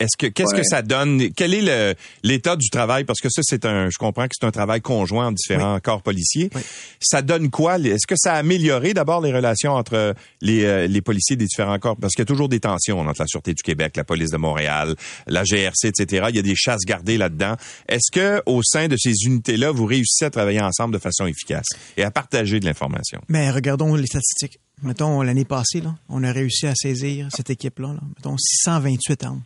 est-ce 0.00 0.16
que 0.16 0.26
qu'est-ce 0.26 0.54
que 0.54 0.62
ça 0.62 0.80
donne? 0.80 1.30
Quel 1.36 1.52
est 1.52 1.96
l'état 2.22 2.56
du 2.56 2.70
travail? 2.70 3.04
Parce 3.04 3.20
que 3.20 3.28
ça, 3.28 3.42
c'est 3.44 3.66
un, 3.66 3.90
je 3.90 3.98
comprends 3.98 4.24
que 4.24 4.34
c'est 4.40 4.46
un 4.46 4.50
travail 4.50 4.80
conjoint 4.80 5.26
en 5.26 5.32
différents 5.32 5.78
corps 5.80 6.00
policiers. 6.00 6.48
Ça 6.98 7.20
donne 7.20 7.50
quoi? 7.50 7.78
Est-ce 7.78 8.06
que 8.06 8.14
ça 8.16 8.32
a 8.32 8.38
amélioré 8.38 8.94
d'abord 8.94 9.20
les 9.20 9.32
relations 9.34 9.72
entre 9.72 10.14
les, 10.40 10.64
euh, 10.64 10.86
les 10.86 11.02
policiers 11.02 11.36
des 11.36 11.44
différents 11.44 11.78
corps? 11.78 11.98
Parce 12.00 12.14
qu'il 12.14 12.22
y 12.22 12.26
a 12.26 12.26
toujours 12.26 12.48
des 12.48 12.60
tensions 12.60 13.00
entre 13.00 13.20
la 13.20 13.26
sûreté 13.26 13.52
du 13.52 13.62
Québec, 13.62 13.98
la 13.98 14.04
police 14.04 14.30
de 14.30 14.38
Montréal, 14.38 14.94
la 15.26 15.44
GRC, 15.44 15.88
etc. 15.88 16.28
Il 16.30 16.36
y 16.36 16.38
a 16.38 16.42
des 16.42 16.56
chasses 16.56 16.86
gardées 16.86 17.18
là-dedans. 17.18 17.56
Est-ce 17.86 18.10
que 18.10 18.42
au 18.46 18.62
sein 18.62 18.88
de 18.88 18.96
ces 18.96 19.12
unités-là, 19.26 19.72
vous 19.72 19.84
réussissez 19.84 20.24
à 20.24 20.30
travailler 20.30 20.62
ensemble 20.62 20.94
de 20.94 21.00
façon 21.00 21.26
efficace 21.26 21.66
et 21.98 22.02
à 22.02 22.10
partager 22.10 22.60
de 22.60 22.64
l'information? 22.64 23.20
Mais 23.28 23.50
regardons 23.50 23.94
les 23.94 24.05
statistiques. 24.06 24.58
Mettons, 24.82 25.22
l'année 25.22 25.44
passée, 25.44 25.80
là, 25.80 25.94
on 26.08 26.22
a 26.22 26.32
réussi 26.32 26.66
à 26.66 26.74
saisir 26.74 27.28
cette 27.34 27.50
équipe-là, 27.50 27.94
là, 27.94 28.00
mettons, 28.16 28.36
628 28.36 29.24
armes. 29.24 29.42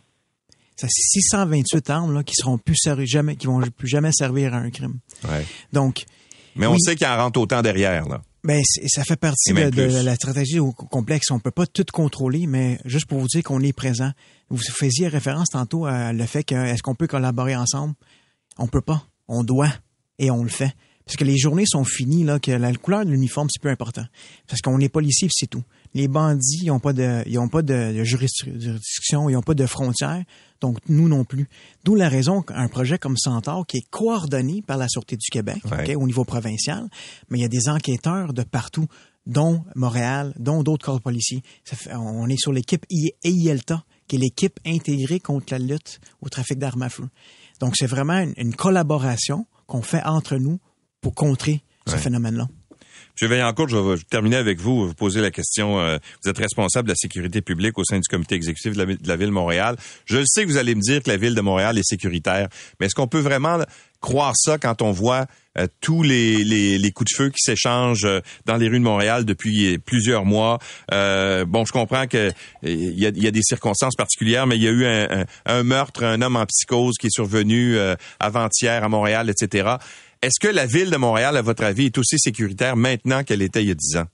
C'est 0.75 0.89
628 0.89 1.89
armes 1.89 2.13
là, 2.13 2.23
qui 2.23 2.33
seront 2.35 2.57
plus 2.57 2.77
jamais, 3.03 3.35
qui 3.35 3.47
vont 3.47 3.61
plus 3.61 3.87
jamais 3.87 4.11
servir 4.11 4.53
à 4.53 4.57
un 4.57 4.71
crime. 4.71 4.99
Ouais. 5.23 5.45
Donc. 5.71 6.05
Mais 6.55 6.65
on 6.65 6.77
sait 6.77 6.95
qu'il 6.95 7.07
en 7.07 7.17
rentre 7.17 7.39
autant 7.39 7.61
derrière, 7.61 8.07
là. 8.07 8.21
Ben, 8.43 8.59
ça 8.87 9.03
fait 9.03 9.17
partie 9.17 9.53
de, 9.53 10.03
la 10.03 10.15
stratégie 10.15 10.59
au 10.59 10.71
complexe. 10.71 11.29
On 11.29 11.39
peut 11.39 11.51
pas 11.51 11.67
tout 11.67 11.85
contrôler, 11.93 12.47
mais 12.47 12.79
juste 12.85 13.05
pour 13.05 13.19
vous 13.19 13.27
dire 13.27 13.43
qu'on 13.43 13.61
est 13.61 13.71
présent. 13.71 14.11
Vous 14.49 14.57
faisiez 14.57 15.07
référence 15.07 15.49
tantôt 15.49 15.85
à 15.85 16.11
le 16.11 16.25
fait 16.25 16.43
que 16.43 16.55
est-ce 16.55 16.81
qu'on 16.81 16.95
peut 16.95 17.05
collaborer 17.05 17.55
ensemble? 17.55 17.93
On 18.57 18.67
peut 18.67 18.81
pas. 18.81 19.05
On 19.27 19.43
doit. 19.43 19.71
Et 20.17 20.31
on 20.31 20.41
le 20.41 20.49
fait. 20.49 20.73
Parce 21.05 21.17
que 21.17 21.23
les 21.23 21.37
journées 21.37 21.65
sont 21.65 21.83
finies, 21.83 22.23
là, 22.23 22.39
que 22.39 22.51
la 22.51 22.73
couleur 22.73 23.05
de 23.05 23.11
l'uniforme, 23.11 23.47
c'est 23.51 23.61
peu 23.61 23.69
important. 23.69 24.05
Parce 24.47 24.61
qu'on 24.61 24.79
est 24.79 24.89
policier, 24.89 25.27
c'est 25.31 25.47
tout. 25.47 25.63
Les 25.93 26.07
bandits, 26.07 26.61
ils 26.63 26.67
n'ont 26.67 26.79
pas 26.79 26.93
de, 26.93 27.23
ils 27.25 27.37
ont 27.39 27.49
pas 27.49 27.61
de, 27.61 28.03
juridiction, 28.03 29.29
ils 29.29 29.33
n'ont 29.33 29.41
pas 29.41 29.53
de 29.53 29.65
frontières. 29.65 30.23
Donc, 30.61 30.77
nous 30.87 31.09
non 31.09 31.25
plus. 31.25 31.49
D'où 31.83 31.95
la 31.95 32.07
raison 32.07 32.41
qu'un 32.41 32.67
projet 32.67 32.97
comme 32.97 33.17
Centaure, 33.17 33.65
qui 33.65 33.77
est 33.77 33.89
coordonné 33.89 34.61
par 34.61 34.77
la 34.77 34.87
Sûreté 34.87 35.17
du 35.17 35.29
Québec, 35.29 35.61
au 35.95 36.05
niveau 36.05 36.23
provincial, 36.23 36.87
mais 37.29 37.39
il 37.39 37.41
y 37.41 37.45
a 37.45 37.49
des 37.49 37.67
enquêteurs 37.67 38.33
de 38.33 38.43
partout, 38.43 38.87
dont 39.25 39.63
Montréal, 39.75 40.33
dont 40.39 40.63
d'autres 40.63 40.85
corps 40.85 41.01
policiers. 41.01 41.43
on 41.91 42.27
est 42.29 42.39
sur 42.39 42.53
l'équipe 42.53 42.85
EILTA, 43.23 43.83
qui 44.07 44.15
est 44.15 44.19
l'équipe 44.19 44.59
intégrée 44.65 45.19
contre 45.19 45.47
la 45.51 45.59
lutte 45.59 45.99
au 46.21 46.29
trafic 46.29 46.57
d'armes 46.57 46.83
à 46.83 46.89
feu. 46.89 47.07
Donc, 47.59 47.75
c'est 47.75 47.87
vraiment 47.87 48.25
une 48.37 48.55
collaboration 48.55 49.45
qu'on 49.67 49.81
fait 49.81 50.03
entre 50.03 50.37
nous 50.37 50.59
pour 51.01 51.15
contrer 51.15 51.63
ce 51.87 51.97
phénomène-là. 51.97 52.47
M. 53.21 53.27
Vaillancourt, 53.27 53.67
je 53.67 53.77
vais 53.77 53.97
terminer 54.09 54.37
avec 54.37 54.59
vous, 54.59 54.87
vous 54.87 54.93
poser 54.93 55.21
la 55.21 55.31
question. 55.31 55.79
Euh, 55.79 55.97
vous 56.23 56.29
êtes 56.29 56.37
responsable 56.37 56.87
de 56.87 56.93
la 56.93 56.95
sécurité 56.95 57.41
publique 57.41 57.77
au 57.77 57.83
sein 57.83 57.97
du 57.97 58.07
comité 58.07 58.35
exécutif 58.35 58.73
de 58.73 58.77
la, 58.77 58.85
de 58.85 59.07
la, 59.07 59.15
ville 59.15 59.27
de 59.27 59.33
Montréal. 59.33 59.75
Je 60.05 60.23
sais 60.25 60.43
que 60.43 60.49
vous 60.49 60.57
allez 60.57 60.75
me 60.75 60.81
dire 60.81 61.03
que 61.03 61.09
la 61.09 61.17
ville 61.17 61.35
de 61.35 61.41
Montréal 61.41 61.77
est 61.77 61.87
sécuritaire, 61.87 62.47
mais 62.79 62.85
est-ce 62.85 62.95
qu'on 62.95 63.07
peut 63.07 63.19
vraiment 63.19 63.59
croire 63.99 64.33
ça 64.35 64.57
quand 64.57 64.81
on 64.81 64.91
voit 64.91 65.27
euh, 65.57 65.67
tous 65.81 66.01
les, 66.01 66.43
les, 66.43 66.77
les, 66.77 66.91
coups 66.91 67.11
de 67.11 67.15
feu 67.15 67.29
qui 67.29 67.39
s'échangent 67.39 68.05
euh, 68.05 68.21
dans 68.45 68.57
les 68.57 68.67
rues 68.67 68.79
de 68.79 68.83
Montréal 68.83 69.25
depuis 69.25 69.77
plusieurs 69.77 70.25
mois? 70.25 70.59
Euh, 70.91 71.45
bon, 71.45 71.65
je 71.65 71.71
comprends 71.71 72.07
que 72.07 72.31
il 72.63 72.99
y 72.99 73.05
a, 73.05 73.09
y 73.13 73.27
a, 73.27 73.31
des 73.31 73.43
circonstances 73.43 73.95
particulières, 73.95 74.47
mais 74.47 74.55
il 74.55 74.63
y 74.63 74.67
a 74.67 74.71
eu 74.71 74.85
un, 74.85 75.21
un, 75.21 75.25
un, 75.45 75.63
meurtre, 75.63 76.03
un 76.03 76.21
homme 76.21 76.37
en 76.37 76.45
psychose 76.45 76.95
qui 76.99 77.07
est 77.07 77.13
survenu 77.13 77.77
avant-hier 78.19 78.83
à 78.83 78.89
Montréal, 78.89 79.29
etc. 79.29 79.75
Est-ce 80.21 80.39
que 80.39 80.53
la 80.53 80.67
ville 80.67 80.91
de 80.91 80.97
Montréal, 80.97 81.35
à 81.35 81.41
votre 81.41 81.63
avis, 81.63 81.87
est 81.87 81.97
aussi 81.97 82.19
sécuritaire 82.19 82.75
maintenant 82.75 83.23
qu'elle 83.23 83.41
était 83.41 83.63
il 83.63 83.69
y 83.69 83.71
a 83.71 83.75
dix 83.75 83.97
ans? 83.97 84.05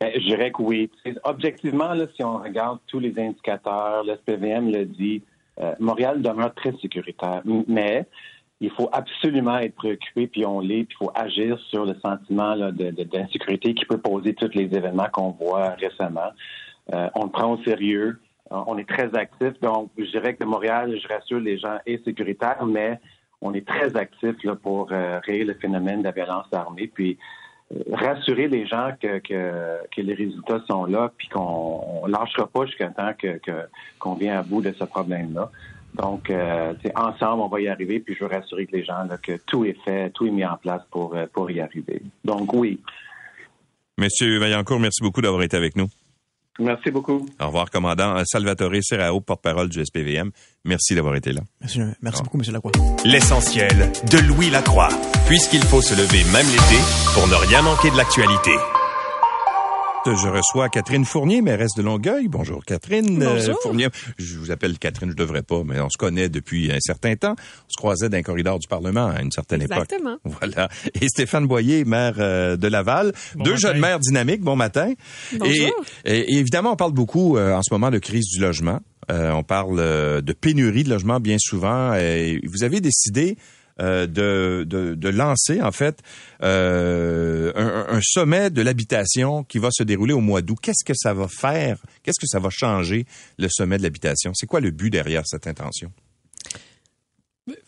Ben, 0.00 0.10
je 0.12 0.26
dirais 0.26 0.50
que 0.50 0.60
oui. 0.60 0.90
Objectivement, 1.22 1.94
si 2.16 2.24
on 2.24 2.38
regarde 2.38 2.80
tous 2.88 2.98
les 2.98 3.14
indicateurs, 3.16 4.02
le 4.02 4.16
SPVM 4.16 4.72
le 4.72 4.84
dit, 4.84 5.22
euh, 5.60 5.72
Montréal 5.78 6.20
demeure 6.20 6.52
très 6.54 6.72
sécuritaire. 6.82 7.42
Mais 7.68 8.06
il 8.60 8.70
faut 8.70 8.88
absolument 8.92 9.58
être 9.58 9.76
préoccupé, 9.76 10.26
puis 10.26 10.44
on 10.44 10.58
l'est, 10.58 10.82
puis 10.82 10.96
il 11.00 11.04
faut 11.04 11.12
agir 11.14 11.60
sur 11.70 11.84
le 11.84 11.94
sentiment 12.00 12.56
d'insécurité 12.56 13.74
qui 13.74 13.84
peut 13.84 13.98
poser 13.98 14.34
tous 14.34 14.50
les 14.52 14.64
événements 14.64 15.08
qu'on 15.12 15.30
voit 15.30 15.76
récemment. 15.80 16.32
Euh, 16.92 17.08
on 17.14 17.26
le 17.26 17.30
prend 17.30 17.52
au 17.52 17.62
sérieux. 17.62 18.18
On 18.50 18.76
est 18.78 18.88
très 18.88 19.14
actif. 19.14 19.52
Donc, 19.62 19.92
je 19.96 20.10
dirais 20.10 20.34
que 20.34 20.44
Montréal, 20.44 20.98
je 21.00 21.06
rassure 21.06 21.38
les 21.38 21.56
gens, 21.58 21.78
est 21.86 22.04
sécuritaire, 22.04 22.66
mais 22.66 22.98
on 23.42 23.52
est 23.52 23.66
très 23.66 23.94
actif 23.96 24.36
pour 24.62 24.88
euh, 24.92 25.20
régler 25.26 25.44
le 25.44 25.54
phénomène 25.54 25.98
de 25.98 26.04
la 26.04 26.12
violence 26.12 26.46
armée, 26.52 26.90
puis 26.92 27.18
euh, 27.74 27.80
rassurer 27.92 28.48
les 28.48 28.66
gens 28.66 28.92
que, 29.00 29.20
les 30.00 30.14
résultats 30.14 30.62
sont 30.70 30.86
là, 30.86 31.12
puis 31.16 31.28
qu'on 31.28 32.02
ne 32.06 32.12
lâchera 32.12 32.46
pas 32.46 32.64
jusqu'à 32.66 32.88
temps 32.88 33.12
que, 33.18 33.40
qu'on 33.98 34.14
vient 34.14 34.38
à 34.38 34.42
bout 34.42 34.62
de 34.62 34.72
ce 34.72 34.84
problème-là. 34.84 35.50
Donc, 35.94 36.30
euh, 36.30 36.72
ensemble, 36.94 37.42
on 37.42 37.48
va 37.48 37.60
y 37.60 37.68
arriver, 37.68 38.00
puis 38.00 38.14
je 38.14 38.24
veux 38.24 38.30
rassurer 38.30 38.66
les 38.72 38.82
gens 38.82 39.06
que 39.22 39.36
tout 39.46 39.64
est 39.66 39.76
fait, 39.84 40.08
tout 40.10 40.26
est 40.26 40.30
mis 40.30 40.44
en 40.44 40.56
place 40.56 40.82
pour, 40.90 41.14
pour 41.34 41.50
y 41.50 41.60
arriver. 41.60 42.00
Donc, 42.24 42.54
oui. 42.54 42.80
Monsieur 43.98 44.38
Vaillancourt, 44.38 44.80
merci 44.80 45.02
beaucoup 45.02 45.20
d'avoir 45.20 45.42
été 45.42 45.56
avec 45.56 45.76
nous. 45.76 45.88
Merci 46.58 46.90
beaucoup. 46.90 47.26
Au 47.40 47.46
revoir, 47.46 47.70
commandant 47.70 48.22
Salvatore 48.24 48.72
Serrao, 48.82 49.20
porte-parole 49.20 49.68
du 49.68 49.84
SPVM. 49.84 50.30
Merci 50.64 50.94
d'avoir 50.94 51.16
été 51.16 51.32
là. 51.32 51.40
Merci, 51.60 51.80
merci 52.02 52.22
beaucoup, 52.22 52.38
Monsieur 52.38 52.52
Lacroix. 52.52 52.72
L'essentiel 53.04 53.90
de 54.10 54.18
Louis 54.18 54.50
Lacroix, 54.50 54.90
puisqu'il 55.26 55.62
faut 55.62 55.80
se 55.80 55.94
lever 55.94 56.24
même 56.32 56.46
l'été 56.46 56.80
pour 57.14 57.26
ne 57.26 57.34
rien 57.34 57.62
manquer 57.62 57.90
de 57.90 57.96
l'actualité. 57.96 58.52
Je 60.04 60.28
reçois 60.28 60.68
Catherine 60.68 61.04
Fournier, 61.04 61.42
mairesse 61.42 61.74
de 61.76 61.82
Longueuil. 61.82 62.26
Bonjour 62.26 62.64
Catherine 62.64 63.22
euh, 63.22 63.36
Bonjour. 63.36 63.62
Fournier. 63.62 63.88
Je 64.18 64.36
vous 64.36 64.50
appelle 64.50 64.76
Catherine, 64.78 65.10
je 65.10 65.14
devrais 65.14 65.42
pas, 65.42 65.62
mais 65.64 65.78
on 65.80 65.88
se 65.88 65.96
connaît 65.96 66.28
depuis 66.28 66.72
un 66.72 66.80
certain 66.80 67.14
temps. 67.14 67.36
On 67.38 67.68
se 67.70 67.76
croisait 67.76 68.08
dans 68.08 68.18
un 68.18 68.22
corridor 68.22 68.58
du 68.58 68.66
Parlement 68.66 69.06
à 69.06 69.22
une 69.22 69.30
certaine 69.30 69.62
Exactement. 69.62 70.16
époque. 70.24 70.38
Voilà. 70.40 70.68
Et 71.00 71.06
Stéphane 71.06 71.46
Boyer, 71.46 71.84
maire 71.84 72.14
euh, 72.18 72.56
de 72.56 72.66
Laval. 72.66 73.12
Deux 73.36 73.56
jeunes 73.56 73.78
maires 73.78 74.00
dynamiques, 74.00 74.40
bon 74.40 74.56
matin. 74.56 74.92
Bonjour. 75.38 75.84
Et, 76.04 76.36
évidemment, 76.36 76.72
on 76.72 76.76
parle 76.76 76.92
beaucoup 76.92 77.36
euh, 77.36 77.54
en 77.54 77.62
ce 77.62 77.72
moment 77.72 77.90
de 77.90 77.98
crise 77.98 78.26
du 78.26 78.40
logement. 78.40 78.80
on 79.08 79.44
parle 79.44 79.78
de 80.22 80.32
pénurie 80.32 80.82
de 80.82 80.90
logement 80.90 81.20
bien 81.20 81.36
souvent. 81.38 81.94
Et 81.94 82.40
vous 82.44 82.64
avez 82.64 82.80
décidé 82.80 83.36
euh, 83.80 84.06
de, 84.06 84.64
de, 84.68 84.94
de, 84.94 85.08
lancer 85.08 85.62
en 85.62 85.72
fait 85.72 86.02
euh, 86.42 87.52
un, 87.54 87.96
un, 87.96 88.00
sommet 88.02 88.50
de 88.50 88.60
l'habitation 88.60 89.44
qui 89.44 89.58
va 89.58 89.70
se 89.72 89.82
dérouler 89.82 90.12
au 90.12 90.20
mois 90.20 90.42
d'août. 90.42 90.58
Qu'est-ce 90.60 90.84
que 90.84 90.92
ça 90.94 91.14
va 91.14 91.26
faire? 91.26 91.78
Qu'est-ce 92.02 92.20
que 92.20 92.26
ça 92.26 92.38
va 92.38 92.50
changer 92.50 93.06
le 93.38 93.48
sommet 93.50 93.78
de 93.78 93.82
l'habitation? 93.82 94.32
C'est 94.34 94.46
quoi 94.46 94.60
le 94.60 94.70
but 94.70 94.90
derrière 94.90 95.22
cette 95.26 95.46
intention? 95.46 95.90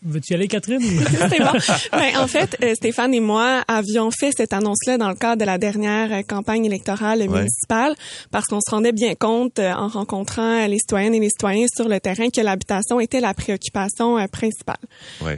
Veux-tu 0.03 0.31
y 0.31 0.35
aller, 0.35 0.47
Catherine? 0.47 0.79
C'est 1.29 1.39
bon. 1.39 1.51
Ben, 1.91 2.17
en 2.17 2.27
fait, 2.27 2.55
euh, 2.63 2.73
Stéphane 2.75 3.13
et 3.13 3.19
moi 3.19 3.61
avions 3.67 4.09
fait 4.09 4.31
cette 4.31 4.53
annonce-là 4.53 4.97
dans 4.97 5.09
le 5.09 5.15
cadre 5.15 5.41
de 5.41 5.45
la 5.45 5.57
dernière 5.57 6.13
euh, 6.13 6.21
campagne 6.21 6.63
électorale 6.63 7.19
municipale 7.27 7.93
parce 8.31 8.45
qu'on 8.45 8.61
se 8.61 8.71
rendait 8.71 8.93
bien 8.93 9.15
compte, 9.15 9.59
euh, 9.59 9.73
en 9.73 9.89
rencontrant 9.89 10.65
les 10.65 10.77
citoyennes 10.77 11.13
et 11.13 11.19
les 11.19 11.27
citoyens 11.27 11.65
sur 11.75 11.89
le 11.89 11.99
terrain, 11.99 12.29
que 12.29 12.39
l'habitation 12.39 13.01
était 13.01 13.19
la 13.19 13.33
préoccupation 13.33 14.15
principale 14.29 14.77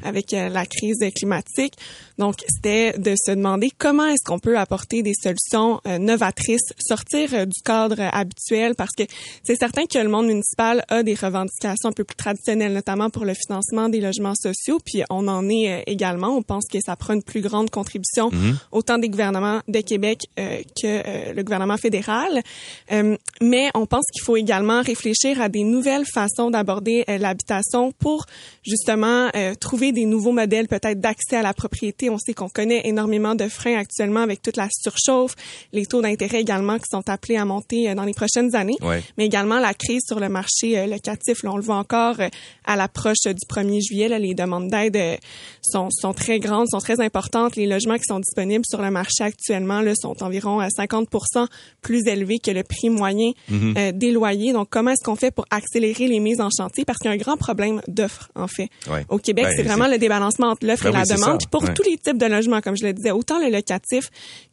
avec 0.04 0.32
la 0.32 0.66
crise 0.68 1.00
climatique. 1.16 1.74
Donc, 2.20 2.36
c'était 2.48 2.94
de 2.98 3.16
se 3.16 3.32
demander 3.32 3.72
comment 3.76 4.06
est-ce 4.06 4.24
qu'on 4.24 4.40
peut 4.40 4.58
apporter 4.58 5.02
des 5.02 5.14
solutions 5.14 5.82
novatrices, 6.00 6.74
sortir 6.78 7.48
du 7.48 7.62
cadre 7.64 8.02
habituel 8.12 8.76
parce 8.76 8.92
que 8.96 9.04
c'est 9.44 9.56
certain 9.56 9.86
que 9.86 9.98
le 9.98 10.10
monde 10.10 10.28
municipal 10.28 10.84
a 10.90 11.02
des 11.02 11.16
revendications 11.16 11.90
un 11.90 11.92
peu 11.92 12.04
plus 12.04 12.16
traditionnelles, 12.16 12.74
notamment 12.74 13.10
pour 13.10 13.26
le 13.26 13.34
financement 13.34 13.90
des 13.90 14.00
logements 14.00 14.27
sociaux, 14.36 14.80
puis 14.84 15.04
on 15.10 15.28
en 15.28 15.50
est 15.50 15.84
également. 15.88 16.30
On 16.30 16.42
pense 16.42 16.66
que 16.72 16.80
ça 16.84 16.96
prend 16.96 17.14
une 17.14 17.24
plus 17.24 17.42
grande 17.42 17.70
contribution 17.70 18.30
mhm. 18.32 18.58
autant 18.72 18.98
des 18.98 19.10
gouvernements 19.10 19.62
de 19.68 19.82
Québec 19.82 20.28
que 20.36 21.34
le 21.34 21.44
gouvernement 21.44 21.78
fédéral. 21.78 22.42
mais 23.42 23.70
on 23.74 23.86
pense 23.86 24.06
qu'il 24.14 24.24
faut 24.24 24.38
également 24.38 24.82
réfléchir 24.82 25.42
à 25.42 25.50
des 25.50 25.64
nouvelles 25.64 26.06
façons 26.06 26.50
d'aborder 26.50 27.04
l'habitation 27.08 27.92
pour 27.92 28.26
justement 28.66 29.30
trouver 29.60 29.92
des 29.92 30.06
nouveaux 30.06 30.32
modèles 30.32 30.68
peut-être 30.68 31.00
d'accès 31.00 31.38
à 31.38 31.42
la 31.42 31.54
propriété. 31.54 32.10
On 32.10 32.18
sait 32.18 32.34
qu'on 32.34 32.50
connaît 32.50 32.82
énormément 32.86 33.36
de 33.36 33.48
freins 33.48 33.78
actuellement 33.78 34.22
avec 34.22 34.42
toute 34.42 34.58
la 34.58 34.68
surchauffe, 34.72 35.36
les 35.74 35.86
taux 35.86 36.02
d'intérêt 36.02 36.42
également 36.42 36.78
qui 36.78 36.86
sont 36.90 37.08
appelés 37.10 37.38
à 37.38 37.46
monter 37.46 37.94
dans 37.96 38.04
les 38.04 38.14
prochaines 38.14 38.56
années, 38.56 38.78
mais 39.18 39.26
également 39.26 39.60
la 39.60 39.74
crise 39.74 40.02
sur 40.06 40.20
le 40.20 40.30
marché 40.30 40.86
locatif. 40.88 41.44
Là, 41.44 41.52
on 41.52 41.58
le 41.58 41.64
voit 41.64 41.78
encore 41.78 42.16
à 42.66 42.76
l'approche 42.76 43.24
du 43.26 43.46
1er 43.50 43.82
juillet. 43.82 44.08
Là, 44.08 44.17
les 44.20 44.34
demandes 44.34 44.70
d'aide 44.70 45.20
sont, 45.62 45.90
sont 45.92 46.14
très 46.14 46.40
grandes, 46.40 46.68
sont 46.70 46.80
très 46.80 47.00
importantes. 47.02 47.56
Les 47.56 47.68
logements 47.68 47.98
qui 47.98 48.06
sont 48.08 48.20
disponibles 48.20 48.66
sur 48.68 48.82
le 48.82 48.92
marché 48.92 49.24
actuellement 49.24 49.82
là, 49.82 49.94
sont 49.96 50.24
environ 50.24 50.60
à 50.60 50.68
50% 50.68 51.48
plus 51.82 52.08
élevés 52.08 52.40
que 52.40 52.52
le 52.52 52.64
prix 52.64 52.90
moyen 52.90 53.32
mm-hmm. 53.52 53.92
des 53.94 54.12
loyers. 54.12 54.54
Donc, 54.54 54.68
comment 54.70 54.92
est-ce 54.92 55.04
qu'on 55.04 55.16
fait 55.16 55.32
pour 55.32 55.46
accélérer 55.52 56.08
les 56.08 56.20
mises 56.20 56.42
en 56.42 56.50
chantier? 56.50 56.86
Parce 56.86 57.00
qu'il 57.00 57.10
y 57.10 57.14
a 57.14 57.16
un 57.16 57.18
grand 57.18 57.38
problème 57.38 57.82
d'offres, 57.88 58.30
en 58.36 58.48
fait. 58.48 58.70
Au 59.10 59.18
Québec, 59.18 59.46
ben, 59.46 59.54
c'est 59.56 59.64
vraiment 59.64 59.88
le 59.88 59.98
débalancement 59.98 60.48
entre 60.48 60.66
l'offre 60.66 60.84
ben 60.84 61.02
et 61.02 61.06
la 61.08 61.16
demande. 61.16 61.46
pour 61.48 61.74
tous 61.74 61.84
les 61.84 61.98
types 61.98 62.18
de 62.18 62.26
logements, 62.26 62.62
comme 62.62 62.78
je 62.78 62.86
le 62.86 62.94
disais, 62.94 63.12
autant 63.12 63.40
le 63.40 63.50
locatif 63.50 64.10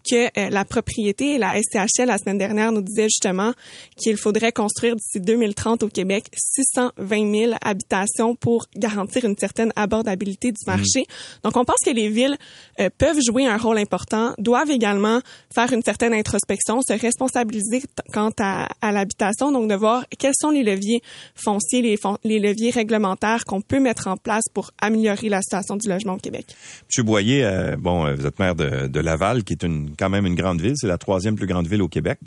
que 0.09 0.27
euh, 0.39 0.51
la 0.51 0.65
propriété. 0.65 1.39
La 1.39 1.55
SCHL, 1.61 2.07
la 2.07 2.19
semaine 2.19 2.39
dernière, 2.39 2.73
nous 2.73 2.83
disait 2.83 3.05
justement 3.05 3.53
qu'il 3.97 4.17
faudrait 4.17 4.53
construire 4.53 4.97
d'ici 4.97 5.21
2030 5.21 5.83
au 5.83 5.89
Québec 5.89 6.27
620 6.37 7.33
000 7.33 7.53
habitations 7.63 8.35
pour 8.35 8.67
garantir 8.77 9.25
une 9.25 9.37
certaine 9.37 9.54
abordabilité 9.77 10.53
du 10.53 10.61
marché. 10.67 11.01
Mm. 11.01 11.41
Donc, 11.45 11.57
on 11.57 11.65
pense 11.65 11.79
que 11.85 11.91
les 11.91 12.09
villes 12.09 12.37
euh, 12.81 12.89
peuvent 12.97 13.19
jouer 13.25 13.47
un 13.47 13.57
rôle 13.57 13.79
important, 13.79 14.35
doivent 14.39 14.71
également 14.71 15.21
faire 15.55 15.73
une 15.73 15.83
certaine 15.83 16.15
introspection, 16.15 16.81
se 16.83 16.93
responsabiliser 16.93 17.83
quant 18.13 18.33
à, 18.41 18.69
à 18.81 18.93
l'habitation, 18.93 19.53
donc 19.53 19.69
de 19.69 19.75
voir 19.75 20.05
quels 20.19 20.35
sont 20.39 20.51
les 20.51 20.63
leviers 20.63 21.03
fonciers, 21.35 21.83
les, 21.83 21.99
les 22.25 22.39
leviers 22.39 22.71
réglementaires 22.71 23.45
qu'on 23.45 23.61
peut 23.61 23.81
mettre 23.81 24.09
en 24.09 24.17
place 24.17 24.45
pour 24.53 24.71
améliorer 24.81 25.29
la 25.29 25.43
situation 25.43 25.77
du 25.77 25.89
logement 25.89 26.15
au 26.15 26.19
Québec. 26.19 26.47
Monsieur 26.89 27.03
Boyer, 27.03 27.45
euh, 27.45 27.77
bon, 27.77 28.15
vous 28.15 28.27
êtes 28.27 28.39
maire 28.39 28.55
de, 28.55 28.87
de 28.87 29.01
Laval, 29.01 29.45
qui 29.45 29.53
est 29.53 29.63
une 29.63 29.95
quand 29.97 30.11
même 30.11 30.27
une 30.27 30.35
grande 30.35 30.61
ville. 30.61 30.75
C'est 30.77 30.87
la 30.87 30.99
troisième 30.99 31.37
plus 31.37 31.47
grande 31.47 31.67
ville 31.67 31.83
au 31.83 31.89
Québec. 31.89 32.19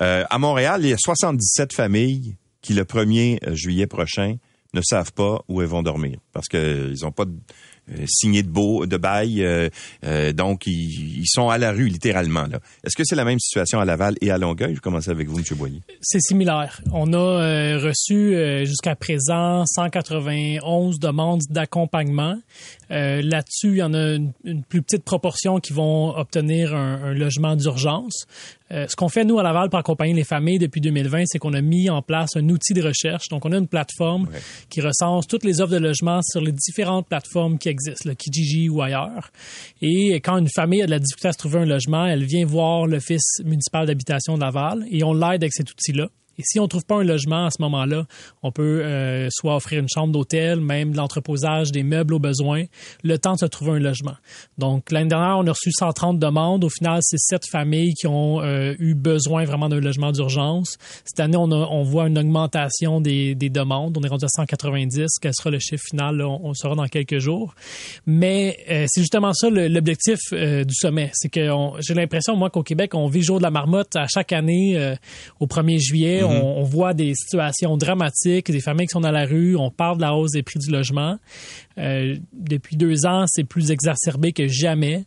Euh, 0.00 0.24
à 0.28 0.38
Montréal, 0.38 0.80
il 0.82 0.90
y 0.90 0.92
a 0.92 0.98
77 0.98 1.72
familles 1.72 2.36
qui, 2.60 2.74
le 2.74 2.84
1er 2.84 3.54
juillet 3.54 3.86
prochain, 3.86 4.36
ne 4.74 4.82
savent 4.82 5.12
pas 5.12 5.42
où 5.48 5.62
elles 5.62 5.68
vont 5.68 5.82
dormir 5.82 6.18
parce 6.32 6.48
qu'ils 6.48 6.98
n'ont 7.02 7.12
pas 7.12 7.24
de, 7.24 7.30
euh, 7.30 7.34
signé 8.06 8.42
de, 8.42 8.48
beau, 8.48 8.86
de 8.86 8.96
bail, 8.96 9.42
euh, 9.42 9.68
euh, 10.04 10.32
donc 10.32 10.66
ils, 10.66 11.20
ils, 11.20 11.26
sont 11.26 11.48
à 11.48 11.58
la 11.58 11.72
rue 11.72 11.88
littéralement. 11.88 12.46
Est-ce 12.84 12.96
que 12.96 13.04
c'est 13.04 13.16
la 13.16 13.24
même 13.24 13.38
situation 13.38 13.80
à 13.80 13.84
Laval 13.84 14.16
et 14.20 14.30
à 14.30 14.38
Longueuil? 14.38 14.74
Je 14.74 14.80
commence 14.80 15.08
avec 15.08 15.28
vous, 15.28 15.38
M. 15.38 15.44
Boyer. 15.56 15.80
C'est 16.00 16.20
similaire. 16.20 16.80
On 16.92 17.12
a 17.12 17.78
reçu 17.78 18.36
jusqu'à 18.64 18.94
présent 18.94 19.64
191 19.66 20.98
demandes 20.98 21.42
d'accompagnement. 21.50 22.38
Là-dessus, 22.90 23.70
il 23.70 23.76
y 23.76 23.82
en 23.82 23.94
a 23.94 24.14
une, 24.44 24.62
plus 24.68 24.82
petite 24.82 25.04
proportion 25.04 25.58
qui 25.58 25.72
vont 25.72 26.16
obtenir 26.16 26.74
un, 26.74 27.02
un 27.02 27.14
logement 27.14 27.56
d'urgence. 27.56 28.26
Euh, 28.72 28.86
ce 28.88 28.96
qu'on 28.96 29.08
fait, 29.08 29.24
nous, 29.24 29.38
à 29.38 29.42
Laval, 29.42 29.68
pour 29.68 29.78
accompagner 29.78 30.14
les 30.14 30.24
familles 30.24 30.58
depuis 30.58 30.80
2020, 30.80 31.24
c'est 31.26 31.38
qu'on 31.38 31.52
a 31.52 31.60
mis 31.60 31.90
en 31.90 32.00
place 32.00 32.30
un 32.36 32.48
outil 32.48 32.72
de 32.72 32.82
recherche. 32.82 33.28
Donc, 33.28 33.44
on 33.44 33.52
a 33.52 33.58
une 33.58 33.68
plateforme 33.68 34.28
qui 34.70 34.80
recense 34.80 35.26
toutes 35.26 35.44
les 35.44 35.60
offres 35.60 35.72
de 35.72 35.78
logement 35.78 36.20
sur 36.22 36.40
les 36.40 36.52
différentes 36.52 37.06
plateformes 37.06 37.58
qui 37.58 37.68
existent, 37.68 37.73
le 38.04 38.14
Kijiji 38.14 38.68
ou 38.68 38.82
ailleurs. 38.82 39.30
Et 39.80 40.16
quand 40.20 40.38
une 40.38 40.48
famille 40.48 40.82
a 40.82 40.86
de 40.86 40.90
la 40.90 40.98
difficulté 40.98 41.28
à 41.28 41.32
se 41.32 41.38
trouver 41.38 41.60
un 41.60 41.66
logement, 41.66 42.06
elle 42.06 42.24
vient 42.24 42.44
voir 42.44 42.86
l'Office 42.86 43.40
municipal 43.44 43.86
d'habitation 43.86 44.36
de 44.36 44.40
Laval 44.40 44.84
et 44.90 45.04
on 45.04 45.12
l'aide 45.12 45.42
avec 45.42 45.52
cet 45.52 45.70
outil-là. 45.70 46.08
Et 46.38 46.42
si 46.44 46.58
on 46.58 46.68
trouve 46.68 46.84
pas 46.84 46.96
un 46.96 47.04
logement 47.04 47.46
à 47.46 47.50
ce 47.50 47.62
moment-là, 47.62 48.06
on 48.42 48.50
peut 48.50 48.82
euh, 48.84 49.28
soit 49.30 49.54
offrir 49.54 49.80
une 49.80 49.88
chambre 49.88 50.12
d'hôtel, 50.12 50.60
même 50.60 50.94
l'entreposage 50.94 51.70
des 51.70 51.82
meubles 51.82 52.14
au 52.14 52.18
besoin, 52.18 52.64
le 53.02 53.18
temps 53.18 53.34
de 53.34 53.38
se 53.38 53.46
trouver 53.46 53.72
un 53.72 53.78
logement. 53.78 54.16
Donc 54.58 54.90
l'année 54.90 55.08
dernière, 55.08 55.38
on 55.38 55.46
a 55.46 55.52
reçu 55.52 55.70
130 55.70 56.18
demandes. 56.18 56.64
Au 56.64 56.68
final, 56.68 57.00
c'est 57.02 57.18
sept 57.18 57.46
familles 57.46 57.94
qui 57.94 58.06
ont 58.06 58.40
euh, 58.40 58.74
eu 58.78 58.94
besoin 58.94 59.44
vraiment 59.44 59.68
d'un 59.68 59.80
logement 59.80 60.12
d'urgence. 60.12 60.76
Cette 61.04 61.20
année, 61.20 61.36
on, 61.36 61.50
on 61.50 61.82
voit 61.82 62.08
une 62.08 62.18
augmentation 62.18 63.00
des, 63.00 63.34
des, 63.34 63.50
demandes. 63.50 63.96
On 63.96 64.02
est 64.02 64.08
rendu 64.08 64.24
à 64.24 64.28
190. 64.28 65.06
Quel 65.20 65.32
sera 65.34 65.50
le 65.50 65.58
chiffre 65.60 65.84
final 65.88 66.20
on, 66.22 66.48
le 66.48 66.54
saura 66.54 66.74
dans 66.74 66.86
quelques 66.86 67.18
jours. 67.18 67.54
Mais 68.06 68.58
euh, 68.70 68.86
c'est 68.88 69.00
justement 69.00 69.32
ça 69.32 69.48
l'objectif 69.50 70.18
du 70.32 70.74
sommet. 70.74 71.10
C'est 71.14 71.28
que 71.28 71.48
j'ai 71.80 71.94
l'impression, 71.94 72.36
moi, 72.36 72.50
qu'au 72.50 72.62
Québec, 72.62 72.94
on 72.94 73.06
vit 73.08 73.22
jour 73.22 73.38
de 73.38 73.44
la 73.44 73.50
marmotte 73.50 73.94
à 73.96 74.06
chaque 74.08 74.32
année 74.32 74.94
au 75.40 75.46
1er 75.46 75.78
juillet. 75.78 76.23
Mm-hmm. 76.28 76.42
on, 76.56 76.62
voit 76.62 76.94
des 76.94 77.14
situations 77.14 77.76
dramatiques, 77.76 78.50
des 78.50 78.60
familles 78.60 78.86
qui 78.86 78.92
sont 78.92 79.00
dans 79.00 79.10
la 79.10 79.26
rue, 79.26 79.56
on 79.56 79.70
parle 79.70 79.96
de 79.96 80.02
la 80.02 80.14
hausse 80.14 80.32
des 80.32 80.42
prix 80.42 80.58
du 80.58 80.70
logement. 80.70 81.18
Euh, 81.78 82.16
depuis 82.32 82.76
deux 82.76 83.06
ans, 83.06 83.24
c'est 83.26 83.44
plus 83.44 83.70
exacerbé 83.70 84.32
que 84.32 84.46
jamais. 84.48 85.04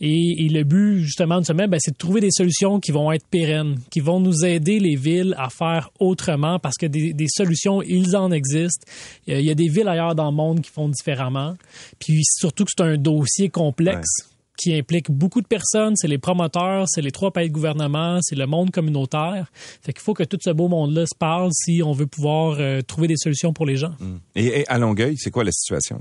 Et, 0.00 0.48
le 0.48 0.64
but, 0.64 0.98
justement, 0.98 1.40
de 1.40 1.46
ce 1.46 1.52
ben, 1.52 1.76
c'est 1.78 1.92
de 1.92 1.96
trouver 1.96 2.20
des 2.20 2.32
solutions 2.32 2.80
qui 2.80 2.90
vont 2.90 3.12
être 3.12 3.26
pérennes, 3.26 3.78
qui 3.88 4.00
vont 4.00 4.18
nous 4.18 4.44
aider 4.44 4.80
les 4.80 4.96
villes 4.96 5.34
à 5.38 5.48
faire 5.48 5.90
autrement, 6.00 6.58
parce 6.58 6.76
que 6.76 6.86
des, 6.86 7.14
solutions, 7.28 7.82
ils 7.82 8.16
en 8.16 8.32
existent. 8.32 8.84
Il 9.28 9.40
y 9.42 9.50
a 9.50 9.54
des 9.54 9.68
villes 9.68 9.88
ailleurs 9.88 10.16
dans 10.16 10.30
le 10.30 10.36
monde 10.36 10.60
qui 10.60 10.70
font 10.70 10.88
différemment. 10.88 11.54
Puis 12.00 12.20
surtout 12.24 12.64
que 12.64 12.72
c'est 12.76 12.82
un 12.82 12.96
dossier 12.96 13.48
complexe 13.48 14.31
qui 14.56 14.74
implique 14.74 15.10
beaucoup 15.10 15.40
de 15.40 15.46
personnes. 15.46 15.96
C'est 15.96 16.08
les 16.08 16.18
promoteurs, 16.18 16.86
c'est 16.88 17.02
les 17.02 17.10
trois 17.10 17.32
pays 17.32 17.48
de 17.48 17.52
gouvernement, 17.52 18.18
c'est 18.22 18.36
le 18.36 18.46
monde 18.46 18.70
communautaire. 18.70 19.50
Fait 19.54 19.92
qu'il 19.92 20.02
faut 20.02 20.14
que 20.14 20.24
tout 20.24 20.38
ce 20.40 20.50
beau 20.50 20.68
monde-là 20.68 21.06
se 21.06 21.16
parle 21.16 21.50
si 21.52 21.82
on 21.82 21.92
veut 21.92 22.06
pouvoir 22.06 22.56
euh, 22.58 22.82
trouver 22.82 23.08
des 23.08 23.16
solutions 23.16 23.52
pour 23.52 23.66
les 23.66 23.76
gens. 23.76 23.94
Mmh. 23.98 24.16
Et, 24.36 24.66
à 24.68 24.78
Longueuil, 24.78 25.16
c'est 25.18 25.30
quoi 25.30 25.44
la 25.44 25.52
situation? 25.52 25.98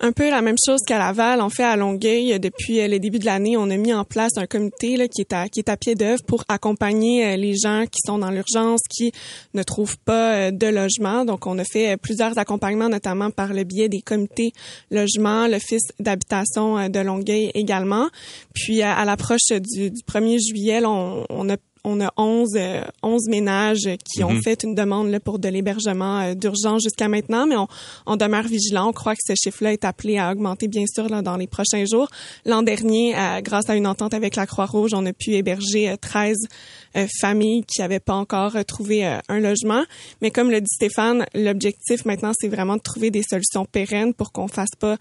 Un 0.00 0.12
peu 0.12 0.28
la 0.28 0.42
même 0.42 0.56
chose 0.64 0.80
qu'à 0.86 0.98
Laval. 0.98 1.40
On 1.40 1.50
fait 1.50 1.64
à 1.64 1.76
Longueuil, 1.76 2.38
depuis 2.40 2.80
euh, 2.80 2.88
les 2.88 2.98
débuts 2.98 3.18
de 3.18 3.24
l'année, 3.24 3.56
on 3.56 3.70
a 3.70 3.76
mis 3.76 3.92
en 3.92 4.04
place 4.04 4.32
un 4.36 4.46
comité 4.46 4.96
là, 4.96 5.06
qui 5.08 5.20
est 5.20 5.32
à 5.32 5.48
qui 5.48 5.60
est 5.60 5.68
à 5.68 5.76
pied 5.76 5.94
d'œuvre 5.94 6.22
pour 6.24 6.44
accompagner 6.48 7.24
euh, 7.26 7.36
les 7.36 7.54
gens 7.56 7.84
qui 7.90 8.00
sont 8.04 8.18
dans 8.18 8.30
l'urgence, 8.30 8.80
qui 8.90 9.12
ne 9.54 9.62
trouvent 9.62 9.98
pas 9.98 10.34
euh, 10.34 10.50
de 10.50 10.66
logement. 10.66 11.24
Donc, 11.24 11.46
on 11.46 11.58
a 11.58 11.64
fait 11.64 11.96
plusieurs 11.96 12.36
accompagnements, 12.38 12.88
notamment 12.88 13.30
par 13.30 13.52
le 13.52 13.64
biais 13.64 13.88
des 13.88 14.00
comités 14.00 14.52
logement, 14.90 15.46
l'office 15.46 15.88
d'habitation 16.00 16.88
de 16.88 17.00
Longueuil 17.00 17.50
également. 17.54 18.08
Puis, 18.52 18.82
à, 18.82 19.04
l'approche 19.04 19.52
du, 19.52 19.90
du 19.90 20.02
1er 20.02 20.38
juillet, 20.44 20.84
on, 20.84 21.24
on 21.30 21.48
a 21.50 21.56
on 21.84 22.00
a 22.00 22.10
11, 22.16 22.56
11 23.02 23.22
euh, 23.26 23.30
ménages 23.30 23.88
qui 24.04 24.24
ont 24.24 24.32
mhm. 24.32 24.42
fait 24.42 24.62
une 24.62 24.74
demande 24.74 25.10
là, 25.10 25.20
pour 25.20 25.38
de 25.38 25.48
l'hébergement 25.48 26.20
euh, 26.20 26.34
d'urgence 26.34 26.82
jusqu'à 26.82 27.08
maintenant, 27.08 27.46
mais 27.46 27.56
on, 27.56 27.68
on, 28.06 28.16
demeure 28.16 28.44
vigilant. 28.44 28.88
On 28.88 28.92
croit 28.92 29.14
que 29.14 29.22
ce 29.24 29.34
chiffre-là 29.34 29.72
est 29.72 29.84
appelé 29.84 30.18
à 30.18 30.32
augmenter, 30.32 30.66
bien 30.66 30.86
sûr, 30.86 31.08
là, 31.08 31.22
dans 31.22 31.36
les 31.36 31.46
prochains 31.46 31.84
jours. 31.84 32.08
L'an 32.46 32.62
dernier, 32.62 33.14
euh, 33.16 33.40
grâce 33.42 33.68
à 33.68 33.76
une 33.76 33.86
entente 33.86 34.14
avec 34.14 34.36
la 34.36 34.46
Croix-Rouge, 34.46 34.92
on 34.94 35.04
a 35.04 35.12
pu 35.12 35.32
héberger 35.32 35.94
13 36.00 36.36
familles 37.20 37.64
qui 37.64 37.80
n'avaient 37.80 38.00
pas 38.00 38.14
encore 38.14 38.56
trouvé 38.66 39.04
un 39.04 39.40
logement. 39.40 39.84
Mais 40.22 40.30
comme 40.30 40.50
le 40.50 40.60
dit 40.60 40.70
Stéphane, 40.70 41.26
l'objectif 41.34 42.04
maintenant, 42.04 42.32
c'est 42.38 42.48
vraiment 42.48 42.76
de 42.76 42.82
trouver 42.82 43.10
des 43.10 43.22
solutions 43.22 43.64
pérennes 43.64 44.14
pour 44.14 44.32
qu'on 44.32 44.48
fasse 44.48 44.74
pas 44.78 44.96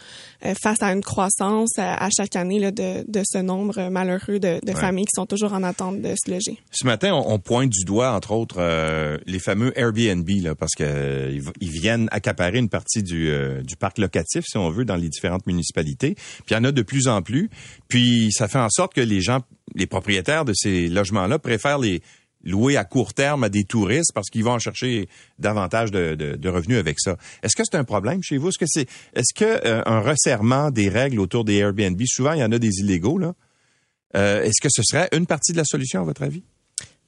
face 0.61 0.81
à 0.81 0.91
une 0.91 1.03
croissance 1.03 1.71
à, 1.77 2.09
chaque 2.15 2.35
année 2.35 2.59
là, 2.59 2.71
de, 2.71 3.03
de, 3.07 3.21
ce 3.25 3.37
nombre 3.37 3.89
malheureux 3.89 4.39
de, 4.39 4.59
de 4.63 4.73
familles 4.73 5.05
qui 5.05 5.15
sont 5.15 5.25
toujours 5.25 5.53
en 5.53 5.63
attente 5.63 6.01
de 6.01 6.13
se 6.15 6.31
loger. 6.31 6.57
Ce 6.71 6.85
matin, 6.85 7.13
on, 7.13 7.39
pointe 7.39 7.69
du 7.69 7.83
doigt, 7.85 8.13
entre 8.13 8.31
autres, 8.31 8.57
euh, 8.59 9.17
les 9.25 9.39
fameux 9.39 9.77
Airbnb, 9.77 10.27
là, 10.41 10.55
parce 10.55 10.73
qu'ils 10.73 10.85
euh, 10.85 11.39
ils 11.59 11.69
viennent 11.69 12.07
accaparer 12.11 12.59
une 12.59 12.69
partie 12.69 13.03
du, 13.03 13.29
euh, 13.29 13.61
du 13.61 13.75
parc 13.75 13.97
locatif, 13.97 14.43
si 14.45 14.57
on 14.57 14.69
veut, 14.69 14.85
dans 14.85 14.95
les 14.95 15.09
différentes 15.09 15.45
municipalités. 15.45 16.15
Puis 16.15 16.51
il 16.51 16.53
y 16.53 16.57
en 16.57 16.63
a 16.63 16.71
de 16.71 16.81
plus 16.81 17.07
en 17.07 17.21
plus. 17.21 17.49
Puis 17.87 18.31
ça 18.31 18.47
fait 18.47 18.59
en 18.59 18.69
sorte 18.69 18.93
que 18.93 19.01
les 19.01 19.21
gens, 19.21 19.41
les 19.75 19.87
propriétaires 19.87 20.45
de 20.45 20.53
ces 20.55 20.87
logements-là 20.89 21.39
préfèrent 21.39 21.79
les 21.79 22.01
louer 22.43 22.75
à 22.75 22.83
court 22.83 23.13
terme 23.13 23.45
à 23.45 23.49
des 23.49 23.63
touristes 23.63 24.11
parce 24.13 24.29
qu'ils 24.29 24.43
vont 24.43 24.51
en 24.51 24.59
chercher 24.59 25.07
davantage 25.39 25.91
de, 25.91 26.49
revenus 26.49 26.77
avec 26.77 26.99
ça. 26.99 27.15
Est-ce 27.41 27.55
que 27.55 27.63
c'est 27.63 27.77
un 27.77 27.85
problème 27.85 28.21
chez 28.21 28.37
vous? 28.37 28.49
Est-ce 28.49 28.57
que 28.57 28.65
c'est 28.67 28.87
est-ce 29.13 29.33
que 29.33 29.87
un 29.87 30.01
resserrement 30.01 30.69
des 30.69 30.89
règles 30.89 31.21
autour 31.21 31.45
des 31.45 31.55
Airbnb, 31.55 32.01
souvent 32.05 32.33
il 32.33 32.39
y 32.39 32.43
en 32.43 32.51
a 32.51 32.59
des 32.59 32.79
illégaux 32.79 33.17
là. 33.17 33.33
est-ce 34.13 34.61
que 34.61 34.67
ce 34.69 34.81
serait 34.83 35.07
une 35.13 35.25
partie 35.25 35.53
de 35.53 35.57
la 35.57 35.65
solution 35.65 36.01
à 36.01 36.03
votre 36.03 36.23
avis? 36.23 36.43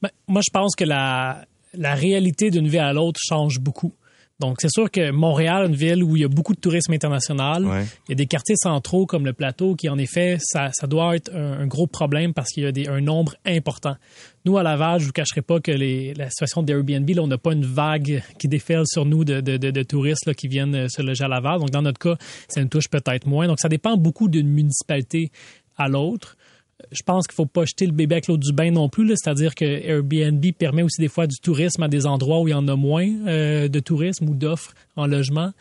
Ben, 0.01 0.09
moi, 0.27 0.41
je 0.45 0.51
pense 0.51 0.75
que 0.75 0.83
la, 0.83 1.45
la 1.73 1.95
réalité 1.95 2.49
d'une 2.49 2.67
vie 2.67 2.77
à 2.77 2.93
l'autre 2.93 3.19
change 3.21 3.59
beaucoup. 3.59 3.93
Donc, 4.39 4.57
c'est 4.59 4.69
sûr 4.69 4.91
que 4.91 5.11
Montréal, 5.11 5.65
une 5.65 5.75
ville 5.75 6.03
où 6.03 6.17
il 6.17 6.21
y 6.21 6.25
a 6.25 6.27
beaucoup 6.27 6.53
de 6.53 6.59
tourisme 6.59 6.91
international, 6.91 7.63
il 7.63 8.09
y 8.09 8.11
a 8.11 8.15
des 8.15 8.25
quartiers 8.25 8.57
centraux 8.57 9.05
comme 9.05 9.25
le 9.25 9.31
plateau 9.31 9.75
qui, 9.75 9.87
en 9.87 9.97
effet, 9.97 10.37
ça, 10.41 10.71
ça 10.73 10.87
doit 10.87 11.15
être 11.15 11.33
un, 11.33 11.65
gros 11.67 11.87
problème 11.87 12.33
parce 12.33 12.49
qu'il 12.49 12.63
y 12.63 12.65
a 12.65 12.73
des, 12.73 12.89
un 12.89 12.99
nombre 12.99 13.35
important. 13.45 13.95
Nous, 14.43 14.57
à 14.57 14.63
Laval, 14.63 14.99
je 14.99 15.05
vous 15.05 15.13
cacherai 15.13 15.41
pas 15.41 15.61
que 15.61 15.71
les, 15.71 16.13
la 16.15 16.29
situation 16.29 16.63
des 16.63 16.73
Airbnb, 16.73 17.09
là, 17.09 17.21
on 17.21 17.27
n'a 17.27 17.37
pas 17.37 17.53
une 17.53 17.65
vague 17.65 18.21
qui 18.37 18.49
déferle 18.49 18.83
sur 18.85 19.05
nous 19.05 19.23
de, 19.23 19.39
de, 19.39 19.57
de, 19.57 19.83
touristes 19.83 20.25
là, 20.25 20.33
qui 20.33 20.49
viennent 20.49 20.75
euh, 20.75 20.87
se 20.89 21.01
loger 21.01 21.23
à 21.23 21.29
Laval. 21.29 21.59
Donc, 21.59 21.71
dans 21.71 21.81
notre 21.81 21.99
cas, 21.99 22.17
ça 22.49 22.61
nous 22.61 22.67
touche 22.67 22.89
peut-être 22.89 23.27
moins. 23.27 23.47
Donc, 23.47 23.59
ça 23.61 23.69
dépend 23.69 23.95
beaucoup 23.95 24.27
d'une 24.27 24.49
municipalité 24.49 25.31
à 25.77 25.87
l'autre 25.87 26.35
je 26.91 27.03
pense 27.03 27.25
qu'il 27.27 27.35
faut 27.35 27.45
pas 27.45 27.65
jeter 27.65 27.85
le 27.85 27.93
bébé 27.93 28.15
avec 28.15 28.27
l'eau 28.27 28.37
du 28.37 28.51
bain 28.51 28.69
non 28.71 28.89
plus. 28.89 29.07
C'est-à-dire 29.15 29.55
que 29.55 29.65
Airbnb 29.65 30.43
permet 30.57 30.83
aussi 30.83 31.01
des 31.01 31.07
fois 31.07 31.25
du 31.25 31.37
tourisme 31.37 31.83
à 31.83 31.87
des 31.87 32.05
endroits 32.05 32.41
où 32.41 32.47
il 32.47 32.51
y 32.51 32.55
en 32.55 32.67
a 32.67 32.75
moins 32.75 33.07
euh, 33.27 33.67
de 33.67 33.79
tourisme 33.79 34.29
ou 34.29 34.35
d'offres 34.35 34.73
en 34.95 35.07
logement. 35.07 35.51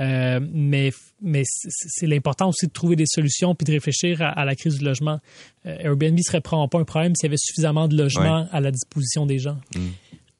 Euh, 0.00 0.40
mais 0.52 0.92
mais 1.22 1.42
c'est 1.46 2.06
l'important 2.06 2.48
aussi 2.48 2.66
de 2.66 2.72
trouver 2.72 2.96
des 2.96 3.06
solutions 3.06 3.54
puis 3.54 3.64
de 3.64 3.72
réfléchir 3.72 4.20
à, 4.20 4.44
la 4.44 4.54
crise 4.56 4.78
du 4.78 4.84
logement. 4.84 5.20
Euh, 5.64 5.76
Airbnb 5.78 6.18
serait 6.20 6.40
probablement 6.40 6.68
pas 6.68 6.80
un 6.80 6.84
problème 6.84 7.14
s'il 7.14 7.26
y 7.26 7.30
avait 7.30 7.36
suffisamment 7.38 7.88
de 7.88 7.96
logements 7.96 8.46
à 8.50 8.60
la 8.60 8.70
disposition 8.70 9.26
des 9.26 9.38
gens. 9.38 9.58
Mm 9.74 9.80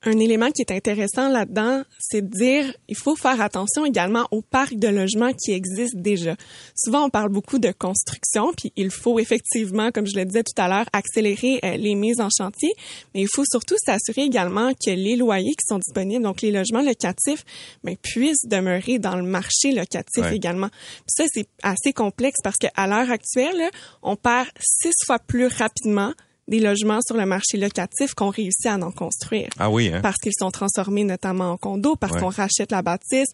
un 0.04 0.18
élément 0.18 0.50
qui 0.50 0.62
est 0.62 0.72
intéressant 0.72 1.28
là-dedans, 1.28 1.82
c'est 1.98 2.22
de 2.22 2.28
dire 2.28 2.74
il 2.88 2.96
faut 2.96 3.16
faire 3.16 3.40
attention 3.40 3.84
également 3.84 4.26
aux 4.30 4.42
parcs 4.42 4.76
de 4.76 4.88
logements 4.88 5.32
qui 5.32 5.52
existent 5.52 5.98
déjà. 5.98 6.36
Souvent, 6.76 7.06
on 7.06 7.10
parle 7.10 7.30
beaucoup 7.30 7.58
de 7.58 7.72
construction, 7.72 8.52
puis 8.56 8.72
il 8.76 8.90
faut 8.90 9.18
effectivement, 9.18 9.90
comme 9.90 10.06
je 10.06 10.16
le 10.16 10.24
disais 10.24 10.42
tout 10.42 10.60
à 10.60 10.68
l'heure, 10.68 10.86
accélérer 10.92 11.60
euh, 11.64 11.76
les 11.76 11.94
mises 11.94 12.20
en 12.20 12.28
chantier, 12.36 12.72
mais 13.14 13.22
il 13.22 13.28
faut 13.28 13.44
surtout 13.50 13.76
s'assurer 13.84 14.22
également 14.22 14.72
que 14.72 14.90
les 14.90 15.16
loyers 15.16 15.54
qui 15.54 15.66
sont 15.66 15.78
disponibles, 15.78 16.22
donc 16.22 16.42
les 16.42 16.50
logements 16.50 16.82
locatifs, 16.82 17.44
ben, 17.82 17.96
puissent 17.96 18.46
demeurer 18.46 18.98
dans 18.98 19.16
le 19.16 19.22
marché 19.22 19.72
locatif 19.72 20.30
également. 20.32 20.68
ça, 21.06 21.24
c'est 21.32 21.48
assez 21.62 21.92
complexe 21.92 22.38
parce 22.42 22.56
qu'à 22.56 22.86
l'heure 22.86 23.10
actuelle, 23.10 23.70
on 24.02 24.16
perd 24.16 24.48
six 24.58 24.94
fois 25.06 25.18
plus 25.18 25.46
rapidement 25.46 26.12
des 26.48 26.60
logements 26.60 27.00
sur 27.06 27.16
le 27.16 27.26
marché 27.26 27.56
locatif 27.56 28.14
qu'on 28.14 28.30
réussit 28.30 28.66
à 28.66 28.74
en 28.74 28.90
construire. 28.90 29.48
Ah 29.58 29.70
oui, 29.70 29.90
hein? 29.92 30.00
Parce 30.02 30.16
qu'ils 30.16 30.32
sont 30.38 30.50
transformés 30.50 31.04
notamment 31.04 31.52
en 31.52 31.56
condos, 31.56 31.96
parce 31.96 32.18
qu'on 32.18 32.28
rachète 32.28 32.70
la 32.70 32.82
bâtisse, 32.82 33.28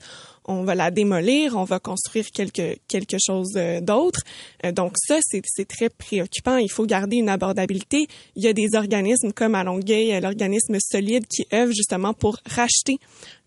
on 0.45 0.65
va 0.65 0.75
la 0.75 0.91
démolir, 0.91 1.57
on 1.57 1.65
va 1.65 1.79
construire 1.79 2.27
quelque, 2.33 2.77
quelque 2.89 3.17
chose 3.25 3.53
euh, 3.57 3.81
d'autre. 3.81 4.21
Euh, 4.65 4.73
donc 4.73 4.95
ça, 4.97 5.19
c'est 5.23 5.69
très 5.69 5.89
préoccupant. 5.91 6.57
Il 6.57 6.71
faut 6.71 6.87
garder 6.87 7.17
une 7.17 7.29
abordabilité. 7.29 8.07
Il 8.37 8.45
y 8.45 8.49
a 8.49 8.53
des 8.53 8.75
organismes 8.75 9.33
comme 9.33 9.55
à 9.55 9.65
Longueuil, 9.65 10.19
l'organisme 10.21 10.77
Solide, 10.81 11.27
qui 11.27 11.47
œuvrent 11.53 11.75
justement 11.75 12.15
pour 12.15 12.39
racheter 12.47 12.99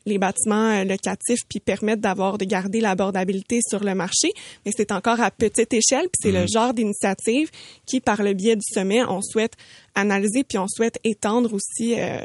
les 0.06 0.18
bâtiments 0.18 0.72
euh, 0.72 0.84
locatifs 0.84 1.42
puis 1.50 1.60
permettre 1.60 2.02
d'avoir 2.02 2.38
de 2.38 2.46
garder 2.46 2.82
l'abordabilité 2.82 3.60
sur 3.68 3.84
le 3.84 3.96
marché, 3.96 4.32
mais 4.66 4.72
c'est 4.76 4.92
encore 4.92 5.22
à 5.22 5.32
petite 5.32 5.74
échelle 5.74 6.08
puis 6.12 6.20
c'est 6.22 6.32
le 6.32 6.42
mhm. 6.42 6.48
genre 6.48 6.74
d'initiative 6.74 7.50
qui 7.86 8.00
par 8.00 8.24
le 8.24 8.34
biais 8.34 8.56
du 8.56 8.66
sommet 8.74 9.04
on 9.04 9.22
souhaite 9.22 9.54
analyser 9.96 10.44
puis 10.44 10.58
on 10.58 10.68
souhaite 10.68 11.00
étendre 11.04 11.54
aussi 11.54 12.00
euh, 12.00 12.20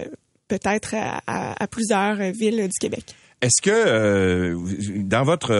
peut-être 0.48 0.94
à, 1.26 1.66
plusieurs 1.70 2.16
villes 2.32 2.68
du 2.68 2.78
Québec. 2.80 3.04
Est-ce 3.42 3.62
que 3.62 3.70
euh, 3.70 4.56
dans 5.02 5.22
votre 5.22 5.54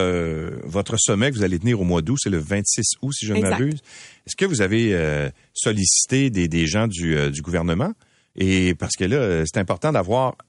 votre 0.64 0.96
sommet 0.98 1.30
que 1.30 1.36
vous 1.36 1.44
allez 1.44 1.58
tenir 1.58 1.80
au 1.80 1.84
mois 1.84 2.00
d'août, 2.00 2.18
c'est 2.20 2.30
le 2.30 2.38
26 2.38 2.84
août 3.02 3.12
si 3.12 3.26
je 3.26 3.34
ne 3.34 3.40
m'abuse, 3.40 3.82
est-ce 4.26 4.34
que 4.34 4.46
vous 4.46 4.62
avez 4.62 5.30
sollicité 5.52 6.30
des, 6.30 6.48
des 6.48 6.66
gens 6.66 6.88
du, 6.88 7.30
du 7.30 7.42
gouvernement? 7.42 7.92
Et 8.38 8.74
parce 8.74 8.96
que 8.96 9.04
là, 9.04 9.44
c'est 9.46 9.58
important 9.58 9.92
d'avoir 9.92 10.36
euh, 10.38 10.47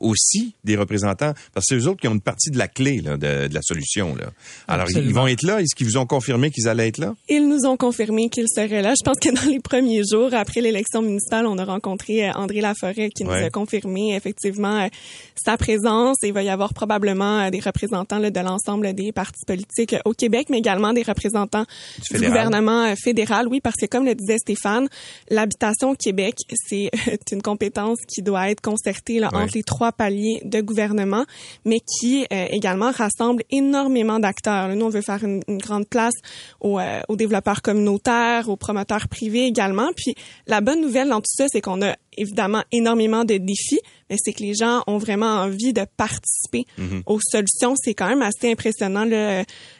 aussi 0.00 0.54
des 0.64 0.76
représentants, 0.76 1.32
parce 1.54 1.66
que 1.66 1.76
c'est 1.76 1.76
eux 1.76 1.88
autres 1.88 2.00
qui 2.00 2.08
ont 2.08 2.14
une 2.14 2.20
partie 2.20 2.50
de 2.50 2.58
la 2.58 2.68
clé 2.68 3.00
là, 3.00 3.16
de, 3.16 3.48
de, 3.48 3.54
la 3.54 3.62
solution. 3.62 4.14
Là. 4.14 4.30
Alors, 4.68 4.86
ils 4.90 5.14
vont 5.14 5.26
être 5.26 5.42
là? 5.42 5.60
Est-ce 5.60 5.74
qu'ils 5.74 5.86
vous 5.86 5.96
ont 5.96 6.06
confirmé 6.06 6.50
qu'ils 6.50 6.68
allaient 6.68 6.88
être 6.88 6.98
là? 6.98 7.14
Ils 7.28 7.48
nous 7.48 7.66
ont 7.66 7.76
confirmé 7.76 8.28
qu'ils 8.28 8.48
seraient 8.48 8.82
là. 8.82 8.94
Je 8.98 9.04
pense 9.04 9.18
que 9.18 9.34
dans 9.34 9.50
les 9.50 9.60
premiers 9.60 10.02
jours, 10.10 10.32
après 10.32 10.60
l'élection 10.60 11.02
municipale, 11.02 11.46
on 11.46 11.58
a 11.58 11.64
rencontré 11.64 12.28
euh, 12.28 12.32
André 12.32 12.60
Laforêt 12.60 13.10
qui 13.10 13.24
nous 13.24 13.30
a 13.30 13.50
confirmé 13.50 14.14
effectivement 14.14 14.84
euh, 14.84 14.88
sa 15.34 15.56
présence. 15.56 16.16
il 16.22 16.32
va 16.32 16.42
y 16.42 16.48
avoir 16.48 16.74
probablement 16.74 17.50
des 17.50 17.60
représentants 17.60 18.18
là, 18.18 18.30
de 18.30 18.40
l'ensemble 18.40 18.92
des 18.94 19.12
partis 19.12 19.44
politiques 19.46 19.96
au 20.04 20.12
Québec, 20.12 20.48
mais 20.50 20.58
également 20.58 20.92
des 20.92 21.02
représentants 21.02 21.64
du, 22.10 22.18
gouvernement 22.18 22.94
fédéral. 22.96 23.48
Oui, 23.48 23.60
parce 23.60 23.76
que 23.76 23.86
comme 23.86 24.04
le 24.04 24.14
disait 24.14 24.38
Stéphane, 24.38 24.88
l'habitation 25.30 25.90
au 25.90 25.94
Québec, 25.94 26.36
c'est 26.68 26.90
une 27.32 27.42
compétence 27.42 27.98
qui 28.08 28.22
doit 28.22 28.50
être 28.50 28.60
concertée 28.60 29.18
là, 29.18 29.28
entre 29.32 29.54
les 29.54 29.62
trois 29.66 29.92
paliers 29.92 30.40
de 30.44 30.60
gouvernement, 30.62 31.24
mais 31.66 31.80
qui 31.80 32.26
euh, 32.32 32.46
également 32.50 32.90
rassemble 32.90 33.42
énormément 33.50 34.18
d'acteurs. 34.18 34.68
Nous, 34.74 34.86
on 34.86 34.88
veut 34.88 35.02
faire 35.02 35.22
une, 35.22 35.42
grande 35.58 35.86
place 35.86 36.14
aux, 36.60 36.78
euh, 36.78 37.00
aux, 37.08 37.16
développeurs 37.16 37.60
communautaires, 37.60 38.48
aux 38.48 38.56
promoteurs 38.56 39.08
privés 39.08 39.44
également. 39.44 39.90
Puis 39.94 40.14
la 40.46 40.60
bonne 40.60 40.80
nouvelle 40.80 41.08
dans 41.08 41.20
tout 41.20 41.34
ça, 41.36 41.46
c'est 41.48 41.60
qu'on 41.60 41.82
a 41.82 41.94
évidemment 42.16 42.62
énormément 42.72 43.24
de 43.24 43.36
défis, 43.36 43.80
mais 44.08 44.16
c'est 44.18 44.32
que 44.32 44.42
les 44.42 44.54
gens 44.54 44.82
ont 44.86 44.98
vraiment 44.98 45.40
envie 45.40 45.72
de 45.72 45.84
participer 45.96 46.64
mhm. 46.78 47.02
aux 47.06 47.18
solutions. 47.20 47.74
C'est 47.76 47.94
quand 47.94 48.08
même 48.08 48.22
assez 48.22 48.50
impressionnant 48.50 49.04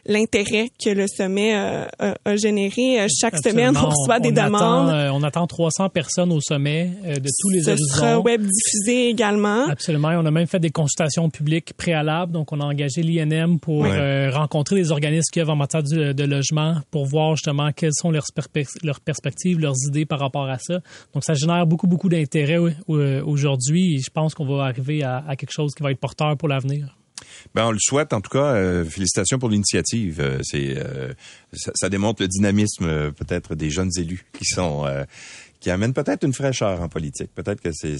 l'intérêt 0.04 0.70
que 0.82 0.90
le 0.90 1.06
sommet 1.06 1.54
euh, 1.54 1.84
a, 2.24 2.36
généré. 2.36 3.00
Euh, 3.00 3.06
chaque 3.20 3.36
semaine, 3.38 3.76
on 3.76 3.88
reçoit 3.88 4.18
des 4.18 4.32
demandes. 4.32 4.90
Euh, 4.90 5.10
on 5.12 5.22
attend 5.22 5.46
300 5.46 5.90
personnes 5.90 6.32
au 6.32 6.40
sommet 6.40 6.90
de 7.04 7.30
tous 7.40 7.50
les 7.50 7.68
horizons. 7.68 7.86
Ce 7.88 7.96
sera 7.96 8.20
web 8.20 8.42
diffusé 8.42 9.08
également. 9.08 9.68
Absolument. 9.68 10.08
on 10.08 10.26
a 10.26 10.30
même 10.30 10.46
fait 10.46 10.60
des 10.60 10.70
consultations 10.70 11.30
publiques 11.30 11.74
préalables. 11.74 12.32
Donc, 12.32 12.52
on 12.52 12.60
a 12.60 12.64
engagé 12.64 13.02
l'INM 13.02 13.60
pour 13.60 13.84
rencontrer 14.32 14.76
les 14.76 14.90
organismes 14.90 15.30
qui 15.32 15.40
œuvrent 15.40 15.52
en 15.52 15.56
matière 15.56 15.82
de, 15.82 16.26
logement 16.26 16.78
pour 16.90 17.06
voir 17.06 17.36
justement 17.36 17.70
quelles 17.70 17.94
sont 17.94 18.10
leurs, 18.10 18.26
leurs 18.82 19.00
perspectives, 19.00 19.60
leurs 19.60 19.76
idées 19.88 20.04
par 20.04 20.18
rapport 20.18 20.48
à 20.48 20.58
ça. 20.58 20.80
Donc, 21.14 21.22
ça 21.22 21.34
génère 21.34 21.64
beaucoup, 21.66 21.86
beaucoup 21.86 22.08
d'intérêt 22.08 22.25
aujourd'hui. 22.86 24.00
Je 24.00 24.10
pense 24.10 24.34
qu'on 24.34 24.46
va 24.46 24.64
arriver 24.64 25.02
à, 25.02 25.34
quelque 25.36 25.52
chose 25.52 25.74
qui 25.74 25.82
va 25.82 25.90
être 25.90 26.00
porteur 26.00 26.36
pour 26.36 26.48
l'avenir. 26.48 26.96
Ben, 27.54 27.66
on 27.66 27.70
le 27.70 27.78
souhaite. 27.80 28.12
En 28.12 28.20
tout 28.20 28.30
cas, 28.30 28.54
euh, 28.54 28.84
félicitations 28.84 29.38
pour 29.38 29.48
l'initiative. 29.48 30.20
Euh, 30.20 30.38
c'est 30.42 30.76
euh, 30.76 31.12
ça, 31.52 31.88
démontre 31.88 32.22
le 32.22 32.28
dynamisme 32.28 33.12
peut-être 33.12 33.54
des 33.54 33.70
jeunes 33.70 33.90
élus 33.98 34.26
qui 34.38 34.44
sont 34.44 34.84
qui 35.58 35.70
amènent 35.70 35.94
peut-être 35.94 36.24
une 36.24 36.34
fraîcheur 36.34 36.82
en 36.82 36.88
politique. 36.88 37.30
Peut-être 37.34 37.62
que 37.62 37.70
c'est 37.72 37.96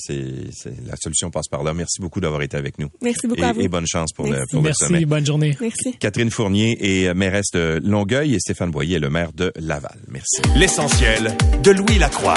la 0.87 0.95
solution 0.97 1.31
passe 1.31 1.49
par 1.49 1.63
là. 1.63 1.73
Merci 1.73 2.01
beaucoup 2.01 2.21
d'avoir 2.21 2.43
été 2.43 2.57
avec 2.57 2.79
nous. 2.79 2.89
Merci 3.01 3.27
beaucoup 3.27 3.41
et, 3.41 3.45
à 3.45 3.53
vous. 3.53 3.61
Et 3.63 3.69
bonne 3.69 3.87
chance 3.87 4.13
pour 4.13 4.27
le 4.27 4.45
pour 4.51 4.63
Merci, 4.63 5.07
bonne 5.07 5.25
journée. 5.25 5.57
Merci. 5.61 5.97
Catherine 5.99 6.31
Fournier 6.31 6.77
est 6.81 7.15
mairesse 7.15 7.51
de 7.55 7.81
Longueuil 7.83 8.35
et 8.35 8.41
Stéphane 8.41 8.71
Boyer 8.71 8.99
le 8.99 9.09
maire 9.09 9.33
de 9.33 9.53
Laval. 9.57 9.99
Merci. 10.09 10.43
L'essentiel 10.55 11.35
de 11.63 11.71
Louis 11.71 11.99
Lacroix 11.99 12.37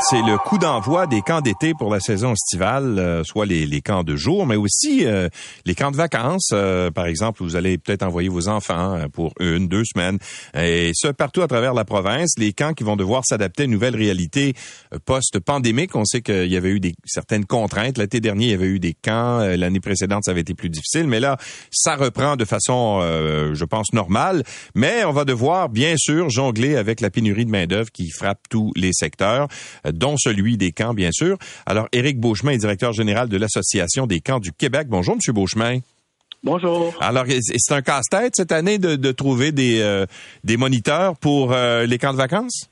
C'est 0.00 0.22
le 0.22 0.38
coup 0.38 0.58
d'envoi 0.58 1.06
des 1.06 1.22
camps 1.22 1.40
d'été 1.40 1.72
pour 1.72 1.88
la 1.88 2.00
saison 2.00 2.32
estivale, 2.32 2.98
euh, 2.98 3.22
soit 3.22 3.46
les, 3.46 3.64
les, 3.64 3.80
camps 3.80 4.02
de 4.02 4.16
jour, 4.16 4.44
mais 4.44 4.56
aussi 4.56 5.06
euh, 5.06 5.28
les 5.66 5.76
camps 5.76 5.92
de 5.92 5.96
vacances. 5.96 6.50
Euh, 6.52 6.90
par 6.90 7.06
exemple, 7.06 7.44
vous 7.44 7.54
allez 7.54 7.78
peut-être 7.78 8.02
envoyer 8.02 8.28
vos 8.28 8.48
enfants 8.48 8.98
pour 9.12 9.32
une, 9.38 9.68
deux 9.68 9.84
semaines. 9.84 10.18
Et 10.58 10.90
ce, 10.94 11.08
partout 11.08 11.42
à 11.42 11.46
travers 11.46 11.74
la 11.74 11.84
province, 11.84 12.32
les 12.38 12.52
camps 12.52 12.72
qui 12.74 12.82
vont 12.82 12.96
devoir 12.96 13.22
s'adapter 13.24 13.62
à 13.62 13.66
une 13.66 13.70
nouvelle 13.70 13.94
réalité 13.94 14.54
post-pandémique. 15.04 15.94
On 15.94 16.04
sait 16.04 16.22
qu'il 16.22 16.50
y 16.50 16.56
avait 16.56 16.70
eu 16.70 16.80
des, 16.80 16.94
certaines 17.04 17.44
contraintes. 17.44 17.96
L'été 17.96 18.20
dernier, 18.20 18.46
il 18.46 18.50
y 18.50 18.54
avait 18.54 18.66
eu 18.66 18.80
des 18.80 18.94
camps. 18.94 19.38
L'année 19.56 19.80
précédente, 19.80 20.24
ça 20.24 20.32
avait 20.32 20.40
été 20.40 20.54
plus 20.54 20.70
difficile. 20.70 21.06
Mais 21.06 21.20
là, 21.20 21.38
ça 21.70 21.94
reprend 21.94 22.34
de 22.34 22.44
façon, 22.44 23.00
je 23.00 23.64
pense, 23.64 23.92
normale. 23.92 24.42
Mais 24.74 25.04
on 25.04 25.12
va 25.12 25.24
devoir, 25.24 25.68
bien 25.68 25.94
sûr, 25.96 26.30
jongler 26.30 26.74
avec 26.74 27.00
la 27.00 27.10
pénurie 27.10 27.46
de 27.46 27.50
main-d'œuvre 27.50 27.92
qui 27.92 28.10
frappe 28.10 28.40
tous 28.50 28.72
les 28.74 28.92
secteurs 28.92 29.46
dont 29.92 30.16
celui 30.16 30.56
des 30.56 30.72
camps, 30.72 30.94
bien 30.94 31.10
sûr. 31.12 31.36
Alors, 31.66 31.88
Éric 31.92 32.20
Beauchemin 32.20 32.52
est 32.52 32.58
directeur 32.58 32.92
général 32.92 33.28
de 33.28 33.36
l'Association 33.36 34.06
des 34.06 34.20
camps 34.20 34.40
du 34.40 34.52
Québec. 34.52 34.88
Bonjour, 34.88 35.16
Monsieur 35.16 35.32
Beauchemin. 35.32 35.80
Bonjour. 36.44 36.92
Alors, 37.00 37.24
c'est 37.26 37.74
un 37.74 37.80
casse-tête 37.80 38.34
cette 38.36 38.52
année 38.52 38.78
de, 38.78 39.12
trouver 39.12 39.50
des, 39.50 39.80
euh, 39.80 40.04
des 40.44 40.58
moniteurs 40.58 41.16
pour 41.16 41.52
euh, 41.52 41.86
les 41.86 41.96
camps 41.96 42.12
de 42.12 42.18
vacances? 42.18 42.68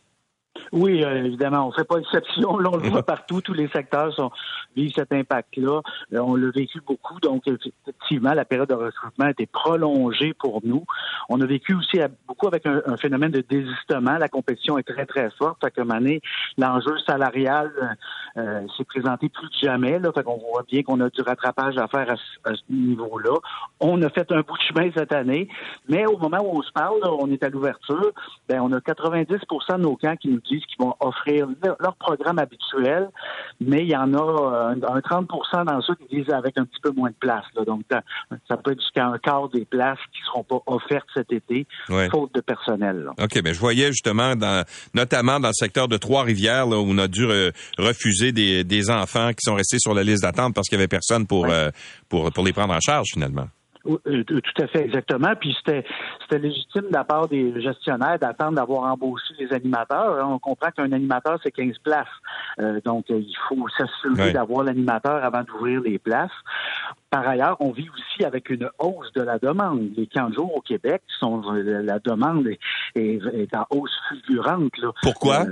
Oui, 0.72 1.02
euh, 1.02 1.24
évidemment, 1.24 1.68
on 1.68 1.72
fait 1.72 1.84
pas 1.84 1.96
exception. 1.96 2.58
Là, 2.58 2.70
on 2.72 2.76
le 2.76 2.88
voit 2.90 3.02
partout. 3.06 3.40
Tous 3.40 3.54
les 3.54 3.68
secteurs 3.68 4.12
sont, 4.14 4.30
vivent 4.76 4.92
cet 4.94 5.12
impact-là. 5.12 5.80
Euh, 6.12 6.18
on 6.18 6.34
l'a 6.34 6.50
vécu 6.50 6.80
beaucoup. 6.86 7.18
Donc, 7.20 7.44
effectivement, 7.46 8.32
la 8.32 8.44
période 8.44 8.68
de 8.68 8.74
recrutement 8.74 9.26
a 9.26 9.30
été 9.30 9.46
prolongée 9.46 10.34
pour 10.34 10.60
nous. 10.64 10.84
On 11.28 11.40
a 11.40 11.46
vécu 11.46 11.74
aussi 11.74 11.98
beaucoup 12.26 12.46
avec 12.46 12.66
un, 12.66 12.96
phénomène 12.96 13.30
de 13.30 13.44
désistement. 13.48 14.18
La 14.18 14.28
compétition 14.28 14.78
est 14.78 14.82
très, 14.82 15.06
très 15.06 15.30
forte. 15.30 15.58
Fait 15.62 15.72
année, 15.90 16.20
l'enjeu 16.58 16.98
salarial 17.06 17.70
euh, 18.36 18.66
s'est 18.76 18.84
présenté 18.84 19.28
plus 19.28 19.48
que 19.48 19.56
jamais. 19.62 19.98
Là. 19.98 20.10
Fait 20.12 20.22
qu'on 20.22 20.38
voit 20.38 20.64
bien 20.68 20.82
qu'on 20.82 21.00
a 21.00 21.08
du 21.08 21.22
rattrapage 21.22 21.76
à 21.76 21.88
faire 21.88 22.10
à, 22.10 22.54
ce 22.54 22.62
niveau-là. 22.70 23.36
On 23.80 24.00
a 24.02 24.10
fait 24.10 24.30
un 24.32 24.40
bout 24.40 24.56
de 24.56 24.62
chemin 24.62 24.90
cette 24.94 25.12
année. 25.12 25.48
Mais 25.88 26.06
au 26.06 26.18
moment 26.18 26.38
où 26.42 26.58
on 26.58 26.62
se 26.62 26.72
parle, 26.72 27.00
on 27.04 27.30
est 27.30 27.42
à 27.42 27.48
l'ouverture, 27.48 28.12
ben, 28.48 28.60
on 28.60 28.72
a 28.72 28.80
90 28.80 29.26
de 29.28 29.76
nos 29.76 29.96
camps 29.96 30.16
qui 30.16 30.28
nous 30.28 30.40
disent 30.40 30.64
qui 30.66 30.76
vont 30.78 30.94
offrir 31.00 31.48
leur, 31.80 31.96
programme 31.96 32.38
habituel, 32.38 33.10
mais 33.60 33.80
il 33.80 33.90
y 33.90 33.96
en 33.96 34.12
a 34.14 34.18
euh, 34.18 34.61
un, 34.68 35.00
30% 35.00 35.64
dans 35.64 35.80
ceux 35.82 35.94
qui 35.94 36.16
disent 36.16 36.32
avec 36.32 36.58
un 36.58 36.64
petit 36.64 36.80
peu 36.82 36.90
moins 36.90 37.10
de 37.10 37.16
place. 37.18 37.44
Donc, 37.66 37.82
ça 38.48 38.56
peut 38.56 38.72
être 38.72 38.80
jusqu'à 38.80 39.06
un 39.06 39.18
quart 39.18 39.48
des 39.48 39.64
places 39.64 39.98
qui 40.12 40.20
ne 40.20 40.26
seront 40.26 40.44
pas 40.44 40.62
offertes 40.66 41.08
cet 41.14 41.32
été, 41.32 41.66
faute 42.10 42.34
de 42.34 42.40
personnel. 42.40 43.08
OK, 43.20 43.40
mais 43.42 43.54
je 43.54 43.60
voyais 43.60 43.88
justement, 43.88 44.36
dans, 44.36 44.64
notamment 44.94 45.40
dans 45.40 45.48
le 45.48 45.54
secteur 45.54 45.88
de 45.88 45.96
Trois-Rivières, 45.96 46.68
où 46.68 46.74
on 46.74 46.98
a 46.98 47.08
dû 47.08 47.26
refuser 47.78 48.32
des, 48.32 48.90
enfants 48.90 49.30
qui 49.30 49.42
sont 49.42 49.54
restés 49.54 49.78
sur 49.78 49.94
la 49.94 50.02
liste 50.02 50.22
d'attente 50.22 50.54
parce 50.54 50.68
qu'il 50.68 50.76
n'y 50.76 50.82
avait 50.82 50.88
personne 50.88 51.26
pour, 51.26 51.46
euh, 51.48 51.70
pour, 52.08 52.32
pour 52.32 52.44
les 52.44 52.52
prendre 52.52 52.74
en 52.74 52.80
charge, 52.80 53.08
finalement. 53.12 53.46
Euh, 53.87 54.24
tout 54.24 54.62
à 54.62 54.66
fait, 54.68 54.85
exactement. 54.85 55.35
Puis 55.39 55.55
c'était 55.59 55.85
c'était 56.22 56.39
légitime 56.39 56.89
de 56.89 56.93
la 56.93 57.05
part 57.05 57.28
des 57.28 57.61
gestionnaires 57.61 58.18
d'attendre 58.18 58.53
d'avoir 58.53 58.85
embauché 58.93 59.35
les 59.39 59.53
animateurs. 59.53 60.28
On 60.28 60.39
comprend 60.39 60.70
qu'un 60.70 60.93
animateur, 60.93 61.39
c'est 61.43 61.51
15 61.51 61.78
places. 61.83 62.07
Euh, 62.61 62.80
donc, 62.85 63.11
euh, 63.11 63.18
il 63.18 63.37
faut 63.49 63.66
s'assurer 63.76 64.33
d'avoir 64.33 64.64
l'animateur 64.64 65.24
avant 65.24 65.43
d'ouvrir 65.43 65.80
les 65.80 65.99
places. 65.99 66.30
Par 67.11 67.26
ailleurs, 67.26 67.57
on 67.61 67.72
vit 67.72 67.89
aussi 67.91 68.24
avec 68.24 68.51
une 68.51 68.68
hausse 68.78 69.12
de 69.14 69.22
la 69.22 69.39
demande. 69.39 69.91
Les 69.97 70.07
camps 70.07 70.30
de 70.30 70.35
jour 70.35 70.57
au 70.57 70.61
Québec, 70.61 71.03
sont, 71.18 71.43
la 71.53 71.99
demande 71.99 72.49
est, 72.95 73.55
en 73.55 73.66
hausse 73.70 73.99
fulgurante. 74.09 74.78
Là. 74.78 74.93
Pourquoi? 75.03 75.45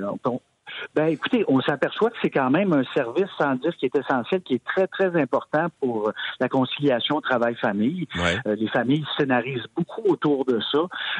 Ben, 0.94 1.06
écoutez, 1.06 1.44
on 1.48 1.60
s'aperçoit 1.60 2.10
que 2.10 2.16
c'est 2.22 2.30
quand 2.30 2.50
même 2.50 2.72
un 2.72 2.84
service 2.94 3.28
sans 3.38 3.54
dire 3.56 3.76
qui 3.76 3.86
est 3.86 3.96
essentiel, 3.96 4.42
qui 4.42 4.54
est 4.54 4.64
très, 4.64 4.86
très 4.86 5.20
important 5.20 5.66
pour 5.80 6.12
la 6.38 6.48
conciliation 6.48 7.20
travail-famille. 7.20 8.06
Euh, 8.46 8.54
les 8.56 8.68
familles 8.68 9.04
scénarisent 9.16 9.66
beaucoup 9.76 10.02
autour 10.08 10.44
de 10.44 10.60
ça. 10.72 10.78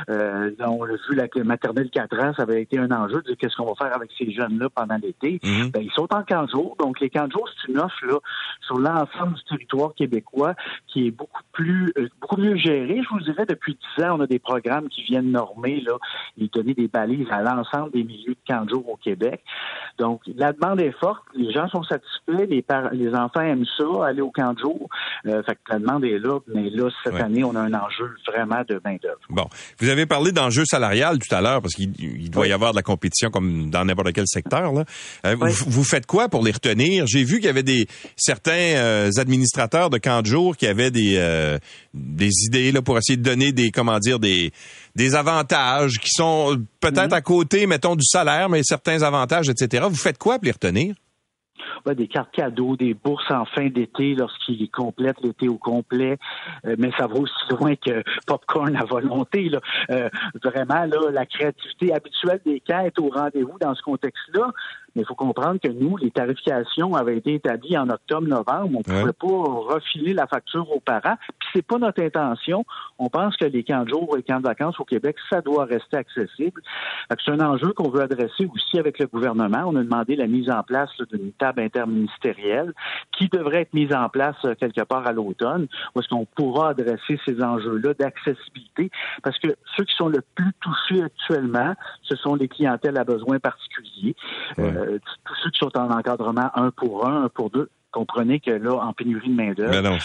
Euh, 0.09 0.51
on 0.61 0.85
l'a 0.85 0.95
vu, 1.09 1.15
la 1.15 1.27
maternelle 1.45 1.91
4 1.91 2.19
ans, 2.21 2.33
ça 2.37 2.43
avait 2.43 2.63
été 2.63 2.79
un 2.79 2.91
enjeu 2.91 3.23
de 3.23 3.35
qu'est-ce 3.35 3.57
qu'on 3.57 3.67
va 3.67 3.75
faire 3.75 3.95
avec 3.95 4.11
ces 4.19 4.31
jeunes-là 4.31 4.69
pendant 4.71 4.97
l'été. 4.97 5.41
Mhm. 5.43 5.71
ben, 5.71 5.83
ils 5.83 5.93
sont 5.93 6.09
en 6.13 6.23
camp 6.23 6.45
de 6.45 6.51
jour. 6.51 6.77
Donc, 6.79 7.01
les 7.01 7.11
camps 7.11 7.27
de 7.27 7.33
jour, 7.33 7.49
c'est 7.49 7.73
une 7.73 7.79
offre 7.79 8.05
là, 8.07 8.19
sur 8.67 8.79
l'ensemble 8.79 9.35
du 9.35 9.45
territoire 9.45 9.95
québécois 9.95 10.55
qui 10.87 11.07
est 11.07 11.11
beaucoup 11.11 11.43
plus, 11.53 11.93
euh, 11.99 12.09
beaucoup 12.21 12.41
mieux 12.41 12.57
gérée. 12.57 13.01
Je 13.03 13.09
vous 13.11 13.21
dirais, 13.21 13.47
depuis 13.47 13.77
10 13.97 14.05
ans, 14.05 14.17
on 14.19 14.21
a 14.21 14.27
des 14.27 14.39
programmes 14.39 14.89
qui 14.89 15.03
viennent 15.03 15.31
normer 15.31 15.81
là, 15.81 15.97
et 16.39 16.49
donner 16.49 16.75
des 16.75 16.89
balises 16.89 17.29
à 17.31 17.43
l'ensemble 17.43 17.93
des 17.93 18.05
milieux 18.05 18.35
de 18.35 18.53
camps 18.53 18.65
de 18.65 18.71
jour 18.71 18.89
au 18.89 18.97
Québec. 18.97 19.43
Donc, 20.01 20.23
la 20.35 20.53
demande 20.53 20.81
est 20.81 20.99
forte, 20.99 21.23
les 21.35 21.53
gens 21.53 21.69
sont 21.69 21.83
satisfaits, 21.83 22.47
les, 22.49 22.65
les 22.93 23.15
enfants 23.15 23.43
aiment 23.43 23.67
ça, 23.77 24.07
aller 24.07 24.23
au 24.23 24.31
camp 24.31 24.55
de 24.55 24.61
jour. 24.61 24.89
Euh, 25.27 25.43
fait 25.43 25.55
que 25.57 25.73
la 25.73 25.79
demande 25.79 26.05
est 26.07 26.19
là, 26.19 26.39
mais 26.49 26.71
là, 26.71 26.89
cette 27.05 27.21
année, 27.21 27.45
on 27.45 27.55
a 27.55 27.61
un 27.61 27.75
enjeu 27.75 28.11
vraiment 28.27 28.63
de 28.67 28.81
main-d'œuvre. 28.83 29.21
Bon. 29.29 29.47
Vous 29.79 29.91
avez 29.91 30.07
parlé 30.07 30.33
d'enjeu 30.33 30.65
salarial 30.65 31.19
tout 31.19 31.35
à 31.35 31.43
l'heure, 31.43 31.61
parce 31.61 31.75
qu'il 31.75 32.31
doit 32.31 32.47
y 32.47 32.53
avoir 32.53 32.71
de 32.71 32.77
la 32.77 32.83
compétition 32.83 33.31
comme 33.31 33.69
dans 33.69 33.85
n'importe 33.85 34.13
quel 34.15 34.27
secteur. 34.27 34.73
Là. 34.73 34.85
Euh, 35.27 35.37
vous, 35.39 35.85
faites 35.85 36.07
quoi 36.07 36.31
pour 36.31 36.43
les 36.43 36.53
retenir? 36.53 37.07
J'ai 37.07 37.23
vu 37.23 37.37
qu'il 37.37 37.47
y 37.47 37.51
avait 37.51 37.63
des 37.63 37.87
certains 38.17 38.53
euh, 38.53 39.11
administrateurs 39.19 39.91
de 39.91 39.99
camp 39.99 40.23
de 40.23 40.27
jour 40.27 40.57
qui 40.57 40.67
avaient 40.67 40.91
des, 40.91 41.59
des 41.93 42.31
idées 42.47 42.73
là, 42.73 42.81
pour 42.81 42.97
essayer 42.97 43.19
de 43.19 43.23
donner 43.23 43.53
des, 43.53 43.71
comment 43.71 43.99
dire, 43.99 44.19
des 44.19 44.51
des 44.95 45.15
avantages 45.15 45.99
qui 45.99 46.11
sont 46.11 46.57
peut-être 46.81 47.11
mhm. 47.11 47.15
à 47.15 47.21
côté, 47.21 47.67
mettons, 47.67 47.97
du 47.97 48.05
salaire, 48.05 48.49
mais 48.49 48.63
certains 48.63 49.03
avantages, 49.03 49.49
etc. 49.49 49.87
Vous 49.89 49.97
faites 49.97 50.19
quoi 50.19 50.37
pour 50.37 50.45
les 50.45 50.53
retenir? 50.53 50.95
des 51.95 52.09
cartes 52.09 52.33
cadeaux, 52.33 52.77
des 52.77 52.95
bourses 52.95 53.31
en 53.31 53.45
fin 53.45 53.69
d'été 53.69 54.15
lorsqu'il 54.15 54.71
complète 54.71 55.17
l'été 55.23 55.49
au 55.49 55.57
complet, 55.57 56.19
euh, 56.67 56.77
mais 56.79 56.91
ça 56.99 57.07
va 57.07 57.15
aussi 57.15 57.33
loin 57.51 57.75
que 57.75 58.03
popcorn 58.27 58.77
à 58.77 58.85
volonté. 58.85 59.49
Là. 59.49 59.61
Euh, 59.91 60.09
vraiment, 60.43 60.85
là, 60.85 61.11
la 61.11 61.27
créativité 61.27 61.93
habituelle 61.93 62.41
des 62.45 62.63
est 62.69 62.99
au 62.99 63.09
rendez-vous 63.09 63.59
dans 63.61 63.75
ce 63.75 63.83
contexte-là. 63.83 64.53
Mais 64.95 65.03
il 65.03 65.07
faut 65.07 65.15
comprendre 65.15 65.59
que 65.63 65.69
nous, 65.69 65.97
les 65.97 66.11
tarifications 66.11 66.95
avaient 66.95 67.17
été 67.17 67.35
établies 67.35 67.79
en 67.79 67.89
octobre-novembre. 67.89 68.71
On 68.75 68.79
ne 68.79 68.83
pouvait 68.83 69.13
pas 69.13 69.75
refiler 69.75 70.15
la 70.15 70.27
facture 70.27 70.71
aux 70.71 70.81
parents. 70.81 71.17
Puis 71.39 71.49
c'est 71.55 71.67
pas 71.67 71.79
notre 71.79 72.03
intention. 72.03 72.65
On 72.99 73.09
pense 73.09 73.37
que 73.37 73.45
les 73.45 73.63
camps 73.65 73.85
de 73.85 73.91
jour 73.91 74.09
et 74.15 74.19
les 74.19 74.23
camps 74.23 74.39
de 74.39 74.47
vacances 74.47 74.79
au 74.81 74.85
Québec, 74.85 75.17
ça 75.29 75.41
doit 75.41 75.65
rester 75.65 75.97
accessible. 75.97 76.63
C'est 77.25 77.31
un 77.33 77.41
enjeu 77.41 77.73
qu'on 77.73 77.91
veut 77.91 78.03
adresser 78.03 78.47
aussi 78.53 78.79
avec 78.79 78.99
le 78.99 79.07
gouvernement. 79.07 79.65
On 79.67 79.77
a 79.77 79.83
demandé 79.83 80.17
la 80.17 80.27
mise 80.27 80.51
en 80.51 80.63
place 80.63 80.91
d'une 81.13 81.33
table 81.33 81.61
interministérielle 81.63 82.73
qui 83.13 83.29
devrait 83.29 83.63
être 83.63 83.75
mise 83.75 83.93
en 83.93 84.09
place 84.09 84.37
euh, 84.45 84.55
quelque 84.55 84.83
part 84.83 85.07
à 85.07 85.13
l'automne, 85.13 85.67
où 85.95 86.01
est-ce 86.01 86.09
qu'on 86.09 86.25
pourra 86.25 86.71
adresser 86.71 87.19
ces 87.25 87.43
enjeux-là 87.43 87.95
d'accessibilité. 87.95 88.91
Parce 89.23 89.39
que 89.39 89.49
ceux 89.77 89.85
qui 89.85 89.95
sont 89.97 90.09
le 90.09 90.23
plus 90.35 90.53
touchés 90.61 91.03
actuellement, 91.03 91.75
ce 92.03 92.17
sont 92.17 92.35
les 92.35 92.49
clientèles 92.49 92.97
à 92.97 93.05
besoins 93.05 93.39
particuliers. 93.39 94.15
Euh, 94.81 94.99
tous 95.25 95.35
ceux 95.43 95.51
qui 95.51 95.59
sont 95.59 95.77
en 95.77 95.91
encadrement 95.91 96.51
un 96.55 96.71
pour 96.71 97.07
un, 97.07 97.25
un 97.25 97.29
pour 97.29 97.51
deux, 97.51 97.69
comprenez 97.91 98.41
que 98.41 98.51
là, 98.51 98.75
en 98.75 98.93
pénurie 98.93 99.31
de 99.31 99.35
main-d'œuvre, 99.35 99.99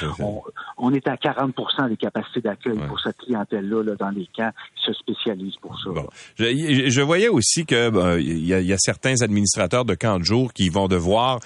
on, 0.77 0.91
est 0.93 1.07
à 1.07 1.15
40% 1.15 1.89
des 1.89 1.97
capacités 1.97 2.41
d'accueil 2.41 2.77
pour 2.87 2.99
cette 2.99 3.17
clientèle-là 3.17 3.95
dans 3.95 4.09
les 4.09 4.27
camps 4.35 4.51
qui 4.75 4.85
se 4.85 4.93
spécialisent 4.93 5.57
pour 5.61 5.79
ça. 5.79 5.89
Je, 6.37 7.01
voyais 7.01 7.27
aussi 7.27 7.65
que 7.65 8.19
il 8.19 8.45
y, 8.45 8.73
a 8.73 8.77
certains 8.77 9.21
administrateurs 9.21 9.85
de 9.85 9.95
camps 9.95 10.19
de 10.19 10.23
jour 10.23 10.53
qui 10.53 10.69
vont 10.69 10.87
devoir 10.87 11.39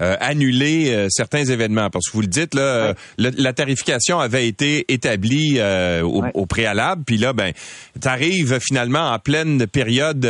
euh, 0.00 0.16
annuler 0.20 0.90
euh, 0.90 1.08
certains 1.10 1.44
événements. 1.44 1.90
Parce 1.90 2.06
que 2.06 2.12
vous 2.12 2.22
le 2.22 2.26
dites 2.26 2.54
là, 2.54 2.94
la 3.18 3.52
tarification 3.52 4.18
avait 4.18 4.48
été 4.48 4.84
établie 4.92 5.56
euh, 5.58 6.02
au, 6.02 6.46
préalable, 6.46 7.04
puis 7.04 7.18
là 7.18 7.32
ben 7.32 7.52
t'arrives 8.00 8.58
finalement 8.58 9.10
en 9.10 9.18
pleine 9.18 9.66
période 9.66 10.26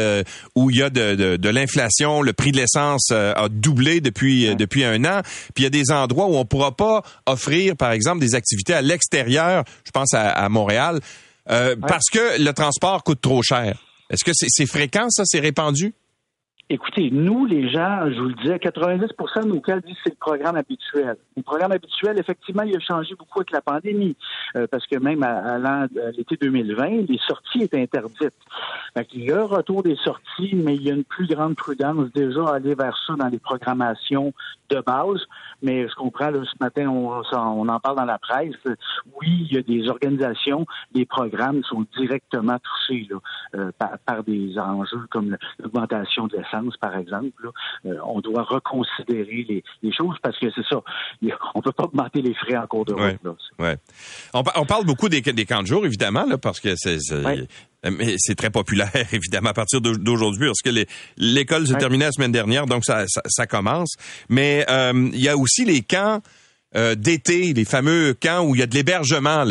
où 0.55 0.71
il 0.71 0.77
y 0.77 0.83
a 0.83 0.91
de, 0.91 1.37
de, 1.37 1.49
l'inflation, 1.49 2.23
le 2.23 2.33
prix 2.33 2.53
de 2.53 2.59
l'essence 2.59 3.11
a 3.11 3.49
doublé 3.49 4.01
depuis 4.01 4.55
depuis 4.55 4.85
un 4.85 5.05
an, 5.05 5.23
puis 5.55 5.63
il 5.63 5.65
y 5.65 5.67
a 5.67 5.71
des 5.71 5.91
endroits 5.91 6.27
où 6.27 6.37
on 6.37 6.45
pourra 6.45 6.77
pas 6.77 7.03
offrir 7.27 7.77
par 7.77 7.93
exemple 7.93 8.21
des 8.21 8.35
activités 8.35 8.75
à 8.75 8.83
l'extérieur, 8.83 9.65
je 9.85 9.91
pense 9.91 10.13
à, 10.13 10.29
à 10.29 10.49
Montréal, 10.49 11.01
parce 11.47 12.11
que 12.13 12.43
le 12.43 12.53
transport 12.53 13.03
coûte 13.05 13.21
trop 13.21 13.43
cher. 13.43 13.75
Est-ce 14.11 14.25
que 14.25 14.33
c'est 14.35 14.67
fréquent 14.67 15.09
ça, 15.09 15.23
c'est 15.25 15.41
répandu? 15.41 15.95
Écoutez, 16.73 17.11
nous, 17.11 17.45
les 17.45 17.69
gens, 17.69 18.11
je 18.11 18.19
vous 18.19 18.29
le 18.29 18.35
disais, 18.35 18.57
90% 18.57 19.43
de 19.43 19.49
nos 19.49 19.61
cas 19.61 19.79
disent 19.81 19.95
que 19.97 20.01
c'est 20.05 20.11
le 20.15 20.17
programme 20.19 20.57
habituel. 20.57 21.17
Le 21.37 21.43
programme 21.43 21.73
habituel, 21.73 22.19
effectivement, 22.19 22.63
il 22.63 22.75
a 22.75 22.81
changé 22.81 23.15
beaucoup 23.15 23.41
avec 23.41 23.51
la 23.51 23.61
pandémie, 23.61 24.17
euh, 24.57 24.67
parce 24.71 24.87
que 24.87 24.97
même 24.97 25.23
à, 25.23 25.87
l'été 26.17 26.39
2020, 26.41 27.11
les 27.11 27.21
sorties 27.29 27.65
étaient 27.65 27.83
interdites. 27.83 28.33
il 29.13 29.25
y 29.25 29.31
a 29.31 29.41
un 29.41 29.45
retour 29.45 29.83
des 29.83 29.97
sorties, 29.97 30.55
mais 30.55 30.77
il 30.77 30.83
y 30.83 30.91
a 30.91 30.95
une 30.95 31.05
plus 31.05 31.27
grande 31.27 31.57
prudence 31.57 32.11
déjà 32.15 32.43
à 32.47 32.55
aller 32.55 32.75
vers 32.75 32.99
ça 33.07 33.17
dans 33.17 33.29
les 33.29 33.39
programmations 33.39 34.33
de 34.71 34.81
base. 34.81 35.21
Mais 35.63 35.89
je 35.89 35.95
comprends, 35.95 36.31
là, 36.31 36.43
ce 36.45 36.57
matin, 36.61 36.89
on, 36.89 37.23
on 37.33 37.69
en 37.69 37.81
parle 37.81 37.97
dans 37.97 38.05
la 38.05 38.19
presse. 38.19 38.55
Oui, 39.21 39.47
il 39.49 39.53
y 39.53 39.59
a 39.59 39.63
des 39.63 39.89
organisations, 39.89 40.67
des 40.93 41.07
programmes 41.07 41.63
qui 41.63 41.69
sont 41.69 41.87
directement 41.97 42.59
touchés 42.59 43.07
là, 43.11 43.19
euh, 43.55 43.71
par, 43.79 43.99
par, 44.05 44.25
des 44.25 44.59
enjeux 44.59 45.07
comme 45.11 45.37
l'augmentation 45.59 46.27
de 46.27 46.37
l'essence 46.37 46.77
par 46.79 46.97
exemple, 46.97 47.51
euh, 47.87 47.97
on 48.05 48.21
doit 48.21 48.43
reconsidérer 48.43 49.63
les, 49.83 49.93
choses 49.93 50.17
parce 50.23 50.39
que 50.39 50.51
c'est 50.51 50.65
ça. 50.69 50.81
On 51.55 51.61
peut 51.61 51.73
pas 51.73 51.85
augmenter 51.85 52.23
les 52.23 52.35
frais 52.35 52.57
en 52.57 52.67
cours 52.67 52.85
de 52.85 52.95
route. 52.95 53.21
Ouais. 53.59 53.77
On, 54.33 54.43
parle 54.43 54.85
beaucoup 54.85 55.09
des, 55.09 55.23
camps 55.23 55.63
de 55.63 55.67
jour, 55.67 55.85
évidemment, 55.85 56.25
là, 56.27 56.39
parce 56.39 56.61
que 56.61 56.75
c'est 56.77 56.99
mais 57.91 58.15
c'est 58.19 58.35
très 58.35 58.51
populaire, 58.51 58.91
évidemment, 59.13 59.51
à 59.51 59.55
partir 59.55 59.81
d'aujourd'hui, 59.81 60.47
parce 60.47 60.63
que 60.63 60.87
l'école 61.17 61.67
se 61.67 61.75
terminait 61.75 62.07
la 62.07 62.13
semaine 62.13 62.33
dernière, 62.33 62.67
donc 62.67 62.85
ça, 62.85 63.47
commence. 63.47 63.95
Mais 64.29 64.65
euh, 64.71 65.11
il 65.13 65.21
y 65.21 65.29
a 65.29 65.37
aussi 65.37 65.65
les 65.65 65.83
camps 65.83 66.21
euh, 66.75 66.95
d'été, 66.95 67.53
les 67.53 67.65
fameux 67.65 68.15
camps 68.15 68.45
où 68.45 68.55
il 68.55 68.61
y 68.61 68.63
a 68.63 68.67
de 68.67 68.75
l'hébergement. 68.75 69.45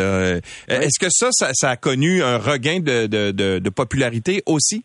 Est-ce 0.67 0.99
que 0.99 1.07
ça, 1.09 1.29
ça, 1.53 1.69
a 1.69 1.77
connu 1.77 2.23
un 2.23 2.37
regain 2.37 2.79
de 2.79 3.69
popularité 3.69 4.43
aussi? 4.45 4.83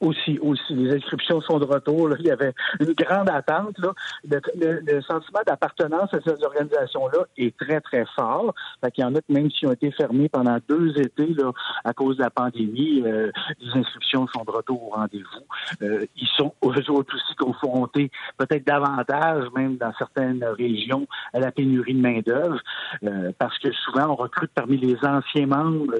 Aussi, 0.00 0.38
aussi. 0.40 0.74
Les 0.74 0.96
inscriptions 0.96 1.40
sont 1.40 1.58
de 1.58 1.64
retour. 1.64 2.10
Il 2.18 2.26
y 2.26 2.30
avait 2.30 2.52
une 2.80 2.92
grande 2.92 3.30
attente. 3.30 3.78
Là. 3.78 3.92
Le, 4.24 5.00
sentiment 5.02 5.40
d'appartenance 5.46 6.12
à 6.12 6.18
ces 6.20 6.42
organisations-là 6.42 7.26
est 7.36 7.56
très, 7.56 7.80
très 7.80 8.04
fort. 8.14 8.54
Fait 8.82 8.90
qu'il 8.90 9.04
y 9.04 9.06
en 9.06 9.14
a 9.14 9.20
même 9.28 9.50
s'ils 9.50 9.68
ont 9.68 9.72
été 9.72 9.90
fermés 9.92 10.28
pendant 10.28 10.58
deux 10.68 10.98
étés 10.98 11.34
là, 11.34 11.52
à 11.84 11.92
cause 11.92 12.16
de 12.16 12.22
la 12.22 12.30
pandémie, 12.30 13.02
euh, 13.04 13.30
les 13.60 13.80
inscriptions 13.80 14.26
sont 14.28 14.44
de 14.44 14.50
retour 14.50 14.82
au 14.82 14.90
rendez-vous. 14.90 15.82
Euh, 15.82 16.06
ils 16.16 16.28
sont 16.36 16.54
eux 16.64 16.90
autres 16.90 17.14
aussi 17.14 17.34
confrontés, 17.36 18.10
peut-être 18.36 18.66
davantage, 18.66 19.44
même 19.54 19.76
dans 19.76 19.92
certaines 19.98 20.44
régions, 20.44 21.06
à 21.32 21.40
la 21.40 21.50
pénurie 21.50 21.94
de 21.94 22.00
main-d'œuvre, 22.00 22.60
euh, 23.04 23.32
parce 23.38 23.58
que 23.58 23.72
souvent, 23.72 24.10
on 24.10 24.14
recrute 24.14 24.50
parmi 24.54 24.76
les 24.76 24.96
anciens 25.04 25.46
membres 25.46 25.94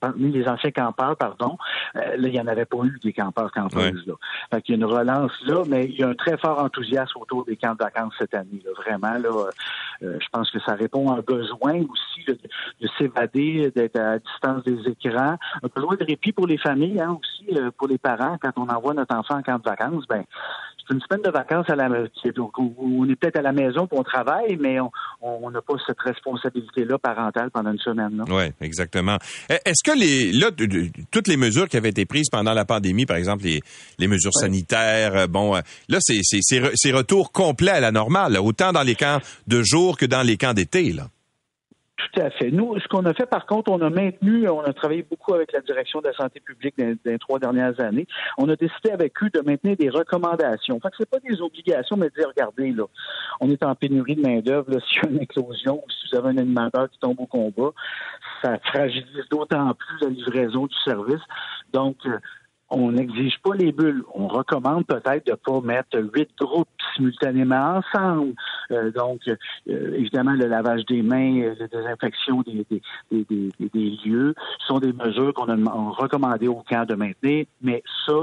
parmi 0.00 0.30
les 0.30 0.46
anciens 0.48 0.70
campeurs, 0.70 1.16
pardon, 1.16 1.56
euh, 1.96 2.16
là, 2.16 2.28
il 2.28 2.32
n'y 2.32 2.40
en 2.40 2.46
avait 2.46 2.64
pas 2.64 2.78
eu 2.84 2.98
des 3.02 3.12
campeurs 3.12 3.50
campeuses. 3.52 4.06
Là. 4.06 4.14
Fait 4.50 4.62
qu'il 4.62 4.74
y 4.74 4.78
a 4.78 4.84
une 4.84 4.92
relance 4.92 5.32
là, 5.46 5.64
mais 5.68 5.86
il 5.86 5.98
y 5.98 6.02
a 6.02 6.08
un 6.08 6.14
très 6.14 6.36
fort 6.38 6.58
enthousiasme 6.58 7.18
autour 7.20 7.44
des 7.44 7.56
camps 7.56 7.72
de 7.72 7.78
vacances 7.78 8.14
cette 8.18 8.34
année. 8.34 8.62
Là. 8.64 8.70
Vraiment, 8.76 9.18
là, 9.18 9.50
euh, 10.02 10.18
je 10.20 10.26
pense 10.32 10.50
que 10.50 10.58
ça 10.60 10.74
répond 10.74 11.10
à 11.10 11.18
un 11.18 11.20
besoin 11.20 11.74
aussi 11.74 12.24
de, 12.26 12.38
s'évader, 12.98 13.70
d'être 13.74 13.98
à 13.98 14.18
distance 14.18 14.64
des 14.64 14.90
écrans, 14.90 15.36
un 15.62 15.68
besoin 15.74 15.96
de 15.96 16.04
répit 16.04 16.32
pour 16.32 16.46
les 16.46 16.58
familles, 16.58 17.00
hein, 17.00 17.18
aussi 17.20 17.58
euh, 17.58 17.70
pour 17.76 17.88
les 17.88 17.98
parents. 17.98 18.36
Quand 18.40 18.52
on 18.56 18.68
envoie 18.68 18.94
notre 18.94 19.14
enfant 19.14 19.36
en 19.36 19.42
camp 19.42 19.58
de 19.58 19.64
vacances, 19.64 20.04
ben 20.08 20.24
c'est 20.88 20.94
une 20.94 21.00
semaine 21.00 21.22
de 21.22 21.30
vacances 21.30 21.68
à 21.68 21.76
la 21.76 21.88
on 22.56 23.08
est 23.08 23.16
peut-être 23.16 23.38
à 23.38 23.42
la 23.42 23.52
maison 23.52 23.86
pour 23.86 24.00
on 24.00 24.02
travaille, 24.02 24.56
mais 24.58 24.78
on 25.20 25.50
n'a 25.50 25.60
pas 25.60 25.74
cette 25.86 26.00
responsabilité-là 26.00 26.98
parentale 26.98 27.50
pendant 27.50 27.70
une 27.70 27.78
semaine. 27.78 28.24
Oui, 28.28 28.44
exactement. 28.60 29.16
E, 29.50 29.54
est-ce 29.64 29.84
que 29.84 29.96
les 29.96 30.32
là 30.32 30.50
toutes 31.10 31.28
les 31.28 31.36
mesures 31.36 31.68
qui 31.68 31.76
avaient 31.76 31.90
été 31.90 32.04
prises 32.04 32.28
pendant 32.30 32.52
la 32.52 32.64
pandémie, 32.64 33.06
par 33.06 33.16
exemple 33.16 33.44
les, 33.44 33.60
les 33.98 34.08
mesures 34.08 34.34
sanitaires, 34.34 35.16
euh, 35.16 35.26
bon, 35.26 35.54
là 35.88 35.98
c'est 36.00 36.20
c'est 36.22 36.92
retour 36.92 37.30
complet 37.30 37.70
à 37.70 37.80
la 37.80 37.92
normale, 37.92 38.36
autant 38.38 38.72
dans 38.72 38.82
les 38.82 38.96
camps 38.96 39.18
de 39.46 39.62
jour 39.62 39.91
que 39.96 40.06
dans 40.06 40.22
les 40.22 40.36
camps 40.36 40.54
d'été, 40.54 40.92
là. 40.92 41.08
Tout 41.96 42.20
à 42.20 42.30
fait. 42.30 42.50
Nous, 42.50 42.78
ce 42.80 42.88
qu'on 42.88 43.04
a 43.04 43.14
fait, 43.14 43.26
par 43.26 43.46
contre, 43.46 43.70
on 43.70 43.80
a 43.80 43.90
maintenu, 43.90 44.48
on 44.48 44.60
a 44.62 44.72
travaillé 44.72 45.06
beaucoup 45.08 45.34
avec 45.34 45.52
la 45.52 45.60
direction 45.60 46.00
de 46.00 46.08
la 46.08 46.12
santé 46.14 46.40
publique 46.40 46.74
dans, 46.76 46.96
les 47.04 47.18
trois 47.18 47.38
dernières 47.38 47.78
années. 47.80 48.06
On 48.38 48.48
a 48.48 48.56
décidé 48.56 48.90
avec 48.90 49.12
eux 49.22 49.30
de 49.30 49.40
maintenir 49.40 49.76
des 49.76 49.88
recommandations. 49.88 50.80
Fait 50.80 50.88
que 50.88 50.96
c'est 50.98 51.10
pas 51.10 51.20
des 51.20 51.40
obligations, 51.40 51.96
mais 51.96 52.08
de 52.08 52.14
dire, 52.14 52.28
regardez, 52.28 52.72
là, 52.72 52.84
on 53.40 53.50
est 53.50 53.62
en 53.62 53.74
pénurie 53.74 54.16
de 54.16 54.22
main-d'œuvre, 54.22 54.72
s'il 54.88 55.02
y 55.02 55.06
a 55.06 55.10
une 55.10 55.22
éclosion, 55.22 55.82
si 55.88 56.08
vous 56.10 56.18
avez 56.18 56.30
un 56.30 56.38
animateur 56.38 56.90
qui 56.90 56.98
tombe 56.98 57.20
au 57.20 57.26
combat, 57.26 57.70
ça 58.42 58.58
fragilise 58.64 59.28
d'autant 59.30 59.72
plus 59.74 60.00
la 60.00 60.08
livraison 60.08 60.66
du 60.66 60.76
service. 60.84 61.22
Donc, 61.72 61.96
euh, 62.06 62.18
on 62.72 62.92
n'exige 62.92 63.34
pas 63.44 63.54
les 63.54 63.70
bulles. 63.70 64.02
On 64.14 64.28
recommande 64.28 64.86
peut-être 64.86 65.26
de 65.26 65.34
pas 65.34 65.60
mettre 65.60 65.98
huit 66.14 66.30
groupes 66.40 66.68
simultanément 66.96 67.80
ensemble. 67.80 68.32
Euh, 68.70 68.90
donc, 68.90 69.20
euh, 69.28 69.96
évidemment, 69.96 70.32
le 70.32 70.46
lavage 70.46 70.84
des 70.86 71.02
mains, 71.02 71.40
euh, 71.42 71.54
la 71.60 71.68
désinfection 71.68 72.42
des, 72.42 72.66
des, 72.70 73.24
des, 73.28 73.68
des, 73.72 73.98
lieux 74.04 74.34
sont 74.66 74.78
des 74.78 74.92
mesures 74.92 75.34
qu'on 75.34 75.48
a 75.48 75.70
recommandé 76.00 76.48
au 76.48 76.62
camp 76.68 76.86
de 76.86 76.94
maintenir. 76.94 77.44
Mais 77.60 77.82
ça, 78.06 78.14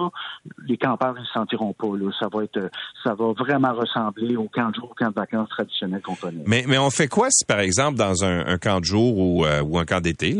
les 0.67 0.77
campeurs 0.77 1.13
ne 1.13 1.23
se 1.23 1.31
sentiront 1.31 1.73
pas. 1.73 1.95
Là. 1.95 2.11
Ça 2.19 2.27
va 2.31 2.43
être, 2.43 2.71
ça 3.03 3.13
va 3.13 3.33
vraiment 3.33 3.73
ressembler 3.73 4.35
au 4.35 4.49
camp 4.51 4.69
de 4.69 4.75
jour, 4.75 4.89
au 4.91 4.95
camp 4.95 5.09
de 5.09 5.15
vacances 5.15 5.49
traditionnel 5.49 6.01
qu'on 6.01 6.15
connaît. 6.15 6.43
Mais, 6.47 6.65
mais 6.67 6.79
on 6.79 6.89
fait 6.89 7.07
quoi 7.07 7.27
si, 7.29 7.45
par 7.45 7.59
exemple, 7.59 7.97
dans 7.97 8.23
un, 8.23 8.57
camp 8.57 8.79
de 8.79 8.85
jour 8.85 9.17
ou, 9.17 9.45
ou 9.45 9.77
un 9.77 9.85
camp 9.85 10.01
d'été, 10.01 10.35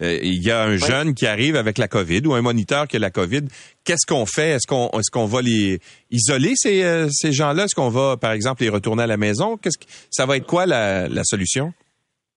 il 0.00 0.42
y 0.42 0.50
a 0.50 0.64
un 0.64 0.76
jeune 0.76 1.14
qui 1.14 1.26
arrive 1.26 1.56
avec 1.56 1.78
la 1.78 1.88
COVID 1.88 2.26
ou 2.26 2.34
un 2.34 2.42
moniteur 2.42 2.88
qui 2.88 2.96
a 2.96 2.98
la 2.98 3.10
COVID, 3.18 3.42
qu'est-ce 3.84 4.06
qu'on 4.06 4.26
fait? 4.26 4.50
Est-ce 4.50 4.66
qu'on 4.66 4.90
est-ce 4.98 5.26
va 5.26 5.42
les 5.42 5.80
isoler 6.10 6.52
ces, 6.56 6.82
euh, 6.82 7.08
ces 7.10 7.32
gens-là? 7.32 7.64
Est-ce 7.64 7.74
qu'on 7.74 7.88
va, 7.88 8.16
par 8.16 8.32
exemple, 8.32 8.62
les 8.62 8.68
retourner 8.68 9.02
à 9.02 9.06
la 9.06 9.16
maison? 9.16 9.56
Qu'est-ce 9.56 9.78
que 9.78 9.86
ça 10.10 10.26
va 10.26 10.36
être 10.36 10.46
quoi 10.46 10.66
la 10.66 11.24
solution? 11.24 11.72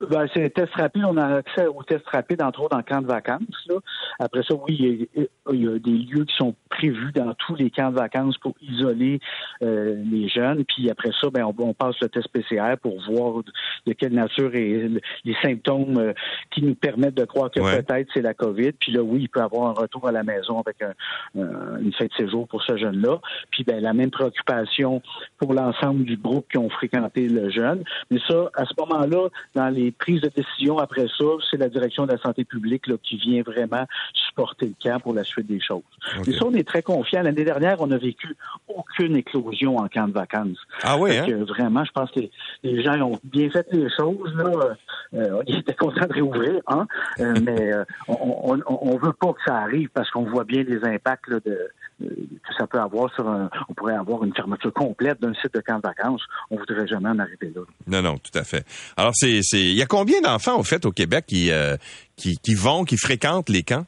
Ben, 0.09 0.27
c'est 0.33 0.49
test 0.53 0.73
rapide. 0.73 1.03
On 1.05 1.17
a 1.17 1.37
accès 1.37 1.67
aux 1.67 1.83
tests 1.83 2.07
rapides, 2.07 2.41
entre 2.41 2.61
autres, 2.61 2.75
en 2.75 2.81
camp 2.81 3.01
de 3.01 3.07
vacances. 3.07 3.67
Là. 3.67 3.75
Après 4.19 4.41
ça, 4.43 4.55
oui, 4.55 5.07
il 5.15 5.59
y, 5.59 5.67
a, 5.67 5.79
des 5.79 5.91
lieux 5.91 6.25
qui 6.25 6.35
sont 6.35 6.55
prévus 6.69 7.11
dans 7.13 7.33
tous 7.35 7.55
les 7.55 7.69
camps 7.69 7.91
de 7.91 7.95
vacances 7.95 8.37
pour 8.37 8.53
isoler 8.61 9.19
euh, 9.61 10.01
les 10.09 10.27
jeunes. 10.27 10.63
Puis 10.65 10.89
après 10.89 11.11
ça, 11.19 11.29
ben, 11.29 11.43
on, 11.43 11.73
passe 11.73 11.95
le 12.01 12.09
test 12.09 12.27
PCR 12.29 12.77
pour 12.81 12.99
voir 13.09 13.43
de 13.85 13.93
quelle 13.93 14.13
nature 14.13 14.55
est 14.55 14.89
les 15.23 15.35
symptômes 15.41 15.97
euh, 15.97 16.13
qui 16.51 16.63
nous 16.63 16.75
permettent 16.75 17.15
de 17.15 17.25
croire 17.25 17.51
que 17.51 17.59
peut-être 17.59 18.09
c'est 18.13 18.21
la 18.21 18.33
COVID. 18.33 18.71
Puis 18.73 18.91
là, 18.91 19.01
oui, 19.01 19.21
il 19.21 19.29
peut 19.29 19.41
avoir 19.41 19.69
un 19.69 19.73
retour 19.73 20.07
à 20.07 20.11
la 20.11 20.23
maison 20.23 20.59
avec 20.59 20.81
un, 20.81 20.93
une 21.35 21.93
fête 21.93 22.11
de 22.11 22.25
séjour 22.25 22.47
pour 22.47 22.63
ce 22.63 22.77
jeune-là. 22.77 23.19
Puis 23.51 23.63
ben, 23.63 23.81
la 23.81 23.93
même 23.93 24.11
préoccupation 24.11 25.01
pour 25.37 25.53
l'ensemble 25.53 26.05
du 26.05 26.17
groupe 26.17 26.47
qui 26.51 26.57
ont 26.57 26.69
fréquenté 26.69 27.27
le 27.27 27.49
jeune. 27.49 27.83
Mais 28.09 28.19
ça, 28.27 28.49
à 28.55 28.65
ce 28.65 28.73
moment-là, 28.79 29.29
dans 29.55 29.69
les 29.69 29.90
prise 29.91 30.21
de 30.21 30.29
décision 30.29 30.77
après 30.79 31.07
ça, 31.17 31.25
c'est 31.49 31.57
la 31.57 31.69
direction 31.69 32.05
de 32.05 32.11
la 32.11 32.17
santé 32.17 32.43
publique 32.43 32.87
là, 32.87 32.95
qui 33.01 33.17
vient 33.17 33.41
vraiment 33.41 33.85
supporter 34.13 34.67
le 34.67 34.75
camp 34.81 34.99
pour 34.99 35.13
la 35.13 35.23
suite 35.23 35.47
des 35.47 35.59
choses. 35.59 35.81
Et 36.27 36.33
ça, 36.33 36.45
on 36.45 36.53
est 36.53 36.67
très 36.67 36.81
confiants. 36.81 37.21
L'année 37.23 37.43
dernière, 37.43 37.81
on 37.81 37.87
n'a 37.87 37.97
vécu 37.97 38.35
aucune 38.67 39.15
éclosion 39.15 39.77
en 39.77 39.87
camp 39.87 40.07
de 40.07 40.13
vacances. 40.13 40.57
Ah 40.83 40.97
oui, 40.97 41.17
hein? 41.17 41.25
Vraiment, 41.47 41.83
je 41.83 41.91
pense 41.91 42.11
que 42.11 42.21
les 42.63 42.83
gens 42.83 42.99
ont 43.01 43.19
bien 43.23 43.49
fait 43.49 43.67
les 43.71 43.89
choses. 43.89 44.33
Là. 44.35 44.75
Euh, 45.13 45.43
ils 45.47 45.59
étaient 45.59 45.73
contents 45.73 46.07
de 46.07 46.13
réouvrir, 46.13 46.61
hein? 46.67 46.87
Euh, 47.19 47.35
mais 47.43 47.73
euh, 47.73 47.83
on, 48.07 48.59
on, 48.65 48.97
veut 48.97 49.13
pas 49.13 49.33
que 49.33 49.41
ça 49.45 49.57
arrive 49.57 49.89
parce 49.89 50.09
qu'on 50.09 50.23
voit 50.23 50.43
bien 50.43 50.63
les 50.63 50.83
impacts 50.85 51.29
de, 51.29 51.69
que 52.01 52.53
ça 52.57 52.67
peut 52.67 52.79
avoir 52.79 53.13
sur 53.13 53.27
un, 53.27 53.49
on 53.69 53.73
pourrait 53.73 53.95
avoir 53.95 54.23
une 54.23 54.33
fermeture 54.33 54.73
complète 54.73 55.21
d'un 55.21 55.33
site 55.33 55.53
de 55.53 55.61
camp 55.61 55.77
de 55.77 55.83
vacances. 55.83 56.21
On 56.49 56.57
voudrait 56.57 56.87
jamais 56.87 57.09
en 57.09 57.19
arriver 57.19 57.51
là. 57.55 57.61
Non, 57.87 58.01
non, 58.01 58.17
tout 58.17 58.37
à 58.37 58.43
fait. 58.43 58.65
Alors, 58.97 59.11
c'est, 59.15 59.39
c'est, 59.43 59.61
il 59.61 59.75
y 59.75 59.81
a 59.81 59.85
combien 59.85 60.21
d'enfants, 60.21 60.59
au 60.59 60.63
fait, 60.63 60.85
au 60.85 60.91
Québec 60.91 61.25
qui, 61.27 61.51
euh, 61.51 61.77
qui, 62.15 62.37
qui 62.37 62.55
vont, 62.55 62.83
qui 62.83 62.97
fréquentent 62.97 63.49
les 63.49 63.63
camps? 63.63 63.85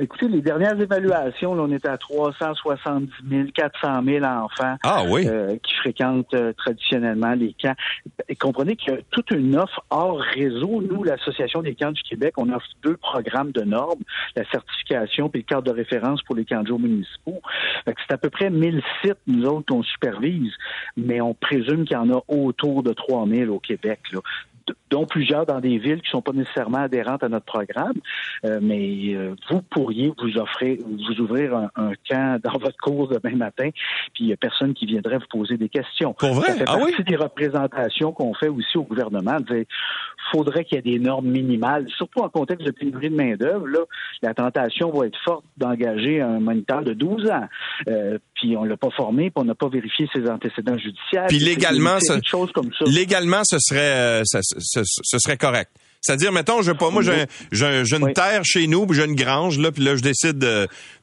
Écoutez, 0.00 0.28
les 0.28 0.40
dernières 0.40 0.80
évaluations, 0.80 1.52
on 1.52 1.70
est 1.70 1.86
à 1.86 1.96
370 1.96 3.10
000, 3.28 3.48
400 3.54 4.02
000 4.04 4.24
enfants 4.24 4.76
ah 4.82 5.04
euh, 5.04 5.56
qui 5.62 5.74
fréquentent 5.74 6.34
euh, 6.34 6.52
traditionnellement 6.52 7.34
les 7.34 7.54
camps. 7.60 7.74
Et 8.28 8.36
comprenez 8.36 8.76
qu'il 8.76 8.94
y 8.94 8.96
a 8.96 9.00
toute 9.10 9.30
une 9.30 9.56
offre 9.56 9.84
hors 9.90 10.18
réseau. 10.18 10.82
Nous, 10.82 11.04
l'Association 11.04 11.62
des 11.62 11.74
camps 11.74 11.92
du 11.92 12.02
Québec, 12.02 12.34
on 12.36 12.50
offre 12.50 12.66
deux 12.82 12.96
programmes 12.96 13.52
de 13.52 13.62
normes, 13.62 14.02
la 14.34 14.44
certification 14.50 15.28
puis 15.28 15.40
le 15.40 15.46
cadre 15.46 15.62
de 15.62 15.76
référence 15.76 16.22
pour 16.22 16.34
les 16.34 16.44
camps 16.44 16.62
de 16.62 16.68
jour 16.68 16.80
municipaux. 16.80 17.40
C'est 17.86 18.14
à 18.14 18.18
peu 18.18 18.30
près 18.30 18.50
1000 18.50 18.82
sites, 19.02 19.18
nous 19.26 19.44
autres, 19.46 19.66
qu'on 19.66 19.82
supervise, 19.82 20.52
mais 20.96 21.20
on 21.20 21.34
présume 21.34 21.84
qu'il 21.84 21.96
y 21.96 22.00
en 22.00 22.10
a 22.10 22.22
autour 22.28 22.82
de 22.82 22.92
3000 22.92 23.50
au 23.50 23.58
Québec. 23.58 24.00
Là 24.12 24.20
dont 24.90 25.06
plusieurs 25.06 25.46
dans 25.46 25.60
des 25.60 25.78
villes 25.78 26.02
qui 26.02 26.10
sont 26.10 26.22
pas 26.22 26.32
nécessairement 26.32 26.78
adhérentes 26.78 27.22
à 27.22 27.28
notre 27.28 27.44
programme. 27.44 27.96
Euh, 28.44 28.58
mais 28.62 29.14
euh, 29.14 29.34
vous 29.50 29.62
pourriez 29.62 30.12
vous 30.18 30.38
offrir, 30.38 30.78
vous 30.84 31.20
ouvrir 31.20 31.54
un, 31.76 31.92
camp 32.08 32.40
dans 32.42 32.58
votre 32.58 32.76
cours 32.78 33.08
demain 33.08 33.36
matin, 33.36 33.70
puis 34.14 34.24
il 34.24 34.26
y 34.28 34.32
a 34.32 34.36
personne 34.36 34.74
qui 34.74 34.86
viendrait 34.86 35.18
vous 35.18 35.26
poser 35.30 35.56
des 35.56 35.68
questions. 35.68 36.14
Pour 36.14 36.34
vrai? 36.34 36.48
Ça 36.48 36.54
fait 36.54 36.64
ah 36.66 36.78
partie 36.78 37.04
des 37.04 37.16
représentations 37.16 38.12
qu'on 38.12 38.34
fait 38.34 38.48
aussi 38.48 38.76
au 38.76 38.84
gouvernement. 38.84 39.36
Il 39.50 39.66
faudrait 40.32 40.64
qu'il 40.64 40.76
y 40.76 40.78
ait 40.78 40.98
des 40.98 40.98
normes 40.98 41.28
minimales, 41.28 41.86
surtout 41.96 42.20
en 42.20 42.28
contexte 42.28 42.66
de 42.66 42.70
pénurie 42.70 43.10
de 43.10 43.16
main-d'œuvre. 43.16 43.66
La 44.22 44.34
tentation 44.34 44.90
va 44.90 45.06
être 45.06 45.18
forte 45.24 45.44
d'engager 45.56 46.20
un 46.20 46.40
moniteur 46.40 46.82
de 46.82 46.92
12 46.92 47.30
ans. 47.30 47.46
Euh, 47.88 48.18
puis 48.34 48.56
on 48.56 48.64
l'a 48.64 48.76
pas 48.76 48.90
formé, 48.90 49.30
puis 49.30 49.42
on 49.42 49.44
n'a 49.44 49.54
pas 49.54 49.68
vérifié 49.68 50.08
ses 50.14 50.28
antécédents 50.28 50.78
judiciaires. 50.78 51.26
Puis 51.28 51.38
légalement, 51.38 51.98
ça, 52.00 52.18
légalement, 52.86 53.42
ce 53.44 53.58
serait, 53.58 54.22
ce 54.24 55.18
serait 55.18 55.36
correct. 55.36 55.70
C'est-à-dire, 56.06 56.30
mettons, 56.30 56.62
je 56.62 56.70
pas, 56.70 56.90
moi, 56.90 57.02
j'ai 57.02 57.96
une 57.96 58.12
terre 58.12 58.44
chez 58.44 58.68
nous, 58.68 58.86
puis 58.86 58.96
j'ai 58.96 59.06
une 59.06 59.16
grange, 59.16 59.58
là, 59.58 59.72
puis 59.72 59.82
là, 59.82 59.96
je 59.96 60.02
décide 60.02 60.38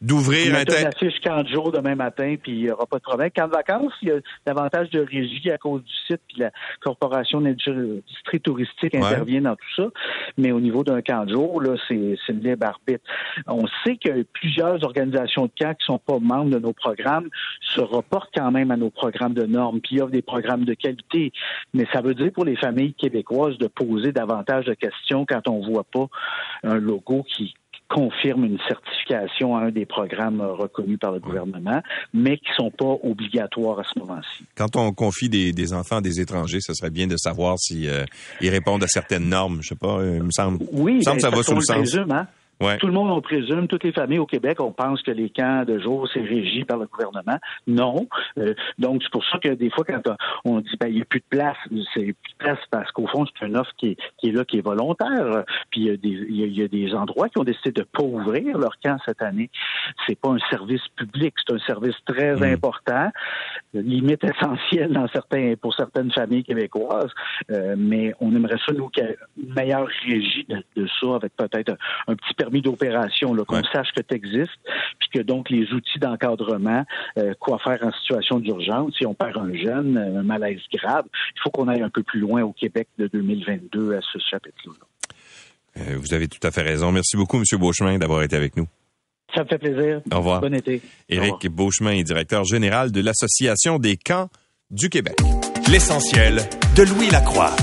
d'ouvrir 0.01 0.55
un 0.55 0.63
terrain. 0.63 0.91
affiche 0.95 1.19
40 1.21 1.49
jours 1.49 1.73
demain 1.73 1.95
matin, 1.95 2.35
puis 2.41 2.53
il 2.53 2.63
n'y 2.63 2.71
aura 2.71 2.85
pas 2.85 2.99
de 2.99 3.03
problème. 3.03 3.29
Quand 3.35 3.47
de 3.47 3.51
vacances, 3.51 3.91
il 4.01 4.07
y 4.07 4.11
a 4.11 4.15
davantage 4.45 4.89
de 4.91 5.01
régie 5.01 5.51
à 5.51 5.57
cause 5.57 5.83
du 5.83 5.93
site, 6.07 6.21
puis 6.29 6.37
la 6.37 6.51
corporation 6.79 7.41
d'industrie 7.41 8.39
touristique 8.41 8.95
intervient 8.95 9.41
dans 9.41 9.57
tout 9.57 9.75
ça. 9.75 9.89
Mais 10.37 10.53
au 10.53 10.61
niveau 10.61 10.85
d'un 10.85 11.01
camp 11.01 11.25
de 11.25 11.33
jour, 11.33 11.61
là, 11.61 11.75
c'est 11.89 11.95
le 11.95 12.39
libre 12.39 12.65
arbitre. 12.65 13.03
On 13.47 13.65
sait 13.83 13.97
que 13.97 14.23
plusieurs 14.31 14.81
organisations 14.85 15.47
de 15.47 15.51
camps 15.59 15.73
qui 15.73 15.85
sont 15.85 15.99
pas 15.99 16.19
membres 16.19 16.51
de 16.51 16.59
nos 16.59 16.71
programmes 16.71 17.27
se 17.59 17.81
reportent 17.81 18.31
quand 18.33 18.51
même 18.51 18.71
à 18.71 18.77
nos 18.77 18.89
programmes 18.89 19.33
de 19.33 19.45
normes, 19.45 19.81
puis 19.81 19.99
offrent 19.99 20.11
des 20.11 20.21
programmes 20.21 20.63
de 20.63 20.75
qualité. 20.75 21.33
Mais 21.73 21.85
ça 21.91 21.99
veut 21.99 22.13
dire 22.13 22.31
pour 22.31 22.45
les 22.45 22.55
familles 22.55 22.93
québécoises 22.93 23.57
de 23.57 23.67
poser 23.67 24.13
davantage 24.13 24.63
de 24.65 24.73
question 24.99 25.25
quand 25.27 25.47
on 25.47 25.59
voit 25.65 25.83
pas 25.83 26.07
un 26.63 26.75
logo 26.75 27.23
qui 27.35 27.53
confirme 27.89 28.45
une 28.45 28.57
certification 28.67 29.55
à 29.55 29.65
un 29.65 29.71
des 29.71 29.85
programmes 29.85 30.41
reconnus 30.41 30.97
par 30.99 31.11
le 31.11 31.19
gouvernement, 31.19 31.81
mais 32.13 32.37
qui 32.37 32.49
sont 32.55 32.71
pas 32.71 32.97
obligatoires 33.03 33.79
à 33.79 33.83
ce 33.83 33.99
moment-ci. 33.99 34.45
Quand 34.55 34.75
on 34.75 34.91
confie 34.93 35.29
des, 35.29 35.73
enfants 35.73 35.97
à 35.97 36.01
des 36.01 36.19
étrangers, 36.19 36.59
ce 36.61 36.73
serait 36.73 36.89
bien 36.89 37.07
de 37.07 37.17
savoir 37.17 37.59
si 37.59 37.87
euh, 37.87 38.05
ils 38.41 38.49
répondent 38.49 38.83
à 38.83 38.87
certaines 38.87 39.29
normes. 39.29 39.59
Je 39.61 39.69
sais 39.69 39.75
pas, 39.75 39.99
euh, 39.99 40.17
il 40.17 40.23
me 40.23 40.31
semble. 40.31 40.63
Oui, 40.71 41.03
ça 41.03 41.29
va 41.29 41.43
sous 41.43 41.55
le 41.55 41.61
sens. 41.61 41.95
Hein? 41.95 42.27
Tout 42.80 42.88
le 42.88 42.93
monde, 42.93 43.11
on 43.11 43.22
présume, 43.22 43.68
toutes 43.68 43.84
les 43.84 43.91
familles 43.91 44.20
au 44.20 44.26
Québec, 44.26 44.59
on 44.59 44.72
pense 44.72 45.01
que 45.01 45.11
les 45.11 45.30
camps 45.30 45.64
de 45.66 45.80
jour, 45.80 46.07
c'est 46.14 46.22
régi 46.22 46.64
par 46.64 46.78
le 46.78 46.88
gouvernement. 46.88 47.38
Non. 47.68 48.07
Euh, 48.38 48.53
donc, 48.78 49.03
c'est 49.03 49.11
pour 49.11 49.26
ça 49.26 49.38
que 49.39 49.49
des 49.49 49.70
fois, 49.70 49.84
quand 49.86 50.01
on 50.45 50.59
dit 50.59 50.76
ben, 50.80 50.88
il 50.88 50.95
n'y 50.95 51.01
a 51.01 51.05
plus 51.05 51.20
de 51.20 51.26
place, 51.30 51.57
c'est 51.93 52.01
plus 52.01 52.34
de 52.34 52.38
place 52.38 52.59
parce 52.72 52.91
qu'au 52.91 53.07
fond, 53.07 53.26
c'est 53.26 53.45
une 53.45 53.57
offre 53.57 53.72
qui 53.78 53.89
est, 53.89 53.97
qui 54.18 54.30
est 54.30 54.32
là, 54.32 54.45
qui 54.45 54.57
est 54.57 54.61
volontaire. 54.61 55.43
Puis 55.70 55.82
il 55.82 55.88
y, 55.88 55.89
a 55.89 55.97
des, 55.97 56.09
il 56.09 56.57
y 56.57 56.64
a 56.64 56.68
des 56.68 56.93
endroits 56.93 57.30
qui 57.30 57.39
ont 57.39 57.43
décidé 57.43 57.72
de 57.72 57.84
pas 57.84 58.03
ouvrir 58.03 58.57
leur 58.57 58.80
camp 58.84 58.97
cette 59.05 59.22
année. 59.22 59.49
C'est 60.07 60.20
pas 60.20 60.30
un 60.30 60.39
service 60.49 60.88
public, 60.95 61.34
c'est 61.45 61.53
un 61.53 61.59
service 61.59 61.95
très 62.05 62.36
mmh. 62.36 62.43
important, 62.43 63.09
limite 63.74 64.24
essentiel 64.24 64.91
dans 64.91 65.07
certains, 65.09 65.55
pour 65.59 65.74
certaines 65.76 66.11
familles 66.11 66.43
québécoises. 66.43 67.11
Euh, 67.51 67.76
mais 67.78 68.14
on 68.20 68.36
aimerait 68.36 68.59
ça, 68.66 68.74
nous, 68.74 68.89
qu'il 68.89 69.03
y 69.03 69.07
ait 69.07 69.18
une 69.41 69.53
meilleure 69.53 69.88
régie 70.05 70.45
de, 70.47 70.64
de 70.76 70.88
ça, 70.99 71.16
avec 71.16 71.36
peut-être 71.36 71.76
un, 72.07 72.16
petit 72.16 72.34
permis 72.36 72.52
d'opération, 72.61 73.35
qu'on 73.45 73.63
sache 73.63 73.91
que 73.95 74.01
tu 74.01 74.15
existes, 74.15 74.59
puis 74.99 75.09
que 75.13 75.19
donc 75.19 75.49
les 75.49 75.71
outils 75.73 75.99
d'encadrement, 75.99 76.83
euh, 77.17 77.33
quoi 77.39 77.59
faire 77.59 77.79
en 77.83 77.91
situation 77.91 78.39
d'urgence, 78.39 78.95
si 78.97 79.05
on 79.05 79.13
perd 79.13 79.37
un 79.37 79.53
jeune, 79.53 79.97
un 79.97 80.23
malaise 80.23 80.61
grave, 80.73 81.05
il 81.35 81.41
faut 81.41 81.49
qu'on 81.49 81.67
aille 81.67 81.81
un 81.81 81.89
peu 81.89 82.03
plus 82.03 82.19
loin 82.19 82.43
au 82.43 82.53
Québec 82.53 82.87
de 82.97 83.07
2022 83.07 83.95
à 83.95 83.99
ce 84.01 84.19
chapitre-là. 84.19 84.73
Euh, 85.77 85.97
vous 85.97 86.13
avez 86.13 86.27
tout 86.27 86.45
à 86.45 86.51
fait 86.51 86.61
raison. 86.61 86.91
Merci 86.91 87.17
beaucoup, 87.17 87.37
M. 87.37 87.43
Beauchemin, 87.59 87.97
d'avoir 87.97 88.23
été 88.23 88.35
avec 88.35 88.55
nous. 88.55 88.67
Ça 89.35 89.43
me 89.43 89.47
fait 89.47 89.57
plaisir. 89.57 90.01
Au 90.11 90.17
revoir. 90.17 90.41
Bon 90.41 90.53
été. 90.53 90.81
Éric 91.09 91.47
Beauchemin 91.49 91.93
est 91.93 92.03
directeur 92.03 92.43
général 92.43 92.91
de 92.91 93.01
l'Association 93.01 93.79
des 93.79 93.97
camps 93.97 94.29
du 94.69 94.89
Québec. 94.89 95.15
L'essentiel 95.71 96.37
de 96.75 96.83
Louis 96.83 97.09
Lacroix. 97.09 97.55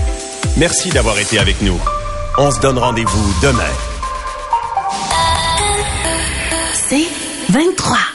Merci 0.59 0.91
d'avoir 0.91 1.19
été 1.19 1.39
avec 1.39 1.63
nous. 1.63 1.79
On 2.39 2.51
se 2.51 2.61
donne 2.61 2.79
rendez-vous 2.79 3.41
demain. 3.43 3.90
C'est 6.91 7.07
23. 7.51 8.10